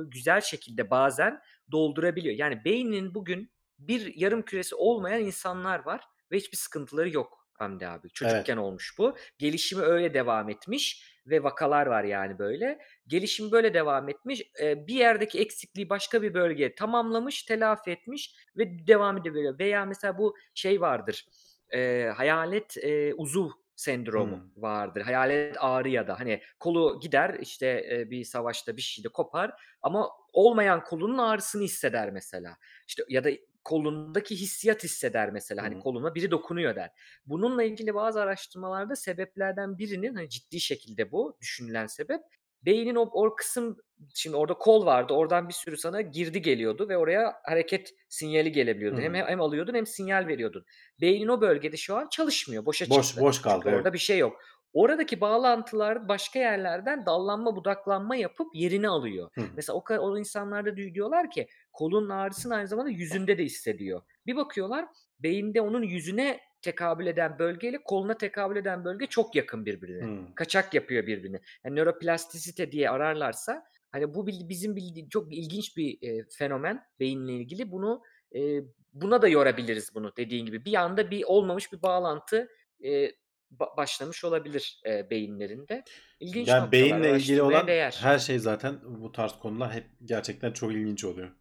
[0.07, 1.41] güzel şekilde bazen
[1.71, 2.35] doldurabiliyor.
[2.35, 6.01] Yani beynin bugün bir yarım küresi olmayan insanlar var
[6.31, 8.09] ve hiçbir sıkıntıları yok Hamdi abi.
[8.09, 9.17] Çocukken olmuş bu.
[9.37, 12.79] Gelişimi öyle devam etmiş ve vakalar var yani böyle.
[13.07, 14.41] Gelişim böyle devam etmiş.
[14.61, 19.59] E, bir yerdeki eksikliği başka bir bölgeye tamamlamış, telafi etmiş ve devam edebiliyor.
[19.59, 21.25] Veya mesela bu şey vardır.
[21.73, 24.63] E, hayalet e, uzuv sendromu Hmm.
[24.63, 25.01] vardır.
[25.01, 29.51] Hayalet ağrı ya da hani kolu gider işte e, bir savaşta bir şeyde kopar
[29.81, 32.57] ama olmayan kolunun ağrısını hisseder mesela.
[32.87, 33.29] İşte ya da
[33.65, 35.63] kolundaki hissiyat hisseder mesela.
[35.63, 36.91] Hani koluna biri dokunuyor der.
[37.25, 42.21] Bununla ilgili bazı araştırmalarda sebeplerden birinin hani ciddi şekilde bu düşünülen sebep
[42.65, 43.77] beynin o, o kısım
[44.13, 45.13] şimdi orada kol vardı.
[45.13, 48.97] Oradan bir sürü sana girdi geliyordu ve oraya hareket sinyali gelebiliyordu.
[48.97, 50.65] Hı Hem hem alıyordun hem sinyal veriyordun.
[51.01, 52.65] Beynin o bölgede şu an çalışmıyor.
[52.65, 53.21] Boşa boş çıktı.
[53.21, 53.61] boş kaldı.
[53.63, 53.93] Çünkü orada evet.
[53.93, 54.41] bir şey yok.
[54.75, 59.29] Oradaki bağlantılar başka yerlerden dallanma budaklanma yapıp yerini alıyor.
[59.35, 59.41] Hı.
[59.55, 64.01] Mesela o, o insanlarda diyorlar ki kolun ağrısını aynı zamanda yüzünde de hissediyor.
[64.25, 64.85] Bir bakıyorlar
[65.19, 70.05] beyinde onun yüzüne tekabül eden bölgeyle koluna tekabül eden bölge çok yakın birbirine.
[70.05, 70.35] Hı.
[70.35, 71.39] Kaçak yapıyor birbirini.
[71.65, 77.71] Yani nöroplastisite diye ararlarsa hani bu bizim bildiği çok ilginç bir e, fenomen beyinle ilgili.
[77.71, 78.01] Bunu
[78.35, 78.61] e,
[78.93, 80.65] buna da yorabiliriz bunu dediğin gibi.
[80.65, 82.47] Bir anda bir olmamış bir bağlantı
[82.85, 83.11] e,
[83.59, 85.83] ba- başlamış olabilir e, beyinlerinde.
[86.19, 87.97] İlginç Yani beyinle ilgili olan değer.
[88.01, 91.31] her şey zaten bu tarz konular hep gerçekten çok ilginç oluyor.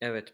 [0.00, 0.32] Evet.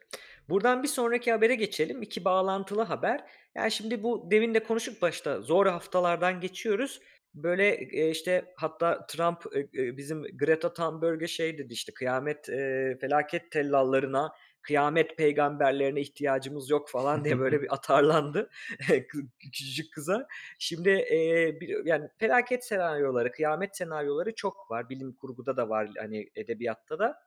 [0.49, 2.03] Buradan bir sonraki habere geçelim.
[2.03, 3.25] İki bağlantılı haber.
[3.55, 5.41] Yani şimdi bu demin de konuştuk başta.
[5.41, 7.01] Zor haftalardan geçiyoruz.
[7.35, 13.51] Böyle e, işte hatta Trump e, bizim Greta Thunberg'e şey dedi işte kıyamet e, felaket
[13.51, 18.51] tellallarına kıyamet peygamberlerine ihtiyacımız yok falan diye böyle bir atarlandı
[18.81, 20.27] kı- küçücük kıza.
[20.59, 24.89] Şimdi e, bir, yani felaket senaryoları, kıyamet senaryoları çok var.
[24.89, 27.23] Bilim kurguda da var hani edebiyatta da.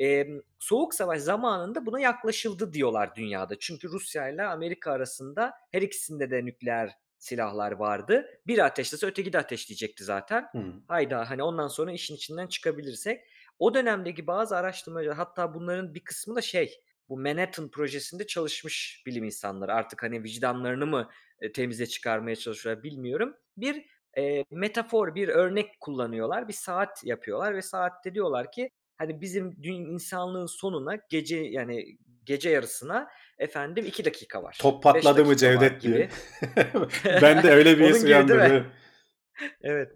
[0.00, 0.26] Ee,
[0.58, 3.58] Soğuk Savaş zamanında buna yaklaşıldı diyorlar dünyada.
[3.58, 8.40] Çünkü Rusya ile Amerika arasında her ikisinde de nükleer silahlar vardı.
[8.46, 10.48] Biri ateşlese öteki de ateşleyecekti zaten.
[10.52, 10.72] Hı.
[10.88, 13.20] Hayda hani ondan sonra işin içinden çıkabilirsek.
[13.58, 19.24] O dönemdeki bazı araştırmacılar hatta bunların bir kısmı da şey bu Manhattan projesinde çalışmış bilim
[19.24, 19.74] insanları.
[19.74, 23.34] Artık hani vicdanlarını mı e, temize çıkarmaya çalışıyorlar bilmiyorum.
[23.56, 23.86] Bir
[24.18, 26.48] e, metafor, bir örnek kullanıyorlar.
[26.48, 32.50] Bir saat yapıyorlar ve saatte diyorlar ki hani bizim dün insanlığın sonuna gece yani gece
[32.50, 34.58] yarısına efendim iki dakika var.
[34.60, 36.08] Top patladı mı Cevdet diye.
[37.22, 38.66] ben de öyle bir his uyandırdı.
[39.62, 39.92] Evet.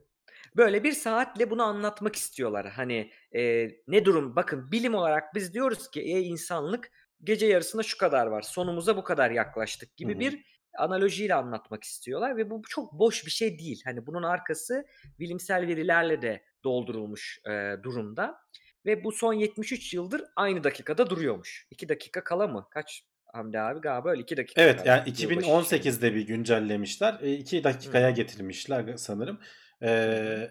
[0.57, 2.66] Böyle bir saatle bunu anlatmak istiyorlar.
[2.70, 4.36] Hani e, ne durum?
[4.36, 6.90] Bakın bilim olarak biz diyoruz ki ey insanlık
[7.24, 8.43] gece yarısına şu kadar var.
[8.43, 10.20] Sonumuza bu kadar yaklaştık gibi Hı hı.
[10.20, 10.44] bir
[10.78, 13.82] analojiyle anlatmak istiyorlar ve bu çok boş bir şey değil.
[13.85, 14.85] Hani bunun arkası
[15.18, 18.39] bilimsel verilerle de doldurulmuş e, durumda
[18.86, 21.66] ve bu son 73 yıldır aynı dakikada duruyormuş.
[21.70, 22.66] 2 dakika kala mı?
[22.70, 27.20] Kaç Hamdi abi galiba öyle 2 dakika Evet yani yılbaşı 2018'de bir güncellemişler.
[27.20, 28.14] 2 dakikaya Hı.
[28.14, 29.39] getirmişler sanırım.
[29.82, 30.50] Ee,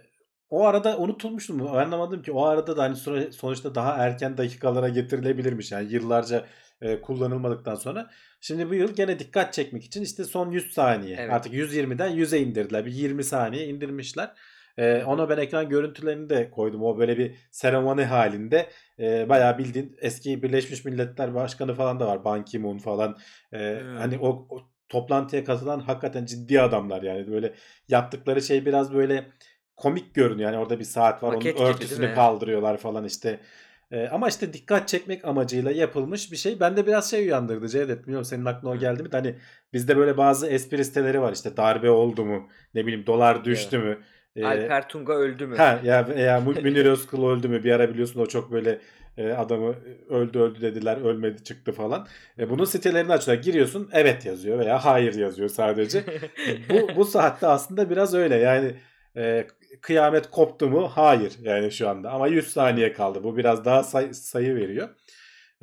[0.49, 1.71] o arada unutulmuştu mu?
[1.73, 2.95] Ben anlamadım ki o arada da hani
[3.33, 5.71] sonuçta daha erken dakikalara getirilebilirmiş.
[5.71, 6.45] Yani yıllarca
[6.81, 8.09] e, kullanılmadıktan sonra.
[8.41, 11.17] Şimdi bu yıl gene dikkat çekmek için işte son 100 saniye.
[11.19, 11.33] Evet.
[11.33, 12.85] Artık 120'den 100'e indirdiler.
[12.85, 14.31] Bir 20 saniye indirmişler.
[14.77, 16.83] Ee, ona ben ekran görüntülerini de koydum.
[16.83, 18.69] O böyle bir seremoni halinde.
[18.99, 22.25] Ee, bayağı bildiğin eski Birleşmiş Milletler Başkanı falan da var.
[22.25, 23.17] Ban Ki-moon falan.
[23.53, 23.97] Ee, Hmm.
[23.97, 27.31] Hani o, o toplantıya katılan hakikaten ciddi adamlar yani.
[27.31, 27.53] Böyle
[27.87, 29.25] yaptıkları şey biraz böyle
[29.77, 30.51] komik görünüyor.
[30.51, 31.33] Yani orada bir saat var.
[31.33, 33.39] Maket onun gibi, örtüsünü kaldırıyorlar falan işte.
[33.91, 36.59] E, ama işte dikkat çekmek amacıyla yapılmış bir şey.
[36.59, 38.01] Bende biraz şey uyandırdı Cevdet.
[38.01, 39.09] Bilmiyorum senin aklına o geldi mi?
[39.11, 39.35] Hani
[39.73, 42.49] bizde böyle bazı espri siteleri var işte darbe oldu mu?
[42.73, 43.97] Ne bileyim dolar düştü mü?
[44.35, 45.57] E, Alper Tunga öldü mü?
[45.57, 47.63] Ha ya Mü- Münir Özkul öldü mü?
[47.63, 48.79] Bir ara biliyorsun o çok böyle
[49.17, 49.75] e, adamı
[50.09, 52.07] öldü öldü dediler ölmedi çıktı falan.
[52.39, 53.43] E, bunun sitelerini açıyorlar.
[53.43, 56.03] Giriyorsun evet yazıyor veya hayır yazıyor sadece.
[56.69, 58.35] bu bu saatte aslında biraz öyle.
[58.35, 58.75] Yani
[59.17, 59.47] e,
[59.81, 60.87] kıyamet koptu mu?
[60.87, 62.11] Hayır yani şu anda.
[62.11, 63.23] Ama 100 saniye kaldı.
[63.23, 64.89] Bu biraz daha say- sayı veriyor.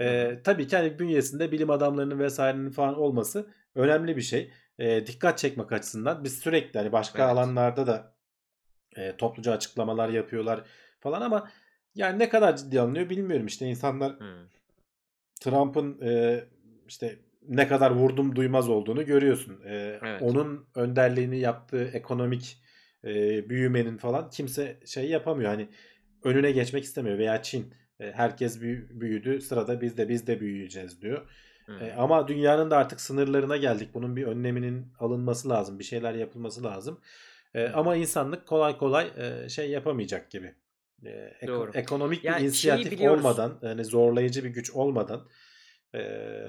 [0.01, 4.53] E, tabii ki hani bünyesinde bilim adamlarının vesairenin falan olması önemli bir şey.
[4.79, 7.33] E, dikkat çekmek açısından biz sürekli hani başka Evet.
[7.33, 8.15] alanlarda da
[8.97, 10.61] e, topluca açıklamalar yapıyorlar
[11.01, 11.51] falan ama
[11.99, 14.27] yani ne kadar ciddi alınıyor bilmiyorum işte insanlar Hmm.
[15.41, 16.45] Trump'ın e,
[16.89, 17.16] işte
[17.49, 19.61] ne kadar vurdum duymaz olduğunu görüyorsun.
[19.65, 20.23] E, Evet.
[20.23, 22.62] Onun önderliğini yaptığı ekonomik
[23.05, 23.11] e,
[23.49, 25.51] büyümenin falan kimse şey yapamıyor.
[25.51, 25.69] Hani
[26.25, 31.03] önüne geçmek istemiyor veya Çin e, herkes büyü- büyüdü sırada biz de biz de büyüyeceğiz
[31.03, 31.29] diyor.
[31.66, 31.83] Hmm.
[31.83, 33.89] E, ama dünyanın da artık sınırlarına geldik.
[33.95, 35.79] Bunun bir önleminin alınması lazım.
[35.79, 37.01] Bir şeyler yapılması lazım.
[37.55, 40.55] E, ama insanlık kolay kolay e, şey yapamayacak gibi.
[41.05, 41.70] E, Doğru.
[41.75, 45.29] ekonomik Yani bir inisiyatif olmadan, yani zorlayıcı bir güç olmadan
[45.95, 46.01] e,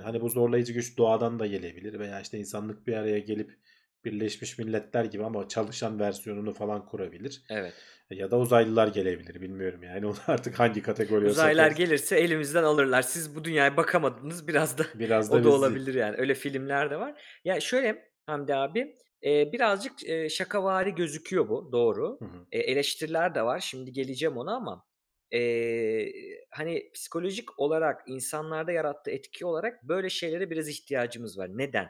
[0.04, 3.60] hani bu zorlayıcı güç doğadan da gelebilir veya işte insanlık bir araya gelip
[4.06, 7.44] Birleşmiş Milletler gibi ama çalışan versiyonunu falan kurabilir.
[7.50, 7.74] Evet.
[8.10, 10.06] Ya da uzaylılar gelebilir bilmiyorum yani.
[10.08, 13.02] Onu artık hangi kategoriye Uzaylılar gelirse elimizden alırlar.
[13.02, 16.16] Siz bu dünyaya bakamadınız biraz da Biraz da o da olabilir yani.
[16.18, 17.22] Öyle filmler de var.
[17.44, 22.18] Ya şöyle Hamdi abi e, birazcık e, şakavari gözüküyor bu doğru.
[22.20, 22.46] Hı hı.
[22.52, 23.60] E, eleştiriler de var.
[23.60, 24.86] Şimdi geleceğim ona ama
[25.34, 25.42] e,
[26.50, 31.50] hani psikolojik olarak insanlarda yarattığı etki olarak böyle şeylere biraz ihtiyacımız var.
[31.54, 31.90] Neden?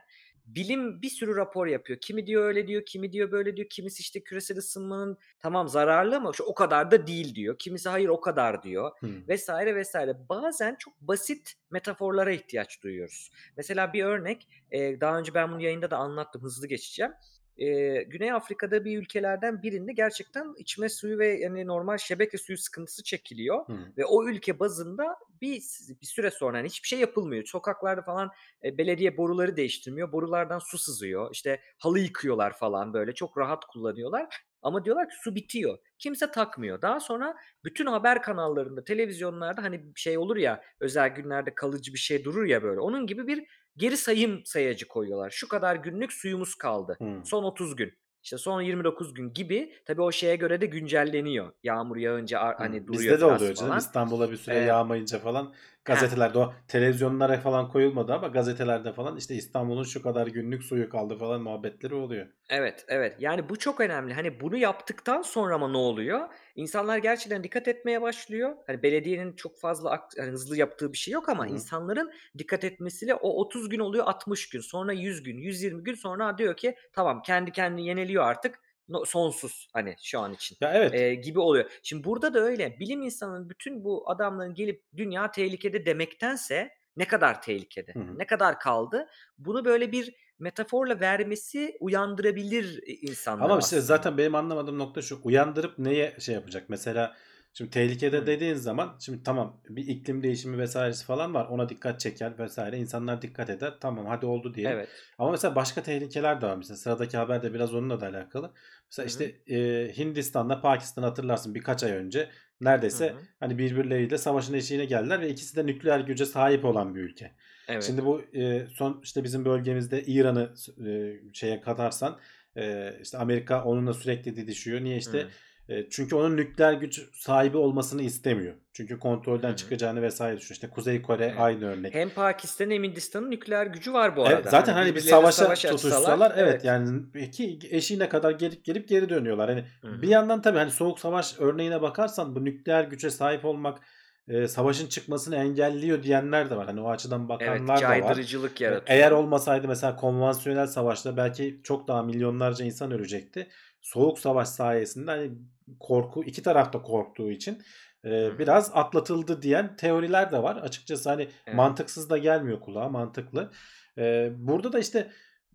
[0.55, 1.99] Bilim bir sürü rapor yapıyor.
[1.99, 3.69] Kimi diyor öyle diyor, kimi diyor böyle diyor.
[3.69, 7.55] Kimisi işte küresel ısınmanın tamam zararlı ama şu o kadar da değil diyor.
[7.59, 9.07] Kimisi hayır o kadar diyor Hı.
[9.27, 10.17] vesaire vesaire.
[10.30, 13.31] Bazen çok basit metaforlara ihtiyaç duyuyoruz.
[13.57, 17.11] Mesela bir örnek, e, daha önce ben bunu yayında da anlattım, hızlı geçeceğim.
[17.60, 23.03] E, Güney Afrika'da bir ülkelerden birinde gerçekten içme suyu ve yani normal şebeke suyu sıkıntısı
[23.03, 23.68] çekiliyor.
[23.68, 23.77] Hı.
[23.98, 25.64] Ve o ülke bazında bir,
[26.02, 27.45] bir süre sonra yani hiçbir şey yapılmıyor.
[27.45, 28.31] Sokaklarda falan
[28.64, 30.11] e, belediye boruları değiştirmiyor.
[30.11, 31.30] Borulardan su sızıyor.
[31.31, 33.14] İşte halı yıkıyorlar falan böyle.
[33.14, 34.27] Çok rahat kullanıyorlar.
[34.61, 35.77] Ama diyorlar ki su bitiyor.
[35.99, 36.81] Kimse takmıyor.
[36.81, 42.23] Daha sonra bütün haber kanallarında, televizyonlarda hani şey olur ya özel günlerde kalıcı bir şey
[42.23, 42.80] durur ya böyle.
[42.80, 43.45] Onun gibi bir
[43.80, 45.30] geri sayım sayacı koyuyorlar.
[45.30, 46.97] Şu kadar günlük suyumuz kaldı.
[47.01, 47.06] Hı.
[47.26, 47.93] Son 30 gün.
[48.23, 51.51] İşte son 29 gün gibi tabii o şeye göre de güncelleniyor.
[51.64, 52.88] Yağmur yağınca hani Hı.
[52.88, 53.56] duruyor Bizde de oluyor canım.
[53.69, 53.77] falan.
[53.80, 55.53] İstanbul'a bir süre Ee, yağmayınca falan
[55.94, 61.18] gazetelerde o televizyonlara falan koyulmadı ama gazetelerde falan işte İstanbul'un şu kadar günlük suyu kaldı
[61.18, 62.28] falan muhabbetleri oluyor.
[62.49, 63.16] Evet, evet.
[63.20, 64.14] Yani bu çok önemli.
[64.14, 66.30] Hani bunu yaptıktan sonra ama ne oluyor?
[66.56, 68.56] İnsanlar gerçekten dikkat etmeye başlıyor.
[68.68, 71.49] Hani belediyenin çok fazla hani hızlı yaptığı bir şey yok ama hı.
[71.49, 74.60] insanların dikkat etmesiyle o 30 gün oluyor 60 gün.
[74.60, 78.60] Sonra 100 gün, 120 gün sonra diyor ki tamam kendi kendini yeniliyor artık.
[78.90, 80.57] No- sonsuz hani şu an için.
[80.61, 80.94] Ya evet.
[80.94, 81.72] Ee, gibi oluyor.
[81.84, 82.80] Şimdi burada da öyle.
[82.80, 88.18] Bilim insanının bütün bu adamların gelip dünya tehlikede demektense ne kadar tehlikede, Hı hı.
[88.18, 89.07] ne kadar kaldı?
[89.38, 95.20] Bunu böyle bir metaforla vermesi uyandırabilir e, insanları Ama işte zaten benim anlamadığım nokta şu.
[95.24, 96.70] Uyandırıp neye şey yapacak?
[96.70, 97.16] Mesela
[97.53, 101.45] şimdi tehlikede dediğin zaman şimdi tamam bir iklim değişimi vesairesi falan var.
[101.45, 102.77] Ona dikkat çeken vesaire.
[102.77, 103.73] insanlar dikkat eder.
[103.81, 104.77] Tamam hadi oldu diyelim.
[104.77, 104.89] Evet.
[105.17, 106.55] Ama mesela başka tehlikeler de var.
[106.55, 108.51] Mesela sıradaki haber de biraz onunla da alakalı.
[108.85, 112.30] Mesela işte e, Hindistan'la Pakistan hatırlarsın birkaç ay önce
[112.61, 113.15] neredeyse hı.
[113.39, 117.31] hani birbirleriyle savaşın eşiğine geldiler ve ikisi de nükleer güce sahip olan bir ülke.
[117.67, 117.84] Evet.
[117.84, 120.53] Şimdi bu e, son işte bizim bölgemizde İran'ı
[120.88, 122.19] e, şeye katarsan
[122.57, 124.81] e, işte Amerika onunla sürekli didişiyor.
[124.81, 125.19] Niye işte?
[125.19, 125.27] Hı.
[125.70, 128.54] E, çünkü onun nükleer güç sahibi olmasını istemiyor.
[128.74, 129.56] Çünkü kontrolden Hı hı.
[129.56, 130.56] çıkacağını vesaire düşünüyor.
[130.56, 131.36] İşte Kuzey Kore Evet.
[131.40, 131.96] aynı örnek.
[131.96, 134.50] Hem Pakistan hem Hindistan'ın nükleer gücü var bu Evet, arada.
[134.50, 136.66] zaten hani bir birbirlerine savaşa savaş tutuşsalar evet, evet.
[136.66, 139.50] yani ki eşiğine kadar gelip gelip geri dönüyorlar.
[139.50, 140.02] Hani Hı hı.
[140.02, 143.80] bir yandan tabii hani soğuk savaş örneğine bakarsan bu nükleer güce sahip olmak
[144.28, 146.66] e, savaşın çıkmasını engelliyor diyenler de var.
[146.66, 147.78] Hani o açıdan Evet, bakanlar da var.
[147.78, 148.98] caydırıcılık E, yaratıyor.
[149.00, 153.48] Eğer olmasaydı mesela konvansiyonel savaşta belki çok daha milyonlarca insan ölecekti.
[153.81, 155.31] Soğuk savaş sayesinde hani
[155.80, 157.61] korku iki taraf da korktuğu için
[158.06, 160.56] e, biraz atlatıldı diyen teoriler de var.
[160.56, 161.56] Açıkçası hani Evet.
[161.56, 163.51] mantıksız da gelmiyor kulağa mantıklı.
[163.97, 165.11] E, burada da işte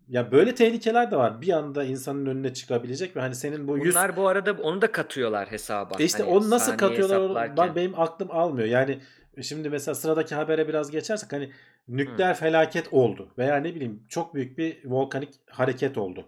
[0.07, 1.41] ya böyle tehlikeler de var.
[1.41, 4.91] Bir anda insanın önüne çıkabilecek ve hani senin bu 100 Bunlar bu arada onu da
[4.91, 5.95] katıyorlar hesaba.
[5.99, 7.57] e işte Hani onu nasıl katıyorlar hesaplarken.
[7.57, 8.67] ben, benim aklım almıyor.
[8.67, 8.99] Yani
[9.41, 11.51] şimdi mesela sıradaki habere biraz geçersek hani
[11.87, 16.25] nükleer felaket oldu veya ne bileyim çok büyük bir volkanik hareket oldu.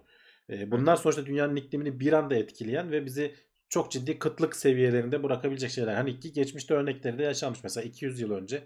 [0.50, 3.34] E, bunlar sonuçta dünyanın iklimini bir anda etkileyen ve bizi
[3.68, 5.94] çok ciddi kıtlık seviyelerinde bırakabilecek şeyler.
[5.94, 7.62] Hani ki geçmişte örnekleri de yaşanmış.
[7.62, 8.62] Mesela 200 yıl önce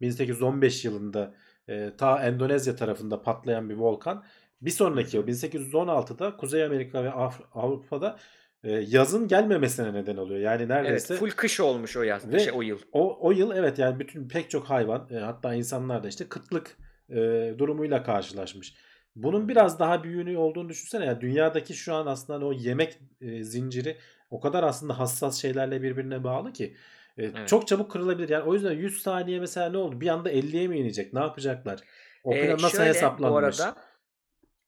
[0.00, 1.34] 1815 yılında
[1.68, 4.24] e, ta Endonezya tarafında patlayan bir volkan
[4.62, 8.18] bir sonraki yıl 1816'da Kuzey Amerika ve Af- Avrupa'da
[8.64, 10.40] e, yazın gelmemesine neden oluyor.
[10.40, 12.78] Yani Evet, neredeyse full kış olmuş o yaz, Ve- şey, o yıl.
[12.92, 16.76] o, o yıl evet yani bütün pek çok hayvan e, hatta insanlar da işte kıtlık
[17.10, 17.14] e,
[17.58, 18.74] durumuyla karşılaşmış.
[19.16, 21.04] Bunun biraz daha büyüğünü olduğunu düşünsene.
[21.06, 23.98] Yani dünyadaki şu an aslında hani o yemek e, zinciri
[24.30, 26.76] o kadar aslında hassas şeylerle birbirine bağlı ki
[27.18, 27.46] e, Evet.
[27.46, 28.28] çok çabuk kırılabilir.
[28.28, 30.00] Yani o yüzden 100 saniye mesela ne oldu?
[30.00, 31.12] Bir anda 50'ye mi inecek?
[31.12, 31.80] Ne yapacaklar?
[32.24, 33.28] O Ee, plan nasıl şöyle, hesaplanmış?
[33.28, 33.76] Bu arada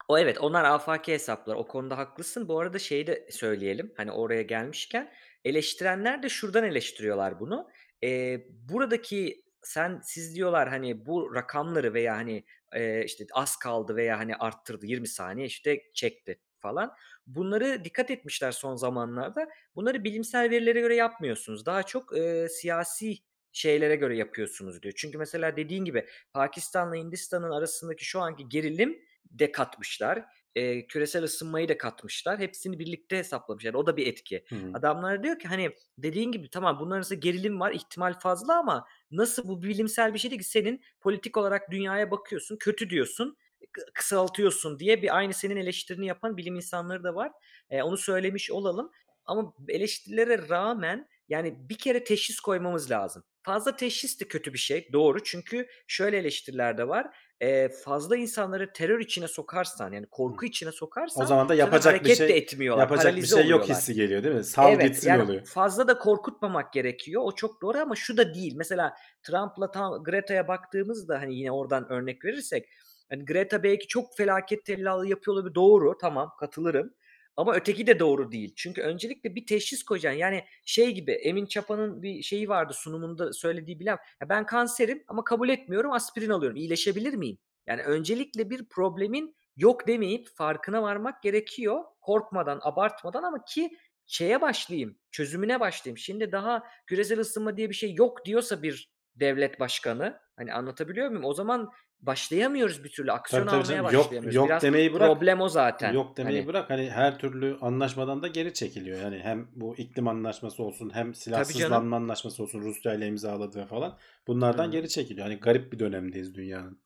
[0.09, 1.55] o evet onlar afaki hesaplar.
[1.56, 2.48] O konuda haklısın.
[2.48, 3.93] Bu arada şeyi de söyleyelim.
[3.97, 5.12] Hani oraya gelmişken
[5.44, 7.70] eleştirenler de şuradan eleştiriyorlar bunu.
[8.05, 12.44] Ee, buradaki sen siz diyorlar hani bu rakamları veya hani
[12.77, 16.94] e, işte az kaldı veya hani arttırdı 20 saniye işte çekti falan.
[17.27, 19.48] Bunları dikkat etmişler son zamanlarda.
[19.77, 21.66] Bunları bilimsel verilere göre yapmıyorsunuz.
[21.66, 23.19] Daha çok e, siyasi
[23.53, 24.94] şeylere göre yapıyorsunuz diyor.
[24.97, 28.98] Çünkü mesela dediğin gibi Pakistan'la Hindistan'ın arasındaki şu anki gerilim
[29.31, 30.24] de katmışlar.
[30.57, 32.39] Eee, küresel ısınmayı da katmışlar.
[32.39, 33.74] Hepsini birlikte hesaplamışlar.
[33.74, 34.45] O da bir etki.
[34.49, 34.57] Hı.
[34.74, 39.49] Adamlar diyor ki hani dediğin gibi tamam bunların arasında gerilim var, ihtimal fazla ama nasıl
[39.49, 43.37] bu bilimsel bir şey değil ki senin politik olarak dünyaya bakıyorsun, kötü diyorsun,
[43.73, 47.33] kı- kısaltıyorsun diye bir aynı senin eleştirini yapan bilim insanları da var.
[47.70, 48.91] Eee, onu söylemiş olalım.
[49.24, 53.24] Ama eleştirilere rağmen yani bir kere teşhis koymamız lazım.
[53.43, 54.89] Fazla teşhis de kötü bir şey.
[54.93, 55.23] Doğru.
[55.24, 57.16] Çünkü şöyle eleştiriler de var.
[57.40, 61.98] Eee, fazla insanları terör içine sokarsan yani korku içine sokarsan O zaman da yapacak bir
[61.98, 62.82] hareket de şey etmiyorlar.
[62.82, 63.68] yapacak bir şey yok oluyorlar.
[63.76, 64.44] hissi geliyor değil mi?
[64.44, 65.46] Sal Evet gitsin yani oluyor.
[65.46, 67.22] fazla da korkutmamak gerekiyor.
[67.24, 68.54] O çok doğru ama şu da değil.
[68.56, 72.68] Mesela Trump'la tam Greta'ya baktığımızda hani yine oradan örnek verirsek
[73.10, 75.54] hani Greta belki çok felaket tellallığı yapıyor olabilir.
[75.54, 76.94] Doğru tamam katılırım.
[77.36, 78.52] Ama öteki de doğru değil.
[78.56, 80.18] Çünkü öncelikle bir teşhis koyacaksın.
[80.18, 83.98] Yani şey gibi Emin Çapa'nın bir şeyi vardı sunumunda söylediği bilen.
[84.28, 86.56] Ben kanserim ama kabul etmiyorum aspirin alıyorum.
[86.56, 87.38] İyileşebilir miyim?
[87.66, 91.84] Yani öncelikle bir problemin yok demeyip farkına varmak gerekiyor.
[92.00, 93.70] Korkmadan, abartmadan ama ki
[94.06, 95.98] şeye başlayayım, çözümüne başlayayım.
[95.98, 101.24] Şimdi daha küresel ısınma diye bir şey yok diyorsa bir devlet başkanı, hani anlatabiliyor muyum?
[101.24, 101.70] O zaman
[102.01, 103.94] başlayamıyoruz bir türlü aksiyon Tabii tabii almaya canım.
[103.94, 104.35] Yok- başlayamıyoruz.
[104.36, 105.09] yok Biraz demeyi bırak.
[105.09, 105.93] problem o zaten.
[105.93, 108.98] Yok demeyi Hani- bırak hani her türlü anlaşmadan da geri çekiliyor.
[109.01, 114.66] Yani hem bu iklim anlaşması olsun hem silahsızlanma anlaşması olsun Rusya ile imzaladığı falan bunlardan
[114.66, 114.70] Hı.
[114.70, 115.27] geri çekiliyor.
[115.27, 116.81] Hani garip bir dönemdeyiz dünyanın.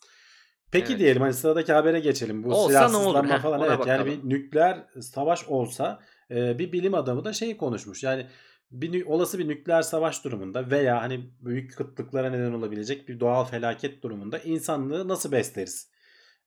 [0.72, 1.00] Peki Evet.
[1.00, 2.42] diyelim hani sıradaki habere geçelim.
[2.44, 2.70] Bu Olsa olur?
[2.70, 4.22] silahsızlanma Heh, falan ona evet yani bakalım.
[4.24, 6.00] bir nükleer savaş olsa
[6.30, 8.02] bir bilim adamı da şeyi konuşmuş.
[8.02, 8.26] Yani
[8.70, 14.02] bir olası bir nükleer savaş durumunda veya hani büyük kıtlıklara neden olabilecek bir doğal felaket
[14.02, 15.90] durumunda insanlığı nasıl besleriz?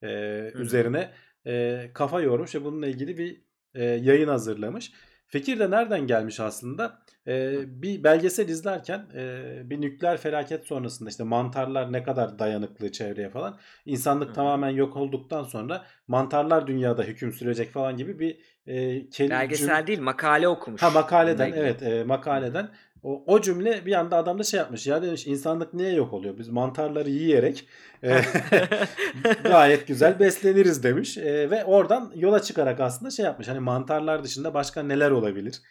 [0.04, 0.58] E, hı.
[0.60, 1.12] üzerine
[1.48, 3.41] e, kafa yormuş ve bununla ilgili bir
[3.74, 4.91] e, yayın hazırlamış.
[5.28, 7.00] Fikir de nereden gelmiş aslında?
[7.28, 13.30] E, bir belgesel izlerken e, bir nükleer felaket sonrasında işte mantarlar ne kadar dayanıklı çevreye
[13.30, 14.34] falan insanlık Hı.
[14.34, 18.38] tamamen yok olduktan sonra mantarlar dünyada hüküm sürecek falan gibi bir
[18.68, 20.81] e, kel- Belgesel cüm- değil, makale okumuş.
[20.81, 21.60] Ha makaleden ilgili.
[21.60, 22.69] evet e, makaleden
[23.03, 26.38] o, o cümle bir anda adam da şey yapmış ya demiş insanlık niye yok oluyor
[26.38, 27.68] biz mantarları yiyerek
[28.03, 28.22] e,
[29.44, 34.53] gayet güzel besleniriz demiş E, ve oradan yola çıkarak aslında şey yapmış hani mantarlar dışında
[34.53, 35.61] başka neler olabilir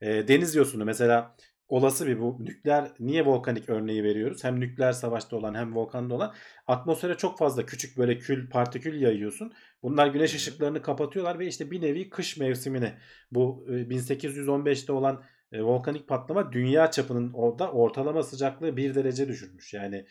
[0.00, 1.34] E, deniz yosunu mesela
[1.68, 2.36] olası bir bu.
[2.40, 4.44] Nükleer niye volkanik örneği veriyoruz?
[4.44, 6.34] Hem nükleer savaşta olan hem volkanda olan.
[6.66, 9.52] Atmosfere çok fazla küçük böyle kül partikül yayıyorsun.
[9.82, 12.92] Bunlar güneş ışıklarını kapatıyorlar ve işte bir nevi kış mevsimini
[13.30, 15.22] bu e, 1815'te olan
[15.52, 19.74] e, volkanik patlama dünya çapının orada ortalama sıcaklığı 1 derece düşürmüş.
[19.74, 20.06] Yani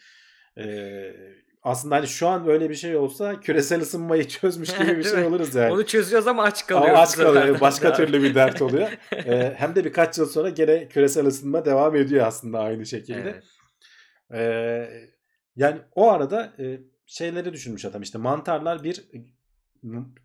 [0.57, 0.65] e,
[1.67, 5.55] aslında hani şu an böyle bir şey olsa küresel ısınmayı çözmüş gibi bir şey oluruz
[5.55, 5.73] yani.
[5.73, 6.99] Onu çözüyoruz ama aç Ama kalıyoruz.
[7.01, 7.61] aç bu kalıyor.
[7.61, 8.89] Başka türlü bir dert oluyor.
[9.11, 13.19] E, hem de birkaç yıl sonra gene küresel ısınma devam ediyor aslında aynı şekilde.
[13.19, 13.43] Evet.
[14.33, 14.89] Ee,
[15.55, 19.03] yani o arada e, şeyleri düşünmüş adam işte mantarlar bir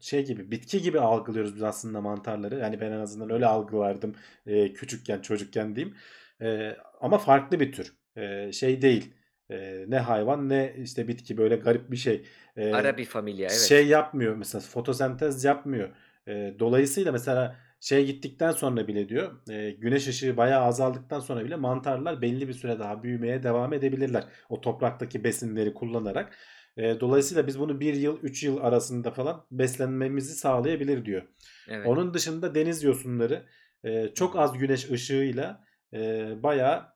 [0.01, 2.59] şey gibi bitki gibi algılıyoruz biz aslında mantarları.
[2.59, 4.15] Yani ben en azından öyle algılardım
[4.47, 5.97] e, küçükken çocukken diyeyim.
[6.43, 7.93] E, ama farklı bir tür.
[8.17, 9.15] E, şey değil.
[9.53, 12.25] E, ne hayvan ne işte bitki böyle garip bir şey.
[12.57, 13.61] E, Ara bir familya evet.
[13.61, 15.89] şey yapmıyor mesela fotosentez yapmıyor.
[16.29, 21.57] E, dolayısıyla mesela şey gittikten sonra bile diyor e, güneş ışığı bayağı azaldıktan sonra bile
[21.57, 24.25] mantarlar belli bir süre daha büyümeye devam edebilirler.
[24.49, 26.37] O topraktaki besinleri kullanarak.
[26.77, 31.23] E, dolayısıyla biz bunu bir yıl 3 yıl arasında falan beslenmemizi sağlayabilir diyor.
[31.69, 31.87] Evet.
[31.87, 33.47] Onun dışında deniz yosunları
[33.85, 36.92] e, çok az güneş ışığıyla e, bayağı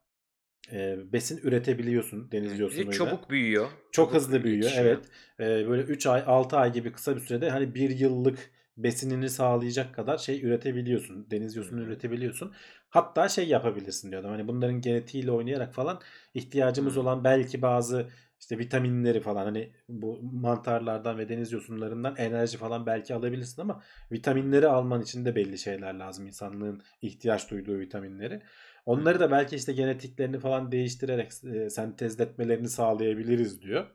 [0.73, 2.93] e, besin üretebiliyorsun deniz yosunuyla.
[2.93, 3.69] çabuk büyüyor.
[3.93, 4.87] Çok hızlı büyüyor yetişiyor.
[4.87, 5.05] evet.
[5.41, 9.95] Ee, böyle 3 ay 6 ay gibi kısa bir sürede hani bir yıllık besinini sağlayacak
[9.95, 11.31] kadar şey üretebiliyorsun.
[11.31, 11.89] Deniz yosunu Hı hı.
[11.89, 12.53] üretebiliyorsun.
[12.89, 14.31] Hatta şey yapabilirsin diyordum.
[14.31, 16.01] Hani bunların genetiğiyle oynayarak falan
[16.35, 17.03] ihtiyacımız Hmm.
[17.03, 18.09] olan belki bazı
[18.41, 23.83] işte vitaminleri falan hani bu mantarlardan ve deniz yosunlarından enerji falan belki alabilirsin ama
[24.13, 26.27] vitaminleri alman için de belli şeyler lazım.
[26.27, 28.43] insanlığın ihtiyaç duyduğu vitaminleri.
[28.87, 33.87] Onları da belki işte genetiklerini falan değiştirerek e, sentezletmelerini sağlayabiliriz diyor.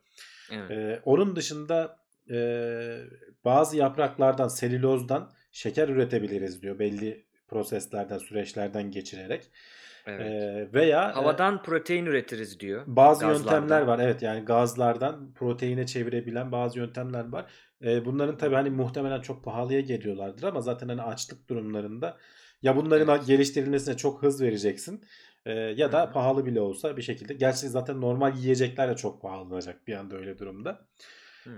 [0.52, 0.72] Evet.
[0.72, 1.98] Ee, onun dışında
[2.32, 2.38] e,
[3.46, 6.80] bazı yapraklardan, selülozdan şeker üretebiliriz diyor.
[6.80, 9.52] Belli proseslerden, süreçlerden geçirerek.
[10.06, 10.22] Evet.
[10.22, 12.84] Ee, veya e, Havadan protein üretiriz diyor.
[12.88, 13.62] bazı gazlardan.
[13.62, 14.00] yöntemler var.
[14.00, 17.46] Evet yani gazlardan proteine çevirebilen bazı yöntemler var.
[17.84, 22.18] Ee, bunların tabii hani muhtemelen çok pahalıya geliyorlardır ama zaten hani açlık durumlarında
[22.62, 23.28] ya bunların Evet.
[23.28, 25.06] geliştirilmesine çok hız vereceksin
[25.46, 26.12] e, ya da Hı hı.
[26.12, 27.34] pahalı bile olsa bir şekilde.
[27.34, 30.88] Gerçi zaten normal yiyecekler de çok pahalanacak bir anda öyle durumda.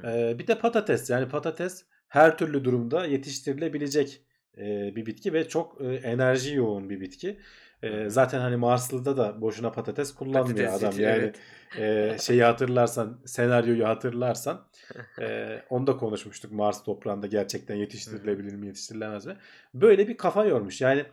[0.04, 4.26] Ee, bir de patates yani patates her türlü durumda yetiştirilebilecek
[4.58, 7.40] e, bir bitki ve çok e, enerji yoğun bir bitki.
[7.84, 11.32] E, zaten hani Marslı'da da boşuna patates kullanmıyor Patates adam yani
[11.78, 12.16] evet.
[12.16, 14.68] e, şeyi hatırlarsan senaryoyu hatırlarsan
[15.22, 19.38] e, onu da konuşmuştuk Mars toprağında gerçekten yetiştirilebilir mi yetiştirilemez mi?
[19.74, 21.06] Böyle bir kafa yormuş yani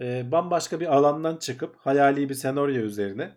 [0.00, 3.30] e, bambaşka bir alandan çıkıp hayali bir senaryo üzerine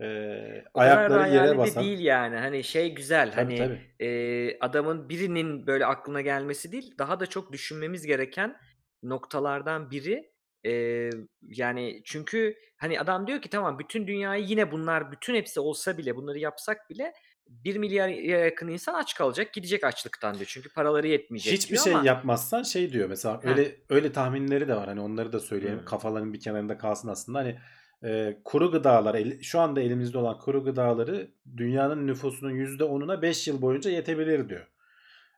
[0.00, 2.36] e, O kadar ayakları yere basan değil yani.
[2.36, 3.32] Hani şey güzel.
[3.32, 4.06] tabii hani tabii.
[4.06, 8.56] e, adamın birinin böyle aklına gelmesi değil, daha da çok düşünmemiz gereken
[9.02, 10.30] noktalardan biri.
[10.66, 11.10] E,
[11.42, 16.16] yani çünkü hani adam diyor ki tamam bütün dünyayı yine bunlar bütün hepsi olsa bile
[16.16, 17.12] bunları yapsak bile
[17.48, 20.46] 1 milyara yakın insan aç kalacak, gidecek açlıktan diyor.
[20.48, 23.48] Çünkü paraları yetmeyecek Hiçbir diyor şey ama yapmazsan şey diyor mesela Heh.
[23.48, 27.58] öyle öyle tahminleri de var hani onları da söyleyelim kafaların bir kenarında kalsın aslında hani
[28.04, 33.62] e, kuru gıdalar el- şu anda elimizde olan kuru gıdaları dünyanın nüfusunun %10'una 5 yıl
[33.62, 34.66] boyunca yetebilir diyor.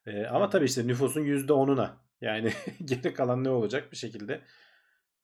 [0.07, 0.51] E, ama hı.
[0.51, 1.89] tabii işte nüfusun %10'una
[2.21, 2.53] yani
[2.85, 4.41] geri kalan ne olacak bir şekilde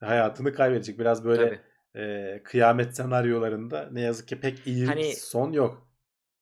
[0.06, 0.98] hayatını kaybedecek.
[0.98, 1.62] Biraz böyle
[1.94, 2.04] Tabii.
[2.04, 5.86] e, kıyamet senaryolarında ne yazık ki pek iyi Hani son yok.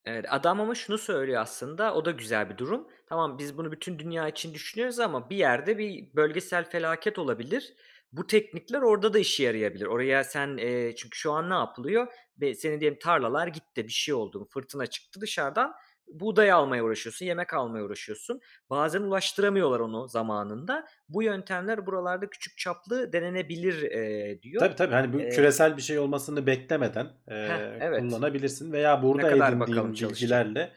[0.05, 2.89] Evet, adam ama şunu söylüyor aslında, o da güzel bir durum.
[3.09, 7.75] Tamam biz bunu bütün dünya için düşünüyoruz ama bir yerde bir bölgesel felaket olabilir.
[8.13, 9.87] Bu teknikler orada da işe yarayabilir.
[9.87, 12.07] Oraya sen e, çünkü şu an ne yapılıyor?
[12.41, 15.75] Ve senin diyelim tarlalar gitti, bir şey oldu, fırtına çıktı dışarıdan.
[16.13, 18.41] Buğday almaya uğraşıyorsun, yemek almaya uğraşıyorsun.
[18.71, 20.87] Bazen ulaştıramıyorlar onu zamanında.
[21.09, 24.61] Bu yöntemler buralarda küçük çaplı denenebilir e, diyor.
[24.61, 28.01] Tabii tabii hani bu E, küresel bir şey olmasını beklemeden heh, e, evet.
[28.01, 30.73] kullanabilirsin veya burada edindiğin bilgilerle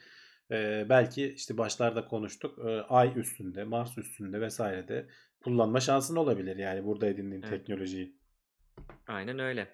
[0.51, 5.07] e, belki işte başlarda konuştuk e, ay üstünde, Mars üstünde vesairede
[5.43, 7.51] kullanma şansın olabilir yani burada edindiğin Evet.
[7.51, 8.17] teknolojiyi.
[9.07, 9.67] Aynen öyle.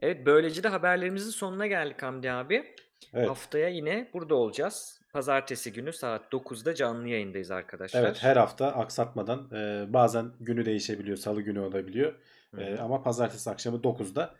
[0.00, 2.74] Evet, böylece de haberlerimizin sonuna geldik Hamdi abi.
[3.14, 3.28] Evet.
[3.28, 5.00] Haftaya yine burada olacağız.
[5.12, 8.14] Pazartesi günü saat 9'da canlı yayındayız Evet arkadaşlar.
[8.20, 12.14] her hafta aksatmadan e, bazen günü değişebiliyor, salı günü olabiliyor.
[12.54, 14.34] Hı E, ama pazartesi akşamı 9'da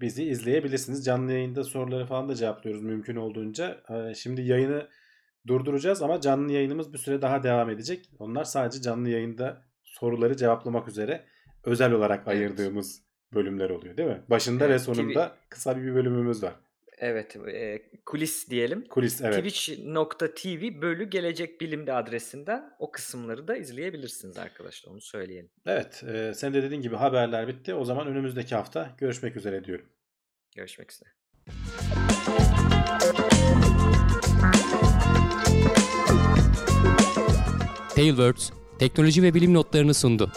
[0.00, 1.04] bizi izleyebilirsiniz.
[1.04, 3.80] Canlı yayında soruları falan da cevaplıyoruz mümkün olduğunca.
[3.90, 4.88] E, şimdi yayını
[5.46, 8.10] durduracağız ama canlı yayınımız bir süre daha devam edecek.
[8.18, 11.24] Onlar sadece canlı yayında soruları cevaplamak üzere
[11.64, 12.28] özel olarak Evet.
[12.28, 13.02] ayırdığımız
[13.34, 14.20] bölümler oluyor değil mi?
[14.30, 16.52] Başında ve Evet, TV, sonunda kısa bir bölümümüz var.
[17.00, 18.84] Evet, e, kulis diyelim.
[18.84, 19.38] Kulis evet.
[19.38, 24.92] Twitch.tv bölü gelecek bilimde adresinden o kısımları da izleyebilirsiniz arkadaşlar.
[24.92, 25.50] Onu söyleyelim.
[25.66, 27.74] Evet, e, sen de dediğin gibi haberler bitti.
[27.74, 29.86] O zaman önümüzdeki hafta görüşmek üzere diyorum.
[30.56, 31.10] Görüşmek üzere.
[37.94, 40.32] Tailwords teknoloji ve bilim notlarını sundu.